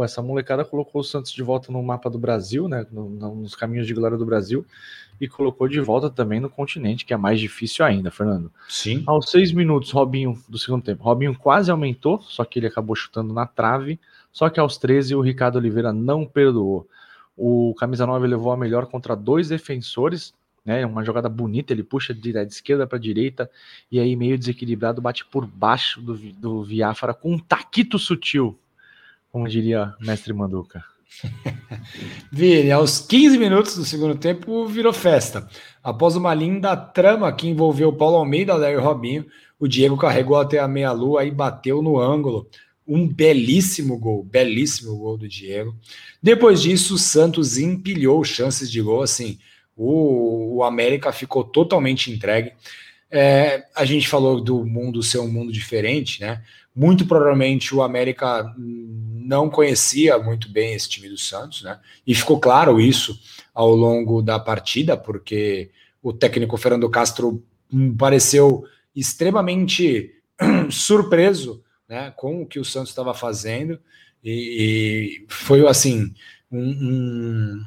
Pô, 0.00 0.04
essa 0.04 0.22
molecada 0.22 0.64
colocou 0.64 1.02
o 1.02 1.04
Santos 1.04 1.30
de 1.30 1.42
volta 1.42 1.70
no 1.70 1.82
mapa 1.82 2.08
do 2.08 2.18
Brasil, 2.18 2.66
né, 2.66 2.86
no, 2.90 3.10
nos 3.34 3.54
caminhos 3.54 3.86
de 3.86 3.92
glória 3.92 4.16
do 4.16 4.24
Brasil, 4.24 4.64
e 5.20 5.28
colocou 5.28 5.68
de 5.68 5.78
volta 5.78 6.08
também 6.08 6.40
no 6.40 6.48
continente, 6.48 7.04
que 7.04 7.12
é 7.12 7.18
mais 7.18 7.38
difícil 7.38 7.84
ainda, 7.84 8.10
Fernando. 8.10 8.50
Sim. 8.66 9.04
Aos 9.06 9.30
seis 9.30 9.52
minutos, 9.52 9.90
Robinho 9.90 10.42
do 10.48 10.58
segundo 10.58 10.82
tempo. 10.82 11.04
Robinho 11.04 11.36
quase 11.36 11.70
aumentou, 11.70 12.18
só 12.22 12.46
que 12.46 12.58
ele 12.58 12.66
acabou 12.66 12.96
chutando 12.96 13.34
na 13.34 13.44
trave. 13.44 14.00
Só 14.32 14.48
que 14.48 14.58
aos 14.58 14.78
13 14.78 15.14
o 15.14 15.20
Ricardo 15.20 15.56
Oliveira 15.56 15.92
não 15.92 16.24
perdoou. 16.24 16.88
O 17.36 17.74
camisa 17.78 18.06
9 18.06 18.26
levou 18.26 18.52
a 18.52 18.56
melhor 18.56 18.86
contra 18.86 19.14
dois 19.14 19.50
defensores 19.50 20.32
né? 20.64 20.84
Uma 20.84 21.02
jogada 21.04 21.28
bonita, 21.28 21.72
ele 21.72 21.82
puxa 21.82 22.12
de, 22.12 22.32
de 22.32 22.52
esquerda 22.52 22.86
para 22.86 22.98
direita 22.98 23.50
e 23.90 23.98
aí 23.98 24.14
meio 24.14 24.38
desequilibrado 24.38 25.00
bate 25.00 25.24
por 25.24 25.46
baixo 25.46 26.00
do, 26.00 26.14
do 26.16 26.62
Viáfara 26.62 27.14
com 27.14 27.32
um 27.32 27.38
taquito 27.38 27.98
sutil, 27.98 28.58
como 29.30 29.48
diria 29.48 29.94
mestre 30.00 30.32
Manduca. 30.32 30.84
Vini, 32.30 32.70
aos 32.70 33.00
15 33.00 33.38
minutos 33.38 33.76
do 33.76 33.84
segundo 33.84 34.14
tempo 34.14 34.66
virou 34.66 34.92
festa. 34.92 35.48
Após 35.82 36.16
uma 36.16 36.32
linda 36.34 36.76
trama 36.76 37.32
que 37.32 37.48
envolveu 37.48 37.92
Paulo 37.92 38.16
Almeida, 38.16 38.54
Léo 38.54 38.78
e 38.78 38.82
Robinho, 38.82 39.26
o 39.58 39.66
Diego 39.66 39.96
carregou 39.96 40.36
até 40.36 40.58
a 40.58 40.68
meia-lua 40.68 41.24
e 41.24 41.30
bateu 41.30 41.82
no 41.82 41.98
ângulo. 41.98 42.48
Um 42.86 43.06
belíssimo 43.06 43.98
gol, 43.98 44.24
belíssimo 44.24 44.96
gol 44.96 45.16
do 45.16 45.28
Diego. 45.28 45.76
Depois 46.22 46.62
disso, 46.62 46.94
o 46.94 46.98
Santos 46.98 47.58
empilhou 47.58 48.24
chances 48.24 48.70
de 48.70 48.80
gol 48.80 49.02
assim 49.02 49.38
o, 49.82 50.56
o 50.56 50.64
América 50.64 51.10
ficou 51.10 51.42
totalmente 51.42 52.12
entregue. 52.12 52.52
É, 53.10 53.64
a 53.74 53.84
gente 53.84 54.08
falou 54.08 54.40
do 54.40 54.64
mundo 54.64 55.02
ser 55.02 55.18
um 55.18 55.30
mundo 55.30 55.52
diferente, 55.52 56.20
né? 56.20 56.42
Muito 56.74 57.06
provavelmente 57.06 57.74
o 57.74 57.82
América 57.82 58.54
não 58.56 59.50
conhecia 59.50 60.18
muito 60.18 60.48
bem 60.48 60.74
esse 60.74 60.88
time 60.88 61.08
do 61.08 61.18
Santos, 61.18 61.62
né? 61.62 61.78
E 62.06 62.14
ficou 62.14 62.38
claro 62.38 62.80
isso 62.80 63.18
ao 63.52 63.74
longo 63.74 64.22
da 64.22 64.38
partida, 64.38 64.96
porque 64.96 65.70
o 66.02 66.12
técnico 66.12 66.56
Fernando 66.56 66.88
Castro 66.88 67.44
pareceu 67.98 68.64
extremamente 68.94 70.14
surpreso 70.70 71.62
né, 71.88 72.12
com 72.16 72.42
o 72.42 72.46
que 72.46 72.60
o 72.60 72.64
Santos 72.64 72.90
estava 72.90 73.12
fazendo, 73.12 73.78
e, 74.22 75.22
e, 75.22 75.26
foi 75.28 75.66
assim 75.66 76.14
um, 76.50 76.60
um 76.60 77.64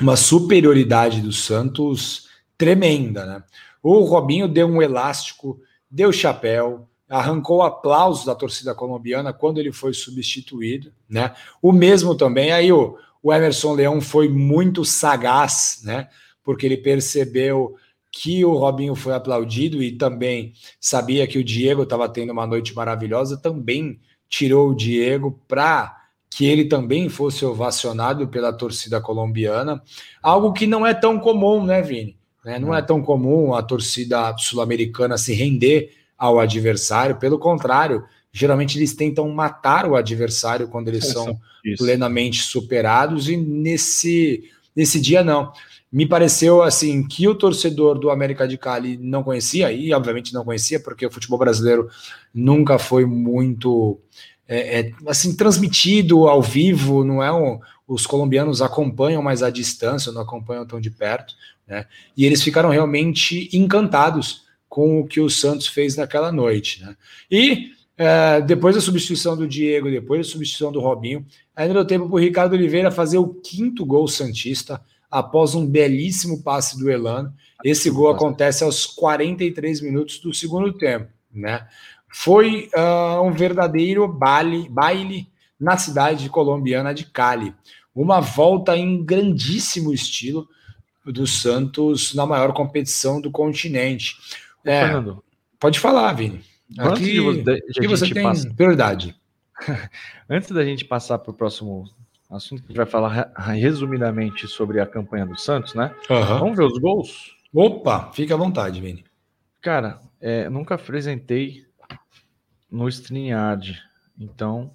uma 0.00 0.16
superioridade 0.16 1.20
do 1.20 1.32
Santos 1.32 2.28
tremenda, 2.56 3.26
né? 3.26 3.42
O 3.82 4.00
Robinho 4.00 4.48
deu 4.48 4.66
um 4.66 4.82
elástico, 4.82 5.60
deu 5.90 6.12
chapéu, 6.12 6.88
arrancou 7.08 7.62
aplausos 7.62 8.24
da 8.24 8.34
torcida 8.34 8.74
colombiana 8.74 9.32
quando 9.32 9.58
ele 9.58 9.72
foi 9.72 9.94
substituído, 9.94 10.92
né? 11.08 11.34
O 11.62 11.72
mesmo 11.72 12.14
também, 12.14 12.52
aí 12.52 12.70
o, 12.70 12.98
o 13.22 13.32
Emerson 13.32 13.72
Leão 13.72 14.00
foi 14.00 14.28
muito 14.28 14.84
sagaz, 14.84 15.80
né? 15.84 16.08
Porque 16.42 16.66
ele 16.66 16.76
percebeu 16.76 17.76
que 18.10 18.44
o 18.44 18.54
Robinho 18.54 18.94
foi 18.94 19.14
aplaudido 19.14 19.82
e 19.82 19.92
também 19.92 20.52
sabia 20.80 21.26
que 21.26 21.38
o 21.38 21.44
Diego 21.44 21.82
estava 21.82 22.08
tendo 22.08 22.32
uma 22.32 22.46
noite 22.46 22.74
maravilhosa, 22.74 23.36
também 23.36 24.00
tirou 24.28 24.70
o 24.70 24.74
Diego 24.74 25.40
para 25.46 25.96
que 26.30 26.44
ele 26.44 26.66
também 26.66 27.08
fosse 27.08 27.44
ovacionado 27.44 28.28
pela 28.28 28.52
torcida 28.52 29.00
colombiana, 29.00 29.82
algo 30.22 30.52
que 30.52 30.66
não 30.66 30.86
é 30.86 30.92
tão 30.92 31.18
comum, 31.18 31.64
né, 31.64 31.80
Vini? 31.80 32.18
Né? 32.44 32.58
Não 32.58 32.74
é 32.74 32.80
tão 32.82 33.02
comum 33.02 33.54
a 33.54 33.62
torcida 33.62 34.34
sul-americana 34.38 35.18
se 35.18 35.32
render 35.34 35.90
ao 36.16 36.40
adversário, 36.40 37.16
pelo 37.16 37.38
contrário, 37.38 38.04
geralmente 38.32 38.76
eles 38.76 38.94
tentam 38.94 39.28
matar 39.30 39.86
o 39.86 39.94
adversário 39.94 40.68
quando 40.68 40.88
eles 40.88 41.06
são 41.06 41.38
Isso. 41.64 41.82
plenamente 41.82 42.42
superados, 42.42 43.28
e 43.28 43.36
nesse, 43.36 44.44
nesse 44.74 45.00
dia 45.00 45.22
não. 45.22 45.52
Me 45.90 46.06
pareceu 46.06 46.62
assim 46.62 47.06
que 47.06 47.26
o 47.26 47.34
torcedor 47.34 47.98
do 47.98 48.10
América 48.10 48.46
de 48.46 48.58
Cali 48.58 48.98
não 48.98 49.22
conhecia, 49.22 49.72
e 49.72 49.92
obviamente 49.92 50.34
não 50.34 50.44
conhecia, 50.44 50.78
porque 50.80 51.06
o 51.06 51.10
futebol 51.10 51.38
brasileiro 51.38 51.88
nunca 52.34 52.78
foi 52.78 53.06
muito 53.06 53.98
é, 54.48 54.80
é, 54.80 54.92
assim 55.06 55.36
transmitido 55.36 56.26
ao 56.26 56.42
vivo, 56.42 57.04
não 57.04 57.22
é 57.22 57.32
um, 57.32 57.60
os 57.86 58.06
colombianos 58.06 58.62
acompanham 58.62 59.22
mais 59.22 59.42
à 59.42 59.50
distância, 59.50 60.10
não 60.10 60.22
acompanham 60.22 60.66
tão 60.66 60.80
de 60.80 60.90
perto, 60.90 61.34
né? 61.68 61.86
E 62.16 62.24
eles 62.24 62.42
ficaram 62.42 62.70
realmente 62.70 63.48
encantados 63.52 64.44
com 64.68 65.00
o 65.00 65.06
que 65.06 65.20
o 65.20 65.30
Santos 65.30 65.66
fez 65.66 65.96
naquela 65.96 66.32
noite, 66.32 66.82
né? 66.82 66.96
E 67.30 67.72
é, 67.96 68.40
depois 68.40 68.76
da 68.76 68.80
substituição 68.80 69.36
do 69.36 69.46
Diego, 69.46 69.90
depois 69.90 70.26
da 70.26 70.32
substituição 70.32 70.70
do 70.70 70.80
Robinho, 70.80 71.26
ainda 71.54 71.74
deu 71.74 71.84
tempo 71.84 72.06
para 72.06 72.14
o 72.14 72.20
Ricardo 72.20 72.52
Oliveira 72.52 72.90
fazer 72.90 73.18
o 73.18 73.34
quinto 73.34 73.84
gol 73.84 74.06
santista 74.06 74.80
após 75.10 75.54
um 75.54 75.66
belíssimo 75.66 76.42
passe 76.42 76.78
do 76.78 76.90
Elano. 76.90 77.32
Esse 77.64 77.90
gol 77.90 78.10
acontece 78.10 78.62
aos 78.62 78.86
43 78.86 79.80
minutos 79.80 80.18
do 80.20 80.32
segundo 80.32 80.72
tempo, 80.72 81.08
né? 81.32 81.66
Foi 82.10 82.70
uh, 82.74 83.20
um 83.22 83.32
verdadeiro 83.32 84.06
baile, 84.06 84.68
baile 84.68 85.28
na 85.58 85.76
cidade 85.76 86.28
colombiana 86.30 86.94
de 86.94 87.04
Cali. 87.04 87.52
Uma 87.94 88.20
volta 88.20 88.76
em 88.76 89.04
grandíssimo 89.04 89.92
estilo 89.92 90.48
do 91.12 91.26
Santos 91.26 92.14
na 92.14 92.26
maior 92.26 92.52
competição 92.52 93.20
do 93.20 93.30
continente. 93.30 94.16
É, 94.64 94.84
Fernando, 94.84 95.24
pode 95.58 95.78
falar, 95.78 96.12
Vini. 96.12 96.42
Aqui, 96.78 97.12
de 97.12 97.20
você, 97.20 97.42
de 97.42 97.78
aqui 97.78 97.86
você 97.86 98.10
tem 98.12 98.22
passa... 98.22 98.52
prioridade. 98.54 99.16
Antes 100.28 100.50
da 100.50 100.64
gente 100.64 100.84
passar 100.84 101.18
para 101.18 101.30
o 101.30 101.34
próximo 101.34 101.84
assunto, 102.30 102.60
que 102.60 102.66
a 102.66 102.68
gente 102.68 102.76
vai 102.76 102.86
falar 102.86 103.32
resumidamente 103.54 104.46
sobre 104.46 104.80
a 104.80 104.86
campanha 104.86 105.24
do 105.24 105.38
Santos, 105.38 105.74
né? 105.74 105.94
Uhum. 106.10 106.38
Vamos 106.38 106.56
ver 106.56 106.64
os 106.64 106.78
gols? 106.78 107.36
Opa, 107.52 108.12
fica 108.12 108.34
à 108.34 108.36
vontade, 108.36 108.80
Vini. 108.80 109.04
Cara, 109.62 109.98
é, 110.20 110.48
nunca 110.50 110.74
apresentei 110.74 111.64
no 112.70 112.88
StreamYard. 112.88 113.80
Então, 114.18 114.72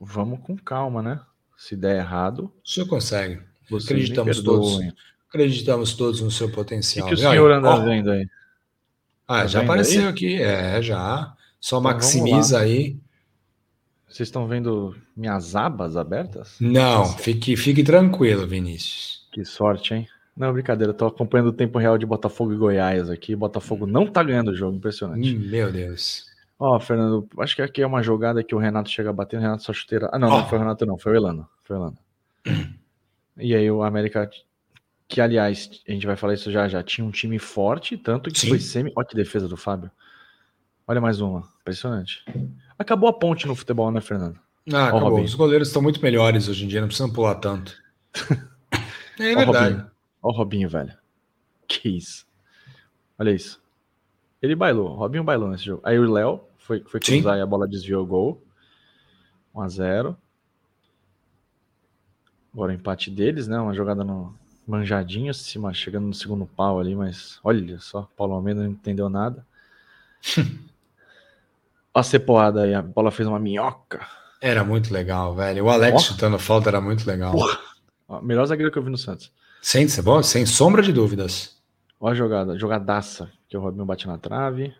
vamos 0.00 0.40
com 0.40 0.56
calma, 0.56 1.02
né? 1.02 1.20
Se 1.56 1.76
der 1.76 1.96
errado. 1.96 2.52
O 2.64 2.68
senhor 2.68 2.88
consegue. 2.88 3.40
Acreditamos 3.72 4.42
todos. 4.42 4.80
Acreditamos 5.28 5.94
todos 5.94 6.20
no 6.20 6.30
seu 6.30 6.50
potencial. 6.50 7.06
O 7.06 7.10
que, 7.10 7.16
que 7.16 7.26
o 7.26 7.30
senhor 7.30 7.50
anda 7.50 7.84
vendo 7.84 8.10
aí? 8.10 8.28
Ah, 9.26 9.42
tá 9.42 9.46
já 9.46 9.62
apareceu 9.62 10.02
aí? 10.02 10.08
aqui. 10.08 10.42
É, 10.42 10.80
já. 10.80 11.34
Só 11.60 11.78
então, 11.78 11.92
maximiza 11.92 12.60
aí. 12.60 12.96
Vocês 14.08 14.28
estão 14.28 14.48
vendo 14.48 14.96
minhas 15.14 15.54
abas 15.54 15.96
abertas? 15.96 16.56
Não, 16.58 17.04
fique, 17.04 17.56
fique 17.56 17.84
tranquilo, 17.84 18.46
Vinícius. 18.46 19.28
Que 19.30 19.44
sorte, 19.44 19.92
hein? 19.92 20.08
Não, 20.34 20.52
brincadeira, 20.52 20.94
tô 20.94 21.06
acompanhando 21.06 21.48
o 21.48 21.52
tempo 21.52 21.78
real 21.78 21.98
de 21.98 22.06
Botafogo 22.06 22.52
e 22.54 22.56
Goiás 22.56 23.10
aqui. 23.10 23.36
Botafogo 23.36 23.86
não 23.86 24.06
tá 24.06 24.22
ganhando 24.22 24.52
o 24.52 24.54
jogo, 24.54 24.76
impressionante. 24.76 25.36
Hum, 25.36 25.50
meu 25.50 25.70
Deus. 25.70 26.26
Ó, 26.58 26.76
oh, 26.76 26.80
Fernando, 26.80 27.28
acho 27.38 27.54
que 27.54 27.62
aqui 27.62 27.82
é 27.82 27.86
uma 27.86 28.02
jogada 28.02 28.42
que 28.42 28.54
o 28.54 28.58
Renato 28.58 28.88
chega 28.88 29.12
bater, 29.12 29.36
o 29.36 29.40
Renato 29.40 29.62
só 29.62 29.72
chuteira. 29.72 30.08
Ah, 30.12 30.18
não, 30.18 30.28
oh. 30.28 30.38
não 30.38 30.48
foi 30.48 30.58
o 30.58 30.60
Renato, 30.60 30.86
não, 30.86 30.98
foi 30.98 31.12
o 31.12 31.16
Elano. 31.16 31.48
Foi 31.64 31.76
o 31.76 31.80
Elano. 31.80 31.98
e 33.36 33.54
aí 33.54 33.70
o 33.70 33.82
América, 33.82 34.30
que 35.08 35.22
aliás, 35.22 35.70
a 35.88 35.92
gente 35.92 36.06
vai 36.06 36.16
falar 36.16 36.34
isso 36.34 36.52
já 36.52 36.68
já, 36.68 36.82
tinha 36.82 37.04
um 37.04 37.10
time 37.10 37.38
forte, 37.38 37.96
tanto 37.96 38.30
que 38.30 38.38
Sim. 38.38 38.50
foi 38.50 38.60
semi. 38.60 38.92
Olha 38.94 39.06
que 39.06 39.16
defesa 39.16 39.48
do 39.48 39.56
Fábio. 39.56 39.90
Olha 40.86 41.00
mais 41.00 41.20
uma, 41.20 41.48
impressionante. 41.62 42.22
Acabou 42.78 43.08
a 43.08 43.12
ponte 43.12 43.46
no 43.46 43.54
futebol, 43.54 43.90
né, 43.90 44.02
Fernando? 44.02 44.38
Ah, 44.72 44.88
acabou. 44.88 45.22
Os 45.22 45.34
goleiros 45.34 45.68
estão 45.68 45.80
muito 45.80 46.02
melhores 46.02 46.46
hoje 46.46 46.64
em 46.64 46.68
dia, 46.68 46.80
não 46.80 46.88
precisam 46.88 47.10
pular 47.10 47.36
tanto. 47.36 47.74
é 49.18 49.34
verdade. 49.34 49.76
Olha 49.76 49.90
o 50.22 50.30
Robinho, 50.30 50.68
velho. 50.68 50.94
Que 51.66 51.88
isso. 51.88 52.26
Olha 53.18 53.30
isso. 53.30 53.60
Ele 54.42 54.54
bailou. 54.54 54.94
Robinho 54.94 55.24
bailou 55.24 55.48
nesse 55.48 55.64
jogo. 55.64 55.80
Aí 55.84 55.98
o 55.98 56.10
Léo 56.10 56.42
foi, 56.58 56.80
foi 56.84 57.00
cruzar 57.00 57.38
e 57.38 57.40
a 57.40 57.46
bola 57.46 57.66
desviou 57.66 58.02
o 58.02 58.06
gol. 58.06 58.42
1 59.54 59.60
a 59.60 59.68
0 59.68 60.16
Agora 62.52 62.72
o 62.72 62.74
empate 62.74 63.10
deles, 63.10 63.48
né? 63.48 63.58
Uma 63.58 63.74
jogada 63.74 64.04
no 64.04 64.34
manjadinho, 64.68 65.32
cima, 65.32 65.72
chegando 65.72 66.06
no 66.06 66.14
segundo 66.14 66.46
pau 66.46 66.78
ali, 66.78 66.94
mas 66.94 67.40
olha 67.42 67.78
só, 67.80 68.08
Paulo 68.16 68.34
Almeida 68.34 68.60
não 68.62 68.70
entendeu 68.70 69.08
nada. 69.08 69.44
a 71.94 72.02
cepoada 72.02 72.62
aí, 72.62 72.74
a 72.74 72.82
bola 72.82 73.10
fez 73.10 73.26
uma 73.26 73.38
minhoca. 73.38 74.06
Era 74.40 74.62
muito 74.62 74.92
legal, 74.92 75.34
velho. 75.34 75.64
O 75.64 75.70
Alex 75.70 75.96
oh. 75.96 76.00
chutando 76.00 76.38
falta 76.38 76.68
era 76.68 76.80
muito 76.80 77.06
legal. 77.06 77.32
Porra. 77.32 77.58
Melhor 78.22 78.46
zagueiro 78.46 78.70
que 78.70 78.78
eu 78.78 78.82
vi 78.82 78.90
no 78.90 78.98
Santos. 78.98 79.32
Sem, 79.60 79.86
sem 79.88 80.46
sombra 80.46 80.82
de 80.82 80.92
dúvidas. 80.92 81.56
Olha 82.00 82.12
a 82.12 82.14
jogada, 82.14 82.58
jogadaça, 82.58 83.30
que 83.48 83.56
o 83.56 83.60
Robinho 83.60 83.84
bate 83.84 84.06
na 84.06 84.16
trave. 84.16 84.72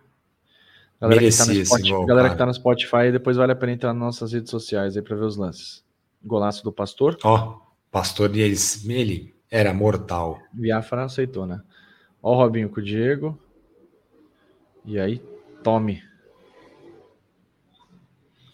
Galera, 1.01 1.20
Merecia 1.20 1.45
que, 1.45 1.53
tá 1.53 1.59
no 1.59 1.66
Spotify, 1.66 1.91
gol, 1.91 2.07
galera 2.07 2.30
que 2.30 2.36
tá 2.36 2.47
no 2.47 2.55
Spotify, 2.55 3.12
depois 3.12 3.36
vale 3.36 3.53
a 3.53 3.57
pena 3.57 3.72
entrar 3.72 3.93
nas 3.93 4.03
nossas 4.03 4.32
redes 4.32 4.51
sociais 4.51 4.97
aí 4.97 5.03
para 5.03 5.16
ver 5.16 5.24
os 5.24 5.36
lances. 5.36 5.84
Golaço 6.24 6.62
do 6.62 6.72
Pastor. 6.72 7.16
Ó, 7.22 7.36
oh, 7.36 7.61
Pastor, 7.91 8.30
ele, 8.36 8.57
ele 8.86 9.34
era 9.51 9.72
mortal. 9.72 10.40
Biafra 10.53 11.05
aceitou, 11.05 11.46
né? 11.46 11.61
Ó 12.22 12.34
o 12.34 12.36
Robinho 12.36 12.68
com 12.68 12.80
o 12.80 12.84
Diego. 12.84 13.38
E 14.84 14.99
aí, 14.99 15.22
tome. 15.62 16.03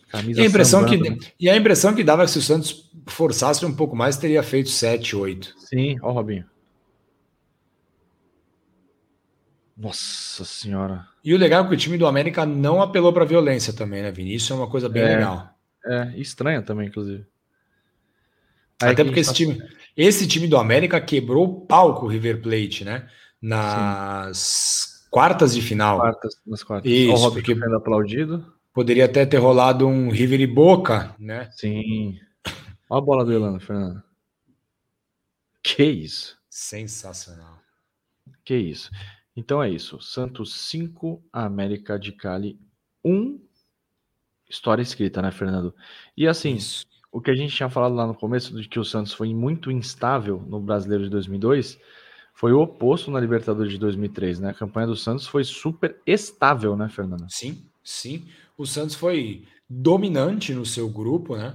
Camisa 0.08 0.40
e 0.40 0.44
a 0.44 0.46
impressão 0.46 0.84
que 0.84 1.18
E 1.40 1.50
a 1.50 1.56
impressão 1.56 1.94
que 1.94 2.04
dava 2.04 2.22
é 2.22 2.26
que 2.26 2.32
se 2.32 2.38
o 2.38 2.42
Santos 2.42 2.90
forçasse 3.06 3.64
um 3.66 3.74
pouco 3.74 3.96
mais, 3.96 4.16
teria 4.16 4.42
feito 4.42 4.68
7, 4.68 5.16
8. 5.16 5.54
Sim, 5.58 5.96
ó 6.02 6.10
o 6.10 6.12
Robinho. 6.12 6.44
Nossa 9.76 10.44
senhora. 10.44 11.06
E 11.24 11.34
o 11.34 11.38
legal 11.38 11.64
é 11.64 11.68
que 11.68 11.74
o 11.74 11.76
time 11.76 11.98
do 11.98 12.06
América 12.06 12.46
não 12.46 12.80
apelou 12.80 13.12
para 13.12 13.24
violência 13.24 13.72
também, 13.72 14.02
né, 14.02 14.12
Vinícius? 14.12 14.52
é 14.52 14.54
uma 14.54 14.70
coisa 14.70 14.88
bem 14.88 15.02
é, 15.02 15.16
legal. 15.16 15.50
É, 15.84 16.12
estranha 16.16 16.62
também, 16.62 16.88
inclusive. 16.88 17.26
Até 18.92 19.04
porque 19.04 19.20
esse 19.20 19.30
tá... 19.30 19.36
time, 19.36 19.62
esse 19.96 20.26
time 20.26 20.46
do 20.46 20.56
América 20.56 21.00
quebrou 21.00 21.44
o 21.44 21.60
palco 21.66 22.06
River 22.06 22.42
Plate, 22.42 22.84
né? 22.84 23.08
Nas 23.40 24.38
Sim. 24.38 25.08
quartas 25.10 25.54
de 25.54 25.62
final. 25.62 25.98
Quartas, 25.98 26.40
nas 26.46 26.62
quartas. 26.62 26.90
Isso, 26.90 27.26
o 27.26 27.32
porque 27.32 27.52
aplaudido. 27.52 28.52
Poderia 28.72 29.04
até 29.04 29.24
ter 29.24 29.38
rolado 29.38 29.86
um 29.86 30.10
River 30.10 30.40
e 30.40 30.46
Boca, 30.46 31.14
né? 31.18 31.48
Sim. 31.52 32.18
Olha 32.90 32.98
a 32.98 33.00
bola 33.00 33.24
do 33.24 33.32
Elano, 33.32 33.60
Fernando. 33.60 34.02
Que 35.62 35.84
isso? 35.84 36.36
Sensacional. 36.50 37.58
Que 38.44 38.56
isso. 38.56 38.90
Então 39.36 39.62
é 39.62 39.70
isso. 39.70 40.00
Santos 40.00 40.54
5, 40.68 41.24
América 41.32 41.98
de 41.98 42.12
Cali 42.12 42.58
1. 43.04 43.40
História 44.48 44.82
escrita, 44.82 45.22
né, 45.22 45.30
Fernando? 45.30 45.74
E 46.16 46.28
assim, 46.28 46.54
isso. 46.54 46.86
O 47.14 47.20
que 47.20 47.30
a 47.30 47.34
gente 47.34 47.54
tinha 47.54 47.70
falado 47.70 47.94
lá 47.94 48.06
no 48.06 48.14
começo 48.14 48.60
de 48.60 48.68
que 48.68 48.78
o 48.78 48.84
Santos 48.84 49.12
foi 49.12 49.32
muito 49.32 49.70
instável 49.70 50.42
no 50.48 50.60
Brasileiro 50.60 51.04
de 51.04 51.10
2002 51.10 51.78
foi 52.34 52.52
o 52.52 52.60
oposto 52.60 53.12
na 53.12 53.20
Libertadores 53.20 53.70
de 53.70 53.78
2003, 53.78 54.40
né? 54.40 54.50
A 54.50 54.54
campanha 54.54 54.88
do 54.88 54.96
Santos 54.96 55.24
foi 55.24 55.44
super 55.44 55.96
estável, 56.04 56.76
né, 56.76 56.88
Fernando? 56.88 57.26
Sim, 57.28 57.62
sim. 57.82 58.24
O 58.58 58.66
Santos 58.66 58.96
foi 58.96 59.44
dominante 59.70 60.52
no 60.52 60.66
seu 60.66 60.88
grupo, 60.88 61.36
né? 61.36 61.54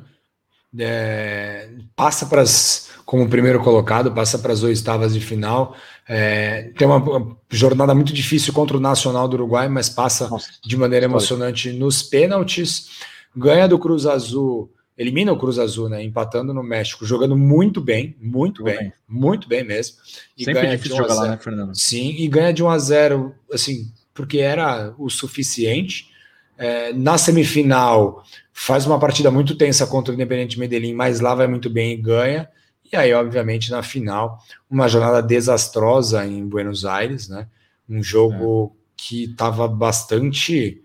É, 0.79 1.69
passa 1.95 2.27
para 2.27 2.43
as, 2.43 2.91
como 3.05 3.27
primeiro 3.27 3.61
colocado, 3.61 4.13
passa 4.13 4.39
para 4.39 4.53
as 4.53 4.63
oitavas 4.63 5.13
de 5.13 5.19
final. 5.19 5.75
É, 6.07 6.71
tem 6.77 6.87
uma 6.87 7.37
jornada 7.49 7.93
muito 7.93 8.13
difícil 8.13 8.53
contra 8.53 8.77
o 8.77 8.79
Nacional 8.79 9.27
do 9.27 9.33
Uruguai, 9.33 9.67
mas 9.67 9.89
passa 9.89 10.29
Nossa, 10.29 10.49
de 10.63 10.77
maneira 10.77 11.05
emocionante 11.05 11.73
nos 11.73 12.01
pênaltis. 12.01 13.01
Ganha 13.35 13.67
do 13.67 13.77
Cruz 13.77 14.05
Azul, 14.05 14.71
elimina 14.99 15.31
o 15.31 15.37
Cruz 15.37 15.57
Azul, 15.57 15.87
né? 15.87 16.03
Empatando 16.03 16.53
no 16.53 16.61
México, 16.61 17.05
jogando 17.05 17.37
muito 17.37 17.79
bem, 17.79 18.17
muito 18.19 18.61
bem, 18.61 18.77
bem, 18.77 18.93
muito 19.07 19.47
bem 19.47 19.63
mesmo. 19.63 19.95
E 20.37 20.43
Sempre 20.43 20.61
ganha 20.61 20.75
difícil 20.75 20.97
de 20.97 21.01
jogar 21.01 21.13
lá, 21.13 21.29
né, 21.29 21.37
Fernando? 21.37 21.73
Sim, 21.73 22.15
e 22.17 22.27
ganha 22.27 22.51
de 22.51 22.61
1 22.61 22.69
a 22.69 22.77
0 22.77 23.33
assim, 23.53 23.93
porque 24.13 24.39
era 24.39 24.93
o 24.97 25.09
suficiente. 25.09 26.09
É, 26.57 26.91
na 26.91 27.17
semifinal, 27.17 28.25
faz 28.51 28.85
uma 28.85 28.99
partida 28.99 29.31
muito 29.31 29.55
tensa 29.55 29.87
contra 29.87 30.11
o 30.11 30.15
Independente 30.15 30.59
Medellín, 30.59 30.93
mas 30.93 31.21
lá 31.21 31.33
vai 31.33 31.47
muito 31.47 31.69
bem 31.69 31.93
e 31.93 31.97
ganha. 31.97 32.49
E 32.91 32.97
aí, 32.97 33.13
obviamente, 33.13 33.71
na 33.71 33.81
final, 33.81 34.43
uma 34.69 34.89
jornada 34.89 35.23
desastrosa 35.23 36.27
em 36.27 36.45
Buenos 36.45 36.83
Aires, 36.83 37.29
né? 37.29 37.47
Um 37.87 38.03
jogo 38.03 38.75
é. 38.75 38.79
que 38.97 39.23
estava 39.23 39.65
bastante, 39.65 40.81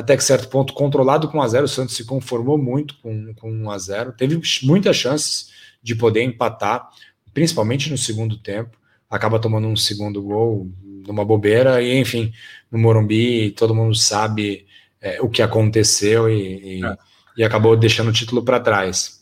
até 0.00 0.16
que 0.16 0.24
certo 0.24 0.48
ponto, 0.48 0.72
controlado 0.72 1.28
com 1.28 1.38
1 1.38 1.42
a 1.42 1.48
0 1.48 1.64
O 1.64 1.68
Santos 1.68 1.94
se 1.94 2.04
conformou 2.04 2.56
muito 2.56 2.96
com, 3.02 3.34
com 3.34 3.50
1 3.50 3.70
a 3.70 3.78
0 3.78 4.12
Teve 4.12 4.40
muitas 4.62 4.96
chances 4.96 5.50
de 5.82 5.94
poder 5.94 6.22
empatar, 6.22 6.88
principalmente 7.32 7.90
no 7.90 7.98
segundo 7.98 8.36
tempo. 8.36 8.78
Acaba 9.08 9.38
tomando 9.38 9.68
um 9.68 9.76
segundo 9.76 10.22
gol 10.22 10.70
numa 11.06 11.24
bobeira, 11.24 11.82
e 11.82 11.98
enfim, 11.98 12.32
no 12.70 12.78
Morumbi, 12.78 13.50
todo 13.52 13.74
mundo 13.74 13.94
sabe 13.94 14.66
é, 15.00 15.20
o 15.20 15.28
que 15.28 15.42
aconteceu 15.42 16.28
e, 16.28 16.78
e, 16.78 16.84
é. 16.84 16.96
e 17.38 17.44
acabou 17.44 17.76
deixando 17.76 18.08
o 18.08 18.12
título 18.12 18.42
para 18.42 18.60
trás. 18.60 19.20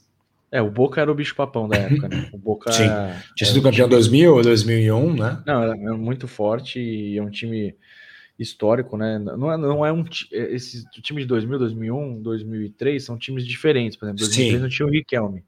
É, 0.50 0.62
o 0.62 0.70
Boca 0.70 1.00
era 1.00 1.10
o 1.10 1.14
bicho 1.14 1.34
papão 1.34 1.68
da 1.68 1.76
época, 1.76 2.08
né? 2.08 2.28
O 2.32 2.38
Boca 2.38 2.72
Sim. 2.72 2.88
tinha 3.36 3.48
sido 3.48 3.62
campeão 3.62 3.86
em 3.86 3.90
2000 3.90 4.34
ou 4.34 4.42
2001, 4.42 5.14
né? 5.14 5.42
Não, 5.46 5.62
era, 5.62 5.76
muito 5.76 6.26
forte 6.26 6.80
e 6.80 7.18
é 7.18 7.22
um 7.22 7.30
time 7.30 7.74
histórico, 8.39 8.97
né? 8.97 9.18
Não 9.18 9.53
é, 9.53 9.57
não 9.57 9.84
é 9.84 9.93
um 9.93 10.05
é, 10.32 10.55
esse 10.55 10.86
o 10.97 11.03
time 11.03 11.22
de 11.22 11.26
2000, 11.26 11.59
2001, 11.59 12.22
2003 12.22 13.03
são 13.03 13.18
times 13.18 13.47
diferentes, 13.47 13.99
por 13.99 14.07
exemplo, 14.07 14.20
2003 14.20 14.53
Sim. 14.53 14.62
não 14.62 14.68
tinha 14.68 14.86
o 14.86 14.91
Riquelme, 14.91 15.45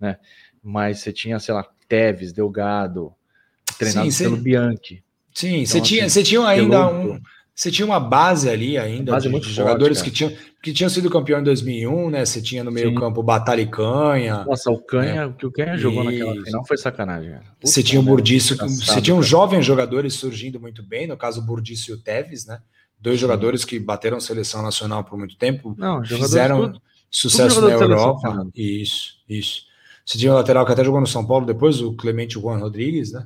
né? 0.00 0.18
Mas 0.62 1.00
você 1.00 1.12
tinha, 1.12 1.38
sei 1.38 1.54
lá, 1.54 1.64
Teves, 1.88 2.32
Delgado, 2.32 3.14
treinado 3.78 4.10
Sim, 4.10 4.24
pelo 4.24 4.36
Bianchi. 4.36 5.04
Sim, 5.32 5.48
então, 5.48 5.66
você 5.66 5.80
tinha, 5.80 6.04
assim, 6.06 6.14
você 6.14 6.22
tinha 6.24 6.46
ainda 6.46 6.88
um 6.88 7.20
você 7.56 7.70
tinha 7.70 7.86
uma 7.86 7.98
base 7.98 8.50
ali 8.50 8.76
ainda 8.76 9.12
base 9.12 9.30
de, 9.30 9.40
de 9.40 9.52
jogadores 9.52 10.02
que, 10.02 10.10
tinham, 10.10 10.30
que 10.66 10.72
tinham 10.72 10.90
sido 10.90 11.08
campeão 11.08 11.38
em 11.38 11.44
2001, 11.44 12.10
né? 12.10 12.24
Você 12.24 12.42
tinha 12.42 12.64
no 12.64 12.72
meio 12.72 12.88
Sim. 12.88 12.96
campo 12.96 13.22
Batalha 13.22 13.60
e 13.60 13.68
Canha. 13.68 14.44
Nossa, 14.44 14.68
o 14.68 14.82
Canha, 14.82 15.28
né? 15.28 15.34
que 15.38 15.46
o 15.46 15.52
Canha 15.52 15.78
jogou 15.78 16.02
e... 16.02 16.06
naquela 16.06 16.44
final 16.44 16.66
foi 16.66 16.76
sacanagem. 16.76 17.38
Você 17.62 17.84
tinha 17.84 18.00
o 18.00 18.02
Burdiço, 18.02 18.56
você 18.56 19.00
tinha 19.00 19.14
um 19.14 19.22
jovens 19.22 19.64
jogadores 19.64 20.14
surgindo 20.14 20.58
muito 20.58 20.82
bem, 20.82 21.06
no 21.06 21.16
caso 21.16 21.40
o 21.40 21.44
Burdiço 21.44 21.92
e 21.92 21.94
o 21.94 21.98
Teves, 21.98 22.46
né? 22.46 22.58
Dois 23.00 23.14
Sim. 23.14 23.20
jogadores 23.20 23.64
que 23.64 23.78
bateram 23.78 24.18
seleção 24.18 24.60
nacional 24.60 25.04
por 25.04 25.16
muito 25.16 25.36
tempo, 25.36 25.72
Não, 25.78 26.04
fizeram 26.04 26.62
tudo, 26.62 26.82
sucesso 27.08 27.60
tudo 27.60 27.68
na 27.68 27.74
Europa. 27.74 28.22
Seleção, 28.22 28.50
isso, 28.52 29.12
isso. 29.28 29.62
Você 30.04 30.18
tinha 30.18 30.32
o 30.32 30.34
lateral 30.34 30.66
que 30.66 30.72
até 30.72 30.82
jogou 30.82 31.00
no 31.00 31.06
São 31.06 31.24
Paulo 31.24 31.46
depois, 31.46 31.80
o 31.80 31.94
Clemente 31.94 32.34
Juan 32.40 32.58
Rodrigues, 32.58 33.12
né? 33.12 33.24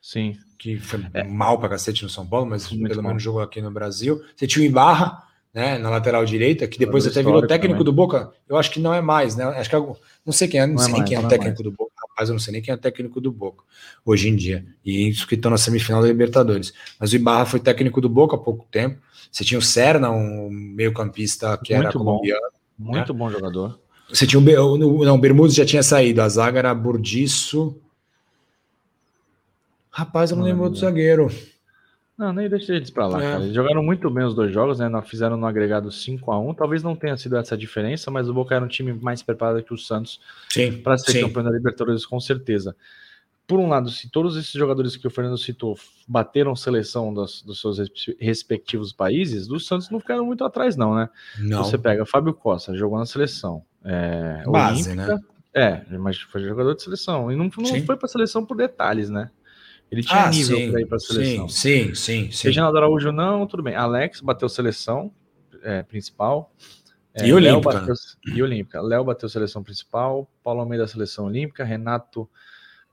Sim 0.00 0.34
que 0.60 0.78
foi 0.78 1.00
é. 1.14 1.24
mal 1.24 1.58
pra 1.58 1.70
cacete 1.70 2.02
no 2.02 2.10
São 2.10 2.26
Paulo, 2.26 2.44
mas 2.44 2.70
Muito 2.70 2.90
pelo 2.90 3.02
menos 3.02 3.22
jogou 3.22 3.40
aqui 3.40 3.62
no 3.62 3.70
Brasil. 3.70 4.22
Você 4.36 4.46
tinha 4.46 4.62
o 4.62 4.66
Ibarra, 4.66 5.22
né, 5.52 5.78
na 5.78 5.90
lateral 5.90 6.24
direita, 6.24 6.66
que 6.66 6.78
depois 6.78 7.06
até 7.06 7.22
virou 7.22 7.46
técnico 7.46 7.74
também. 7.74 7.84
do 7.84 7.92
Boca. 7.92 8.32
Eu 8.48 8.56
acho 8.56 8.70
que 8.70 8.80
não 8.80 8.94
é 8.94 9.00
mais, 9.00 9.36
né? 9.36 9.44
Acho 9.44 9.68
que 9.68 9.76
é, 9.76 9.78
não 10.24 10.32
sei 10.32 10.48
quem 10.48 10.60
é, 10.60 10.66
não, 10.66 10.74
não 10.74 10.82
é 10.82 10.84
sei 10.84 10.94
é 10.94 10.96
mais, 10.98 11.08
quem 11.08 11.18
é 11.18 11.20
o 11.20 11.28
técnico 11.28 11.60
é 11.60 11.64
do 11.64 11.70
Boca. 11.72 11.92
Rapaz, 12.08 12.28
eu 12.28 12.32
não 12.34 12.40
sei 12.40 12.52
nem 12.52 12.62
quem 12.62 12.72
é 12.72 12.74
o 12.74 12.80
técnico 12.80 13.20
do 13.20 13.32
Boca 13.32 13.64
hoje 14.04 14.28
em 14.28 14.36
dia. 14.36 14.64
E 14.84 15.08
isso 15.08 15.26
que 15.26 15.34
estão 15.34 15.50
na 15.50 15.58
semifinal 15.58 16.02
da 16.02 16.08
Libertadores. 16.08 16.72
Mas 16.98 17.12
o 17.12 17.16
Ibarra 17.16 17.46
foi 17.46 17.60
técnico 17.60 18.00
do 18.00 18.08
Boca 18.08 18.36
há 18.36 18.38
pouco 18.38 18.66
tempo. 18.70 19.00
Você 19.30 19.44
tinha 19.44 19.58
o 19.58 19.62
Serna, 19.62 20.10
um 20.10 20.48
meio-campista 20.50 21.56
que 21.58 21.74
Muito 21.74 21.88
era 21.88 21.98
bom. 21.98 22.04
colombiano. 22.04 22.48
Muito 22.78 23.12
né? 23.12 23.18
bom 23.18 23.30
jogador. 23.30 23.78
Você 24.08 24.26
tinha 24.26 24.40
o, 24.40 24.78
não, 25.04 25.14
o 25.14 25.18
Bermudes 25.18 25.54
já 25.54 25.64
tinha 25.64 25.82
saído, 25.82 26.20
a 26.20 26.28
zaga 26.28 26.58
era 26.58 26.74
Burdiço, 26.74 27.80
Rapaz, 29.90 30.30
eu 30.30 30.36
não, 30.36 30.44
lembro 30.44 30.70
do 30.70 30.76
zagueiro. 30.76 31.28
Não, 32.20 32.34
nem 32.34 32.50
deixa 32.50 32.74
eles 32.74 32.90
pra 32.90 33.06
lá, 33.06 33.18
é. 33.18 33.30
cara. 33.32 33.42
Eles 33.44 33.54
jogaram 33.54 33.82
muito 33.82 34.10
bem 34.10 34.22
os 34.26 34.34
dois 34.34 34.52
jogos, 34.52 34.78
né? 34.78 34.90
Fizeram 35.06 35.38
no 35.38 35.46
agregado 35.46 35.90
5 35.90 36.30
a 36.30 36.38
1 36.38 36.52
Talvez 36.52 36.82
não 36.82 36.94
tenha 36.94 37.16
sido 37.16 37.34
essa 37.38 37.56
diferença, 37.56 38.10
mas 38.10 38.28
o 38.28 38.34
Boca 38.34 38.54
era 38.54 38.62
um 38.62 38.68
time 38.68 38.92
mais 38.92 39.22
preparado 39.22 39.62
que 39.62 39.72
o 39.72 39.78
Santos 39.78 40.20
para 40.84 40.98
ser 40.98 41.12
sim. 41.12 41.20
campeão 41.22 41.44
da 41.44 41.50
Libertadores, 41.50 42.04
com 42.04 42.20
certeza. 42.20 42.76
Por 43.46 43.58
um 43.58 43.70
lado, 43.70 43.88
se 43.88 44.10
todos 44.10 44.36
esses 44.36 44.52
jogadores 44.52 44.98
que 44.98 45.06
o 45.06 45.10
Fernando 45.10 45.38
citou 45.38 45.78
bateram 46.06 46.54
seleção 46.54 47.12
dos, 47.12 47.40
dos 47.40 47.58
seus 47.58 47.78
respectivos 48.20 48.92
países, 48.92 49.46
dos 49.46 49.66
Santos 49.66 49.88
não 49.88 49.98
ficaram 49.98 50.26
muito 50.26 50.44
atrás, 50.44 50.76
não, 50.76 50.94
né? 50.94 51.08
Não. 51.38 51.64
Você 51.64 51.78
pega 51.78 52.04
Fábio 52.04 52.34
Costa, 52.34 52.76
jogou 52.76 52.98
na 52.98 53.06
seleção. 53.06 53.64
É, 53.82 54.44
Base, 54.46 54.90
Olímpica, 54.90 55.14
né? 55.14 55.20
É, 55.54 55.96
mas 55.96 56.20
foi 56.20 56.42
jogador 56.42 56.74
de 56.74 56.82
seleção. 56.82 57.32
E 57.32 57.34
não, 57.34 57.50
não 57.56 57.84
foi 57.86 57.96
para 57.96 58.08
seleção 58.08 58.44
por 58.44 58.58
detalhes, 58.58 59.08
né? 59.08 59.30
Ele 59.90 60.02
tinha 60.02 60.24
ah, 60.24 60.30
nível 60.30 60.70
para 60.70 60.80
ir 60.80 60.86
para 60.86 60.96
a 60.96 61.00
seleção. 61.00 61.48
Sim, 61.48 61.94
sim, 61.94 62.30
sim. 62.30 62.48
Reginaldo 62.48 62.78
Araújo 62.78 63.10
não, 63.10 63.46
tudo 63.46 63.62
bem. 63.62 63.74
Alex 63.74 64.20
bateu 64.20 64.48
seleção 64.48 65.12
é, 65.62 65.82
principal. 65.82 66.54
É, 67.12 67.26
e 67.26 67.32
Olímpica. 67.32 67.80
Bateu, 67.80 67.94
e 68.34 68.42
Olímpica. 68.42 68.80
Léo 68.80 69.04
bateu 69.04 69.28
seleção 69.28 69.62
principal, 69.64 70.30
Paulo 70.44 70.60
Almeida 70.60 70.86
seleção 70.86 71.26
olímpica, 71.26 71.64
Renato 71.64 72.28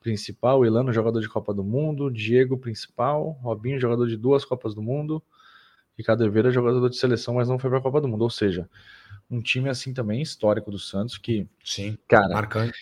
principal, 0.01 0.65
Elano, 0.65 0.93
jogador 0.93 1.19
de 1.19 1.29
Copa 1.29 1.53
do 1.53 1.63
Mundo, 1.63 2.09
Diego, 2.09 2.57
principal, 2.57 3.37
Robinho, 3.41 3.79
jogador 3.79 4.07
de 4.07 4.15
duas 4.15 4.45
Copas 4.45 4.73
do 4.73 4.81
Mundo, 4.81 5.21
Ricardo 5.97 6.21
Oliveira, 6.21 6.49
jogador 6.49 6.89
de 6.89 6.97
seleção, 6.97 7.35
mas 7.35 7.49
não 7.49 7.59
foi 7.59 7.69
para 7.69 7.79
a 7.79 7.81
Copa 7.81 7.99
do 7.99 8.07
Mundo. 8.07 8.21
Ou 8.21 8.29
seja, 8.29 8.69
um 9.29 9.41
time 9.41 9.69
assim 9.69 9.93
também 9.93 10.21
histórico 10.21 10.71
do 10.71 10.79
Santos 10.79 11.17
que, 11.17 11.47
sim, 11.63 11.97
cara, 12.07 12.29
marcante, 12.29 12.79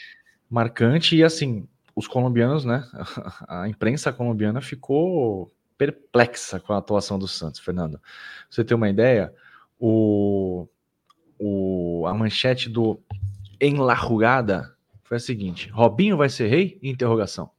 marcante 0.49 1.15
e 1.15 1.23
assim 1.23 1.67
os 1.95 2.07
colombianos, 2.07 2.65
né? 2.65 2.85
A 3.47 3.67
imprensa 3.67 4.11
colombiana 4.11 4.61
ficou 4.61 5.51
perplexa 5.77 6.59
com 6.59 6.73
a 6.73 6.77
atuação 6.77 7.17
do 7.17 7.27
Santos, 7.27 7.59
Fernando. 7.59 7.99
Pra 7.99 8.01
você 8.49 8.63
ter 8.63 8.75
uma 8.75 8.89
ideia, 8.89 9.33
o, 9.79 10.67
o, 11.39 12.05
a 12.07 12.13
manchete 12.13 12.69
do 12.69 12.99
Em 13.59 13.77
La 13.77 13.95
Jugada 13.95 14.75
foi 15.03 15.17
a 15.17 15.19
seguinte: 15.19 15.69
Robinho 15.69 16.17
vai 16.17 16.29
ser 16.29 16.47
rei? 16.47 16.79
Interrogação. 16.83 17.49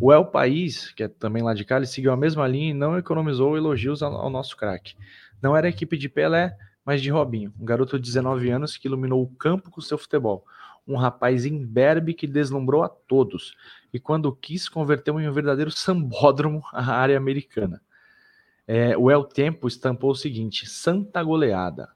O 0.00 0.12
El 0.12 0.26
País, 0.26 0.90
que 0.92 1.04
é 1.04 1.08
também 1.08 1.42
lá 1.42 1.54
de 1.54 1.64
cá, 1.64 1.76
ele 1.76 1.86
seguiu 1.86 2.12
a 2.12 2.16
mesma 2.16 2.46
linha 2.48 2.70
e 2.70 2.74
não 2.74 2.98
economizou 2.98 3.56
elogios 3.56 4.02
ao, 4.02 4.14
ao 4.14 4.30
nosso 4.30 4.56
craque. 4.56 4.94
Não 5.40 5.56
era 5.56 5.66
a 5.66 5.70
equipe 5.70 5.96
de 5.96 6.08
Pelé, 6.08 6.56
mas 6.84 7.02
de 7.02 7.10
Robinho, 7.10 7.52
um 7.60 7.64
garoto 7.64 7.98
de 7.98 8.04
19 8.04 8.50
anos 8.50 8.76
que 8.76 8.88
iluminou 8.88 9.22
o 9.22 9.28
campo 9.28 9.70
com 9.70 9.80
seu 9.80 9.98
futebol 9.98 10.44
um 10.86 10.96
rapaz 10.96 11.46
imberbe 11.46 12.14
que 12.14 12.26
deslumbrou 12.26 12.82
a 12.82 12.88
todos 12.88 13.54
e, 13.92 14.00
quando 14.00 14.34
quis, 14.34 14.68
converteu 14.68 15.20
em 15.20 15.28
um 15.28 15.32
verdadeiro 15.32 15.70
sambódromo 15.70 16.62
a 16.72 16.92
área 16.92 17.16
americana. 17.16 17.80
É, 18.66 18.96
o 18.96 19.10
El 19.10 19.24
Tempo 19.24 19.68
estampou 19.68 20.10
o 20.10 20.16
seguinte: 20.16 20.68
Santa 20.68 21.22
goleada. 21.22 21.90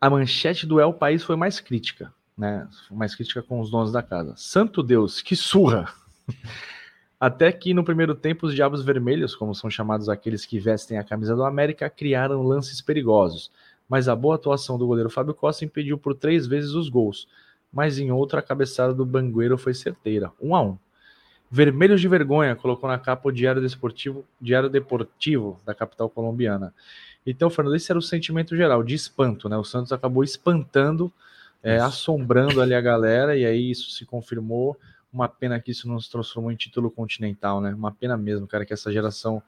A 0.00 0.10
manchete 0.10 0.66
do 0.66 0.78
El 0.78 0.92
País 0.92 1.22
foi 1.22 1.34
mais 1.34 1.60
crítica, 1.60 2.12
né? 2.36 2.68
Mais 2.90 3.14
crítica 3.14 3.42
com 3.42 3.58
os 3.60 3.70
donos 3.70 3.90
da 3.90 4.02
casa. 4.02 4.34
Santo 4.36 4.82
Deus, 4.82 5.22
que 5.22 5.34
surra! 5.34 5.92
Até 7.18 7.50
que 7.50 7.72
no 7.72 7.82
primeiro 7.82 8.14
tempo 8.14 8.46
os 8.46 8.54
Diabos 8.54 8.84
Vermelhos, 8.84 9.34
como 9.34 9.54
são 9.54 9.70
chamados 9.70 10.10
aqueles 10.10 10.44
que 10.44 10.58
vestem 10.58 10.98
a 10.98 11.04
camisa 11.04 11.34
do 11.34 11.44
América, 11.44 11.88
criaram 11.88 12.42
lances 12.42 12.82
perigosos. 12.82 13.50
Mas 13.88 14.08
a 14.08 14.16
boa 14.16 14.34
atuação 14.34 14.76
do 14.76 14.86
goleiro 14.86 15.08
Fábio 15.08 15.32
Costa 15.32 15.64
impediu 15.64 15.96
por 15.96 16.14
três 16.14 16.46
vezes 16.46 16.72
os 16.72 16.90
gols 16.90 17.26
mas 17.74 17.98
em 17.98 18.12
outra 18.12 18.38
a 18.38 18.42
cabeçada 18.42 18.94
do 18.94 19.04
Bangueiro 19.04 19.58
foi 19.58 19.74
certeira, 19.74 20.30
1 20.40 20.48
um 20.48 20.54
a 20.54 20.62
1 20.62 20.68
um. 20.68 20.78
Vermelhos 21.50 22.00
de 22.00 22.08
vergonha 22.08 22.56
colocou 22.56 22.88
na 22.88 22.98
capa 22.98 23.28
o 23.28 23.32
Diário 23.32 23.60
Desportivo, 23.60 24.24
Diário 24.40 24.68
Deportivo 24.68 25.60
da 25.64 25.74
capital 25.74 26.08
colombiana. 26.08 26.74
Então, 27.26 27.50
Fernando, 27.50 27.76
esse 27.76 27.90
era 27.90 27.98
o 27.98 28.02
sentimento 28.02 28.56
geral, 28.56 28.82
de 28.82 28.94
espanto, 28.94 29.48
né? 29.48 29.56
O 29.56 29.64
Santos 29.64 29.92
acabou 29.92 30.24
espantando, 30.24 31.12
é, 31.62 31.78
assombrando 31.78 32.60
ali 32.60 32.74
a 32.74 32.80
galera, 32.80 33.36
e 33.36 33.44
aí 33.46 33.70
isso 33.70 33.90
se 33.90 34.04
confirmou. 34.04 34.76
Uma 35.12 35.28
pena 35.28 35.60
que 35.60 35.70
isso 35.70 35.86
não 35.86 36.00
se 36.00 36.10
transformou 36.10 36.50
em 36.50 36.56
título 36.56 36.90
continental, 36.90 37.60
né? 37.60 37.72
Uma 37.72 37.92
pena 37.92 38.16
mesmo, 38.16 38.46
cara, 38.46 38.66
que 38.66 38.72
essa 38.72 38.92
geração 38.92 39.42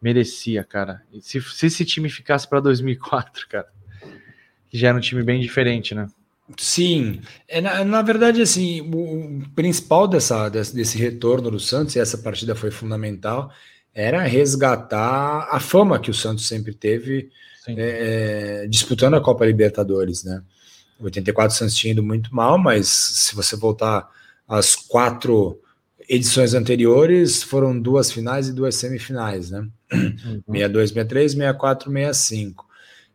merecia, 0.00 0.62
cara. 0.62 1.02
Se, 1.20 1.40
se 1.40 1.66
esse 1.66 1.84
time 1.84 2.08
ficasse 2.08 2.48
para 2.48 2.60
2004, 2.60 3.46
cara, 3.50 3.68
que 4.68 4.78
já 4.78 4.88
era 4.88 4.96
um 4.96 5.00
time 5.00 5.22
bem 5.22 5.40
diferente, 5.40 5.94
né? 5.94 6.06
Sim, 6.58 7.20
é, 7.46 7.60
na, 7.60 7.84
na, 7.84 8.02
verdade, 8.02 8.40
assim, 8.42 8.80
o 8.80 9.42
principal 9.54 10.08
dessa, 10.08 10.48
desse, 10.48 10.74
desse, 10.74 10.98
retorno 10.98 11.50
do 11.50 11.60
Santos, 11.60 11.94
e 11.94 12.00
essa 12.00 12.18
partida 12.18 12.54
foi 12.54 12.70
fundamental, 12.70 13.50
era 13.94 14.22
resgatar 14.22 15.48
a 15.50 15.60
fama 15.60 15.98
que 15.98 16.10
o 16.10 16.14
Santos 16.14 16.46
sempre 16.46 16.72
teve 16.72 17.30
é, 17.68 18.62
é, 18.62 18.66
disputando 18.66 19.14
a 19.14 19.20
Copa 19.20 19.44
Libertadores, 19.44 20.24
né? 20.24 20.42
84 21.00 21.54
o 21.54 21.58
Santos 21.58 21.76
tinha 21.76 21.92
ido 21.92 22.02
muito 22.02 22.34
mal, 22.34 22.58
mas 22.58 22.88
se 22.88 23.34
você 23.34 23.56
voltar 23.56 24.08
às 24.46 24.76
quatro 24.76 25.60
edições 26.08 26.54
anteriores, 26.54 27.42
foram 27.42 27.78
duas 27.78 28.10
finais 28.10 28.48
e 28.48 28.52
duas 28.52 28.74
semifinais, 28.74 29.50
né? 29.50 29.66
Uhum. 29.92 30.42
62, 30.46 30.90
63, 30.90 31.32
64, 31.32 31.90
65. 31.90 32.66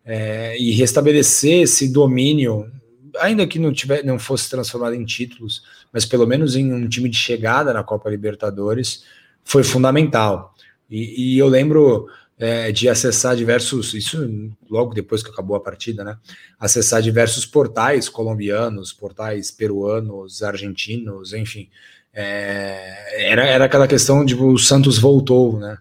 É, 0.03 0.57
e 0.59 0.71
restabelecer 0.71 1.63
esse 1.63 1.91
domínio 1.91 2.71
ainda 3.19 3.45
que 3.47 3.59
não, 3.59 3.71
tiver, 3.73 4.03
não 4.03 4.19
fosse 4.19 4.49
transformado 4.49 4.95
em 4.95 5.05
títulos, 5.05 5.63
mas 5.91 6.05
pelo 6.05 6.25
menos 6.25 6.55
em 6.55 6.73
um 6.73 6.87
time 6.87 7.09
de 7.09 7.17
chegada 7.17 7.73
na 7.73 7.83
Copa 7.83 8.09
Libertadores, 8.09 9.03
foi 9.43 9.63
fundamental. 9.63 10.53
E, 10.89 11.35
e 11.35 11.37
eu 11.37 11.47
lembro 11.47 12.07
é, 12.37 12.71
de 12.71 12.89
acessar 12.89 13.35
diversos, 13.35 13.93
isso 13.93 14.27
logo 14.69 14.93
depois 14.93 15.23
que 15.23 15.29
acabou 15.29 15.55
a 15.55 15.61
partida, 15.61 16.03
né? 16.03 16.17
Acessar 16.59 17.01
diversos 17.01 17.45
portais 17.45 18.09
colombianos, 18.09 18.91
portais 18.91 19.51
peruanos, 19.51 20.43
argentinos, 20.43 21.33
enfim. 21.33 21.69
É, 22.13 23.29
era, 23.31 23.45
era 23.45 23.65
aquela 23.65 23.87
questão 23.87 24.25
de 24.25 24.35
o 24.35 24.57
Santos 24.57 24.97
voltou, 24.97 25.59
né? 25.59 25.77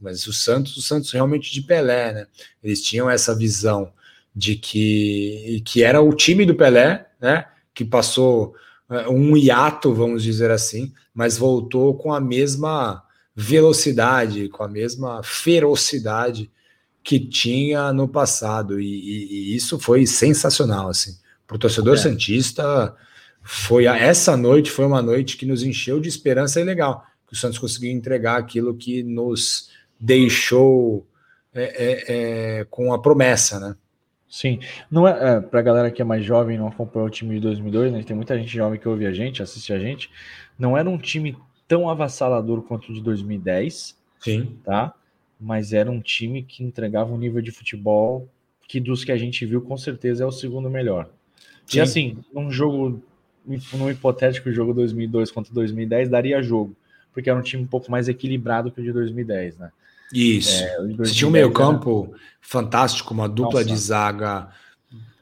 Mas 0.00 0.26
o 0.26 0.32
Santos, 0.32 0.76
o 0.76 0.82
Santos 0.82 1.10
realmente 1.12 1.52
de 1.52 1.62
Pelé, 1.62 2.12
né? 2.12 2.26
Eles 2.62 2.82
tinham 2.82 3.08
essa 3.08 3.34
visão 3.34 3.90
de 4.34 4.56
que, 4.56 5.62
que 5.64 5.82
era 5.82 6.00
o 6.00 6.12
time 6.12 6.44
do 6.44 6.54
Pelé, 6.54 7.06
né? 7.20 7.46
Que 7.72 7.84
passou 7.84 8.54
é, 8.90 9.08
um 9.08 9.36
hiato, 9.36 9.94
vamos 9.94 10.22
dizer 10.22 10.50
assim, 10.50 10.92
mas 11.14 11.38
voltou 11.38 11.94
com 11.94 12.12
a 12.12 12.20
mesma 12.20 13.02
velocidade, 13.36 14.48
com 14.48 14.62
a 14.62 14.68
mesma 14.68 15.22
ferocidade 15.22 16.50
que 17.02 17.20
tinha 17.20 17.92
no 17.92 18.08
passado, 18.08 18.80
e, 18.80 18.86
e, 18.86 19.52
e 19.52 19.56
isso 19.56 19.78
foi 19.78 20.06
sensacional, 20.06 20.88
assim. 20.88 21.16
Para 21.46 21.56
o 21.56 21.58
torcedor 21.58 21.94
é. 21.94 21.98
santista, 21.98 22.96
foi 23.42 23.86
a, 23.86 23.96
essa 23.96 24.36
noite 24.36 24.70
foi 24.70 24.86
uma 24.86 25.02
noite 25.02 25.36
que 25.36 25.44
nos 25.44 25.62
encheu 25.62 26.00
de 26.00 26.08
esperança 26.08 26.60
e 26.60 26.64
legal, 26.64 27.04
que 27.26 27.34
o 27.34 27.36
Santos 27.36 27.58
conseguiu 27.58 27.92
entregar 27.92 28.38
aquilo 28.38 28.74
que 28.74 29.02
nos 29.02 29.68
deixou 30.00 31.06
é, 31.52 31.62
é, 31.62 32.60
é 32.60 32.64
com 32.64 32.92
a 32.92 33.00
promessa, 33.00 33.60
né? 33.60 33.76
Sim, 34.34 34.58
não 34.90 35.06
é, 35.06 35.36
é 35.36 35.40
para 35.40 35.60
a 35.60 35.62
galera 35.62 35.90
que 35.92 36.02
é 36.02 36.04
mais 36.04 36.24
jovem, 36.24 36.58
não 36.58 36.66
acompanhou 36.66 37.06
o 37.06 37.10
time 37.10 37.36
de 37.36 37.40
2002, 37.40 37.92
né? 37.92 38.02
Tem 38.02 38.16
muita 38.16 38.36
gente 38.36 38.52
jovem 38.52 38.80
que 38.80 38.88
ouve 38.88 39.06
a 39.06 39.12
gente, 39.12 39.40
assiste 39.40 39.72
a 39.72 39.78
gente. 39.78 40.10
Não 40.58 40.76
era 40.76 40.90
um 40.90 40.98
time 40.98 41.36
tão 41.68 41.88
avassalador 41.88 42.60
quanto 42.62 42.90
o 42.90 42.92
de 42.92 43.00
2010, 43.00 43.96
sim, 44.18 44.58
tá? 44.64 44.92
Mas 45.40 45.72
era 45.72 45.88
um 45.88 46.00
time 46.00 46.42
que 46.42 46.64
entregava 46.64 47.14
um 47.14 47.16
nível 47.16 47.40
de 47.40 47.52
futebol 47.52 48.28
que 48.66 48.80
dos 48.80 49.04
que 49.04 49.12
a 49.12 49.16
gente 49.16 49.46
viu 49.46 49.60
com 49.60 49.76
certeza 49.76 50.24
é 50.24 50.26
o 50.26 50.32
segundo 50.32 50.68
melhor. 50.68 51.08
Sim. 51.64 51.78
E 51.78 51.80
assim, 51.80 52.18
num 52.34 52.50
jogo, 52.50 53.00
num 53.46 53.88
hipotético 53.88 54.50
jogo 54.50 54.74
2002 54.74 55.30
contra 55.30 55.54
2010 55.54 56.08
daria 56.08 56.42
jogo, 56.42 56.74
porque 57.12 57.30
era 57.30 57.38
um 57.38 57.42
time 57.42 57.62
um 57.62 57.68
pouco 57.68 57.88
mais 57.88 58.08
equilibrado 58.08 58.72
que 58.72 58.80
o 58.80 58.84
de 58.84 58.92
2010, 58.92 59.58
né? 59.58 59.70
Isso. 60.14 60.62
É, 60.62 60.78
Você 60.98 61.12
tinha 61.12 61.28
um 61.28 61.32
meio-campo 61.32 62.08
né? 62.10 62.18
fantástico, 62.40 63.12
uma 63.12 63.28
dupla 63.28 63.60
Nossa. 63.60 63.64
de 63.64 63.76
zaga 63.76 64.48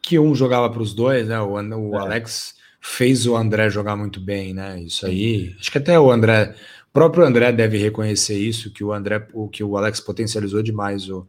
que 0.03 0.19
um 0.19 0.35
jogava 0.35 0.69
para 0.69 0.83
os 0.83 0.93
dois, 0.93 1.29
né? 1.29 1.41
O, 1.41 1.53
o 1.53 1.97
é. 1.97 1.99
Alex 1.99 2.55
fez 2.81 3.27
o 3.27 3.37
André 3.37 3.71
jogar 3.71 3.97
muito 3.97 4.21
bem, 4.21 4.53
né? 4.53 4.81
Isso 4.81 5.07
aí. 5.07 5.55
Acho 5.59 5.71
que 5.71 5.79
até 5.79 5.99
o 5.99 6.11
André, 6.11 6.55
o 6.91 6.93
próprio 6.93 7.25
André 7.25 7.53
deve 7.53 7.79
reconhecer 7.79 8.37
isso, 8.37 8.73
que 8.73 8.85
o 8.85 8.93
André, 8.93 9.27
o 9.33 9.49
que 9.49 9.63
o 9.65 9.77
Alex 9.77 10.01
potencializou 10.01 10.63
demais 10.63 11.09
o, 11.09 11.27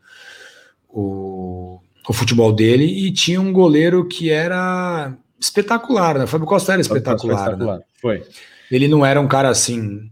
o, 0.89 1.80
o 2.09 2.14
futebol 2.14 2.51
dele 2.51 2.86
e 2.86 3.11
tinha 3.11 3.39
um 3.39 3.53
goleiro 3.53 4.05
que 4.07 4.32
era 4.32 5.16
espetacular, 5.39 6.18
né? 6.18 6.24
O 6.24 6.28
Fábio 6.28 6.47
Costa 6.47 6.74
era 6.74 6.82
espetacular. 6.82 7.38
espetacular. 7.38 7.78
Né? 7.78 7.86
Foi. 8.01 8.24
Ele 8.72 8.88
não 8.88 9.05
era 9.05 9.22
um 9.22 9.28
cara 9.28 9.49
assim 9.49 10.09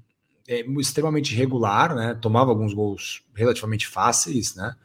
é, 0.51 0.65
extremamente 0.79 1.33
regular, 1.33 1.95
né? 1.95 2.17
Tomava 2.19 2.51
alguns 2.51 2.73
gols 2.73 3.23
relativamente 3.33 3.87
fáceis, 3.87 4.53
né? 4.53 4.75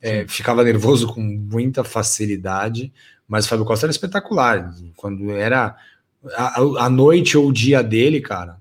É, 0.00 0.28
ficava 0.28 0.62
nervoso 0.62 1.06
com 1.06 1.22
muita 1.22 1.82
facilidade, 1.82 2.92
mas 3.26 3.46
o 3.46 3.48
Fábio 3.48 3.64
Costa 3.64 3.86
era 3.86 3.90
espetacular. 3.90 4.74
Quando 4.94 5.30
era 5.30 5.76
a, 6.36 6.60
a 6.84 6.90
noite 6.90 7.38
ou 7.38 7.48
o 7.48 7.52
dia 7.52 7.82
dele, 7.82 8.20
cara, 8.20 8.60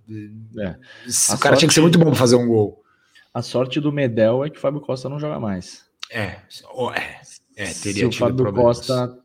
é. 0.58 0.76
o 1.06 1.12
sorte, 1.12 1.42
cara 1.42 1.58
tinha 1.58 1.68
que 1.68 1.74
ser 1.74 1.82
muito 1.82 2.00
bom 2.00 2.06
para 2.06 2.16
fazer 2.16 2.38
um 2.38 2.48
gol. 2.48 2.82
A 3.34 3.42
sorte 3.42 3.82
do 3.82 3.92
Medel 3.92 4.46
é 4.46 4.50
que 4.50 4.58
o 4.58 4.62
Fábio 4.62 4.80
Costa 4.80 5.10
não 5.10 5.20
joga 5.20 5.40
mais. 5.42 5.84
É, 6.10 6.38
é, 6.96 7.24
é 7.58 7.74
teria 7.74 8.04
Se 8.04 8.06
o 8.06 8.12
Fábio 8.14 8.38
problemas. 8.38 8.78
Costa 8.78 9.20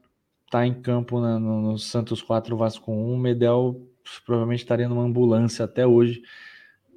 tá 0.51 0.67
em 0.67 0.75
campo 0.75 1.21
no, 1.21 1.39
no 1.39 1.79
Santos 1.79 2.21
4 2.21 2.57
Vasco 2.57 2.91
1, 2.91 3.15
o 3.15 3.17
Medel 3.17 3.87
provavelmente 4.27 4.61
estaria 4.61 4.89
numa 4.89 5.05
ambulância 5.05 5.65
até 5.65 5.87
hoje 5.87 6.23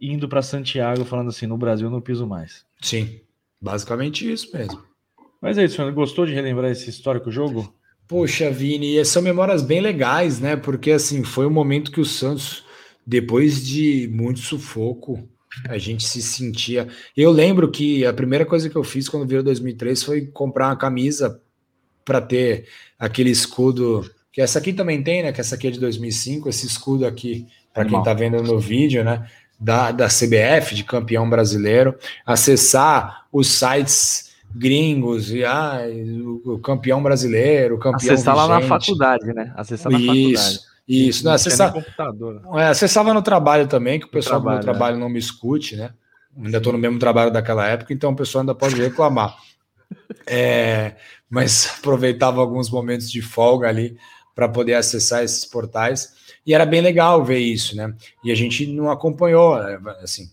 indo 0.02 0.28
para 0.28 0.41
Santiago 0.41 1.06
falando 1.06 1.30
assim: 1.30 1.45
no 1.45 1.58
Brasil 1.58 1.89
não 1.89 2.02
piso 2.02 2.26
mais. 2.26 2.66
Sim, 2.82 3.22
basicamente 3.62 4.30
isso 4.30 4.49
mesmo. 4.56 4.82
Mas 5.41 5.58
é 5.58 5.66
isso, 5.66 5.76
Fernando. 5.76 5.95
Gostou 5.95 6.26
de 6.26 6.34
relembrar 6.34 6.72
esse 6.72 6.89
histórico 6.89 7.32
jogo? 7.32 7.74
Poxa, 8.08 8.52
Vini, 8.52 9.04
são 9.06 9.22
memórias 9.22 9.62
bem 9.62 9.80
legais, 9.80 10.39
né? 10.39 10.56
Porque 10.56 10.91
assim, 10.91 11.24
foi 11.24 11.45
um 11.45 11.52
momento 11.52 11.91
que 11.91 12.02
o 12.02 12.06
Santos, 12.06 12.66
depois 13.06 13.66
de 13.66 14.10
muito 14.12 14.39
sufoco, 14.39 15.28
a 15.68 15.78
gente 15.78 16.04
se 16.04 16.22
sentia. 16.22 16.88
Eu 17.16 17.32
lembro 17.32 17.72
que 17.72 18.06
a 18.06 18.14
primeira 18.14 18.45
coisa 18.45 18.70
que 18.70 18.76
eu 18.76 18.84
fiz 18.84 19.10
quando 19.10 19.28
veio 19.28 19.43
2003 19.43 20.04
foi 20.04 20.28
comprar 20.28 20.68
uma 20.68 20.76
camisa 20.76 21.41
para 22.04 22.22
ter 22.22 22.68
aquele 22.99 23.30
escudo, 23.30 24.10
que 24.32 24.41
essa 24.41 24.60
aqui 24.60 24.74
também 24.74 25.02
tem, 25.02 25.24
né? 25.24 25.32
Que 25.32 25.41
essa 25.41 25.56
aqui 25.56 25.68
é 25.68 25.72
de 25.72 25.80
2005, 25.80 26.49
esse 26.49 26.68
escudo 26.68 27.06
aqui, 27.06 27.47
para 27.74 27.86
quem 27.86 28.02
tá 28.04 28.14
vendo 28.14 28.41
no 28.43 28.60
vídeo, 28.60 29.04
né? 29.04 29.30
Da, 29.62 29.91
da 29.91 30.07
CBF, 30.07 30.74
de 30.74 30.84
campeão 30.84 31.30
brasileiro, 31.30 31.95
acessar 32.26 33.28
os 33.32 33.47
sites 33.47 34.32
gringos 34.53 35.32
e 35.32 35.45
ah, 35.45 35.82
o, 36.43 36.57
campeão 36.57 37.01
brasileiro, 37.01 37.76
o 37.76 37.78
campeão 37.78 38.14
Acessar 38.14 38.34
vigente. 38.34 38.49
lá 38.49 38.59
na 38.59 38.68
faculdade, 38.68 39.34
né? 39.34 39.53
Acessar 39.55 39.91
na 39.91 39.99
isso, 39.99 40.07
faculdade. 40.07 40.59
Isso, 40.88 41.24
não, 41.24 41.32
acessar, 41.32 41.72
computador. 41.72 42.41
É, 42.55 42.66
acessava 42.66 43.14
no 43.14 43.22
trabalho 43.22 43.68
também, 43.68 43.99
que 43.99 44.07
o 44.07 44.09
pessoal 44.09 44.41
trabalho, 44.41 44.59
do 44.59 44.66
meu 44.66 44.74
trabalho 44.74 44.95
é. 44.97 44.99
não 44.99 45.09
me 45.09 45.20
escute, 45.20 45.76
né? 45.76 45.93
Ainda 46.36 46.57
estou 46.57 46.74
no 46.74 46.80
mesmo 46.80 46.97
trabalho 46.97 47.32
daquela 47.32 47.68
época, 47.68 47.93
então 47.93 48.12
o 48.12 48.16
pessoal 48.16 48.41
ainda 48.41 48.55
pode 48.55 48.76
reclamar. 48.76 49.36
é, 50.26 50.95
mas 51.30 51.72
aproveitava 51.78 52.41
alguns 52.41 52.70
momentos 52.70 53.12
de 53.12 53.22
folga 53.22 53.70
ali 53.70 53.95
para 54.34 54.49
poder 54.49 54.74
acessar 54.74 55.24
esses 55.24 55.45
portais. 55.45 56.14
E 56.45 56.53
era 56.53 56.65
bem 56.65 56.81
legal 56.81 57.23
ver 57.23 57.39
isso, 57.39 57.75
né? 57.75 57.93
E 58.23 58.31
a 58.31 58.35
gente 58.35 58.65
não 58.67 58.89
acompanhou, 58.89 59.61
né? 59.61 59.79
assim, 60.01 60.29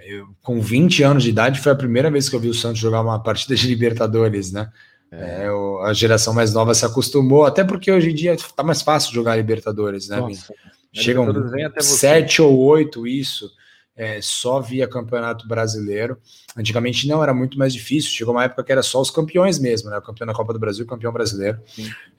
eu, 0.00 0.28
com 0.42 0.60
20 0.60 1.02
anos 1.02 1.22
de 1.22 1.30
idade 1.30 1.60
foi 1.60 1.72
a 1.72 1.76
primeira 1.76 2.10
vez 2.10 2.28
que 2.28 2.34
eu 2.34 2.40
vi 2.40 2.48
o 2.48 2.54
Santos 2.54 2.78
jogar 2.78 3.02
uma 3.02 3.22
partida 3.22 3.54
de 3.54 3.66
Libertadores, 3.66 4.52
né? 4.52 4.70
É. 5.10 5.44
É, 5.44 5.48
a 5.86 5.92
geração 5.92 6.32
mais 6.32 6.54
nova 6.54 6.74
se 6.74 6.86
acostumou, 6.86 7.44
até 7.44 7.62
porque 7.62 7.92
hoje 7.92 8.10
em 8.10 8.14
dia 8.14 8.34
tá 8.56 8.62
mais 8.62 8.80
fácil 8.80 9.12
jogar 9.12 9.36
Libertadores, 9.36 10.08
né? 10.08 10.16
Nossa, 10.16 10.54
Chegam 10.92 11.26
sete 11.80 12.40
ou 12.42 12.58
oito 12.58 13.06
isso 13.06 13.50
é, 13.96 14.20
só 14.22 14.60
via 14.60 14.88
campeonato 14.88 15.46
brasileiro. 15.46 16.18
Antigamente 16.56 17.06
não 17.06 17.22
era 17.22 17.34
muito 17.34 17.58
mais 17.58 17.72
difícil, 17.72 18.10
chegou 18.10 18.34
uma 18.34 18.44
época 18.44 18.64
que 18.64 18.72
era 18.72 18.82
só 18.82 19.00
os 19.00 19.10
campeões 19.10 19.58
mesmo, 19.58 19.90
né? 19.90 19.98
O 19.98 20.02
campeão 20.02 20.26
da 20.26 20.32
Copa 20.32 20.52
do 20.52 20.58
Brasil, 20.58 20.86
campeão 20.86 21.12
brasileiro. 21.12 21.58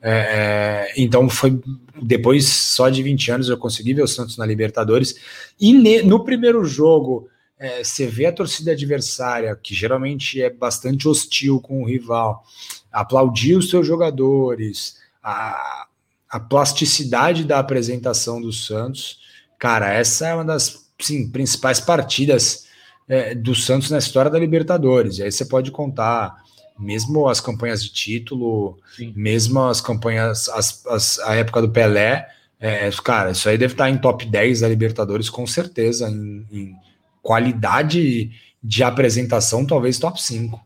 É, 0.00 0.10
é, 0.10 0.92
então 0.96 1.28
foi 1.28 1.60
depois 2.00 2.46
só 2.46 2.88
de 2.88 3.02
20 3.02 3.30
anos 3.30 3.48
eu 3.48 3.58
consegui 3.58 3.94
ver 3.94 4.02
o 4.02 4.08
Santos 4.08 4.36
na 4.36 4.46
Libertadores. 4.46 5.16
E 5.60 5.72
ne, 5.72 6.02
no 6.02 6.24
primeiro 6.24 6.64
jogo 6.64 7.28
é, 7.58 7.82
você 7.82 8.06
vê 8.06 8.26
a 8.26 8.32
torcida 8.32 8.72
adversária, 8.72 9.56
que 9.56 9.74
geralmente 9.74 10.40
é 10.40 10.50
bastante 10.50 11.08
hostil 11.08 11.60
com 11.60 11.82
o 11.82 11.86
rival, 11.86 12.44
aplaudir 12.92 13.56
os 13.56 13.70
seus 13.70 13.86
jogadores, 13.86 14.96
a, 15.22 15.86
a 16.28 16.40
plasticidade 16.40 17.44
da 17.44 17.58
apresentação 17.58 18.40
do 18.40 18.52
Santos. 18.52 19.20
Cara, 19.58 19.92
essa 19.92 20.26
é 20.26 20.34
uma 20.34 20.44
das 20.44 20.83
sim, 21.06 21.28
principais 21.28 21.80
partidas 21.80 22.66
é, 23.08 23.34
do 23.34 23.54
Santos 23.54 23.90
na 23.90 23.98
história 23.98 24.30
da 24.30 24.38
Libertadores. 24.38 25.18
E 25.18 25.22
aí 25.22 25.32
você 25.32 25.44
pode 25.44 25.70
contar 25.70 26.42
mesmo 26.78 27.28
as 27.28 27.40
campanhas 27.40 27.82
de 27.82 27.92
título, 27.92 28.78
sim. 28.96 29.12
mesmo 29.14 29.60
as 29.62 29.80
campanhas, 29.80 30.48
as, 30.48 30.84
as, 30.86 31.18
a 31.20 31.34
época 31.34 31.62
do 31.62 31.70
Pelé. 31.70 32.28
É, 32.58 32.90
cara, 33.02 33.32
isso 33.32 33.48
aí 33.48 33.58
deve 33.58 33.74
estar 33.74 33.90
em 33.90 33.98
top 33.98 34.24
10 34.24 34.60
da 34.60 34.68
Libertadores, 34.68 35.28
com 35.28 35.46
certeza, 35.46 36.08
em, 36.08 36.46
em 36.50 36.76
qualidade 37.22 38.30
de 38.62 38.82
apresentação, 38.82 39.66
talvez 39.66 39.98
top 39.98 40.20
5. 40.20 40.64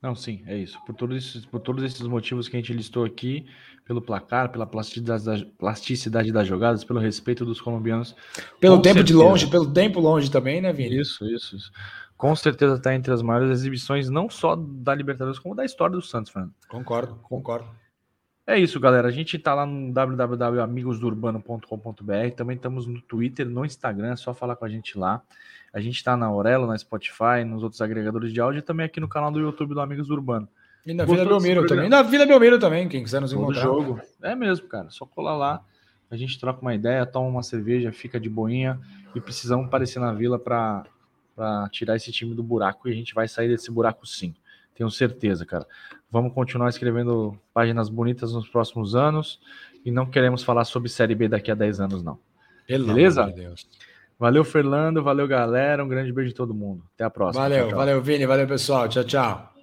Não, 0.00 0.14
sim, 0.14 0.42
é 0.46 0.56
isso. 0.56 0.78
Por 0.84 0.94
todos 0.94 1.16
esses, 1.16 1.44
por 1.46 1.60
todos 1.60 1.82
esses 1.84 2.02
motivos 2.02 2.48
que 2.48 2.56
a 2.56 2.60
gente 2.60 2.72
listou 2.72 3.04
aqui, 3.04 3.46
pelo 3.84 4.00
placar, 4.00 4.50
pela 4.50 4.66
plasticidade, 4.66 5.44
plasticidade 5.58 6.32
das 6.32 6.48
jogadas, 6.48 6.84
pelo 6.84 6.98
respeito 6.98 7.44
dos 7.44 7.60
colombianos. 7.60 8.16
Pelo 8.58 8.80
tempo 8.80 8.98
certeza. 8.98 9.04
de 9.04 9.14
longe, 9.14 9.46
pelo 9.46 9.70
tempo 9.70 10.00
longe 10.00 10.30
também, 10.30 10.60
né, 10.60 10.72
Vini? 10.72 11.00
Isso, 11.00 11.24
isso, 11.26 11.56
isso. 11.56 11.70
Com 12.16 12.34
certeza 12.34 12.76
está 12.76 12.94
entre 12.94 13.12
as 13.12 13.20
maiores 13.20 13.50
exibições, 13.50 14.08
não 14.08 14.30
só 14.30 14.56
da 14.56 14.94
Libertadores, 14.94 15.38
como 15.38 15.54
da 15.54 15.64
história 15.64 15.94
do 15.94 16.02
Santos, 16.02 16.32
Fernando. 16.32 16.54
Concordo, 16.68 17.16
concordo. 17.22 17.68
É 18.46 18.58
isso, 18.58 18.78
galera. 18.78 19.08
A 19.08 19.10
gente 19.10 19.36
está 19.36 19.54
lá 19.54 19.64
no 19.64 19.90
www.amigosdourbano.com.br. 19.92 22.34
Também 22.36 22.56
estamos 22.56 22.86
no 22.86 23.00
Twitter, 23.00 23.48
no 23.48 23.64
Instagram, 23.64 24.12
é 24.12 24.16
só 24.16 24.34
falar 24.34 24.56
com 24.56 24.66
a 24.66 24.68
gente 24.68 24.98
lá. 24.98 25.22
A 25.72 25.80
gente 25.80 25.96
está 25.96 26.16
na 26.16 26.26
Aurelo, 26.26 26.66
na 26.66 26.76
Spotify, 26.78 27.42
nos 27.44 27.62
outros 27.62 27.80
agregadores 27.80 28.32
de 28.32 28.40
áudio 28.40 28.58
e 28.58 28.62
também 28.62 28.86
aqui 28.86 29.00
no 29.00 29.08
canal 29.08 29.30
do 29.32 29.40
YouTube 29.40 29.74
do 29.74 29.80
Amigos 29.80 30.08
do 30.08 30.14
Urbano. 30.14 30.48
E 30.86 30.92
na 30.92 31.04
Vila 31.04 31.24
Belmiro 31.24 31.66
também. 31.66 31.86
E 31.86 31.88
na 31.88 32.02
Vila 32.02 32.26
Belmiro 32.26 32.58
também, 32.58 32.88
quem 32.88 33.02
quiser 33.02 33.20
nos 33.20 33.30
Todo 33.32 33.42
encontrar. 33.42 33.62
jogo. 33.62 34.00
É 34.22 34.34
mesmo, 34.34 34.68
cara. 34.68 34.90
Só 34.90 35.06
colar 35.06 35.36
lá, 35.36 35.64
a 36.10 36.16
gente 36.16 36.38
troca 36.38 36.60
uma 36.60 36.74
ideia, 36.74 37.06
toma 37.06 37.28
uma 37.28 37.42
cerveja, 37.42 37.90
fica 37.90 38.20
de 38.20 38.28
boinha 38.28 38.78
e 39.14 39.20
precisamos 39.20 39.66
aparecer 39.66 39.98
na 39.98 40.12
Vila 40.12 40.38
para 40.38 40.84
tirar 41.70 41.96
esse 41.96 42.12
time 42.12 42.34
do 42.34 42.42
buraco 42.42 42.88
e 42.88 42.92
a 42.92 42.94
gente 42.94 43.14
vai 43.14 43.26
sair 43.26 43.48
desse 43.48 43.70
buraco 43.70 44.06
sim. 44.06 44.34
Tenho 44.74 44.90
certeza, 44.90 45.46
cara. 45.46 45.66
Vamos 46.10 46.32
continuar 46.32 46.68
escrevendo 46.68 47.38
páginas 47.52 47.88
bonitas 47.88 48.32
nos 48.32 48.48
próximos 48.48 48.94
anos 48.94 49.40
e 49.84 49.90
não 49.90 50.04
queremos 50.06 50.42
falar 50.42 50.64
sobre 50.64 50.88
Série 50.88 51.14
B 51.14 51.28
daqui 51.28 51.50
a 51.50 51.54
10 51.54 51.80
anos, 51.80 52.02
não. 52.02 52.18
Pelo 52.66 52.86
Beleza? 52.86 53.24
De 53.30 53.48
valeu, 54.18 54.44
Fernando. 54.44 55.02
Valeu, 55.02 55.28
galera. 55.28 55.84
Um 55.84 55.88
grande 55.88 56.12
beijo 56.12 56.30
de 56.30 56.34
todo 56.34 56.54
mundo. 56.54 56.82
Até 56.94 57.04
a 57.04 57.10
próxima. 57.10 57.42
Valeu, 57.42 57.60
tchau, 57.60 57.68
tchau. 57.68 57.78
valeu, 57.78 58.02
Vini. 58.02 58.26
Valeu, 58.26 58.46
pessoal. 58.46 58.88
Tchau, 58.88 59.04
tchau. 59.04 59.53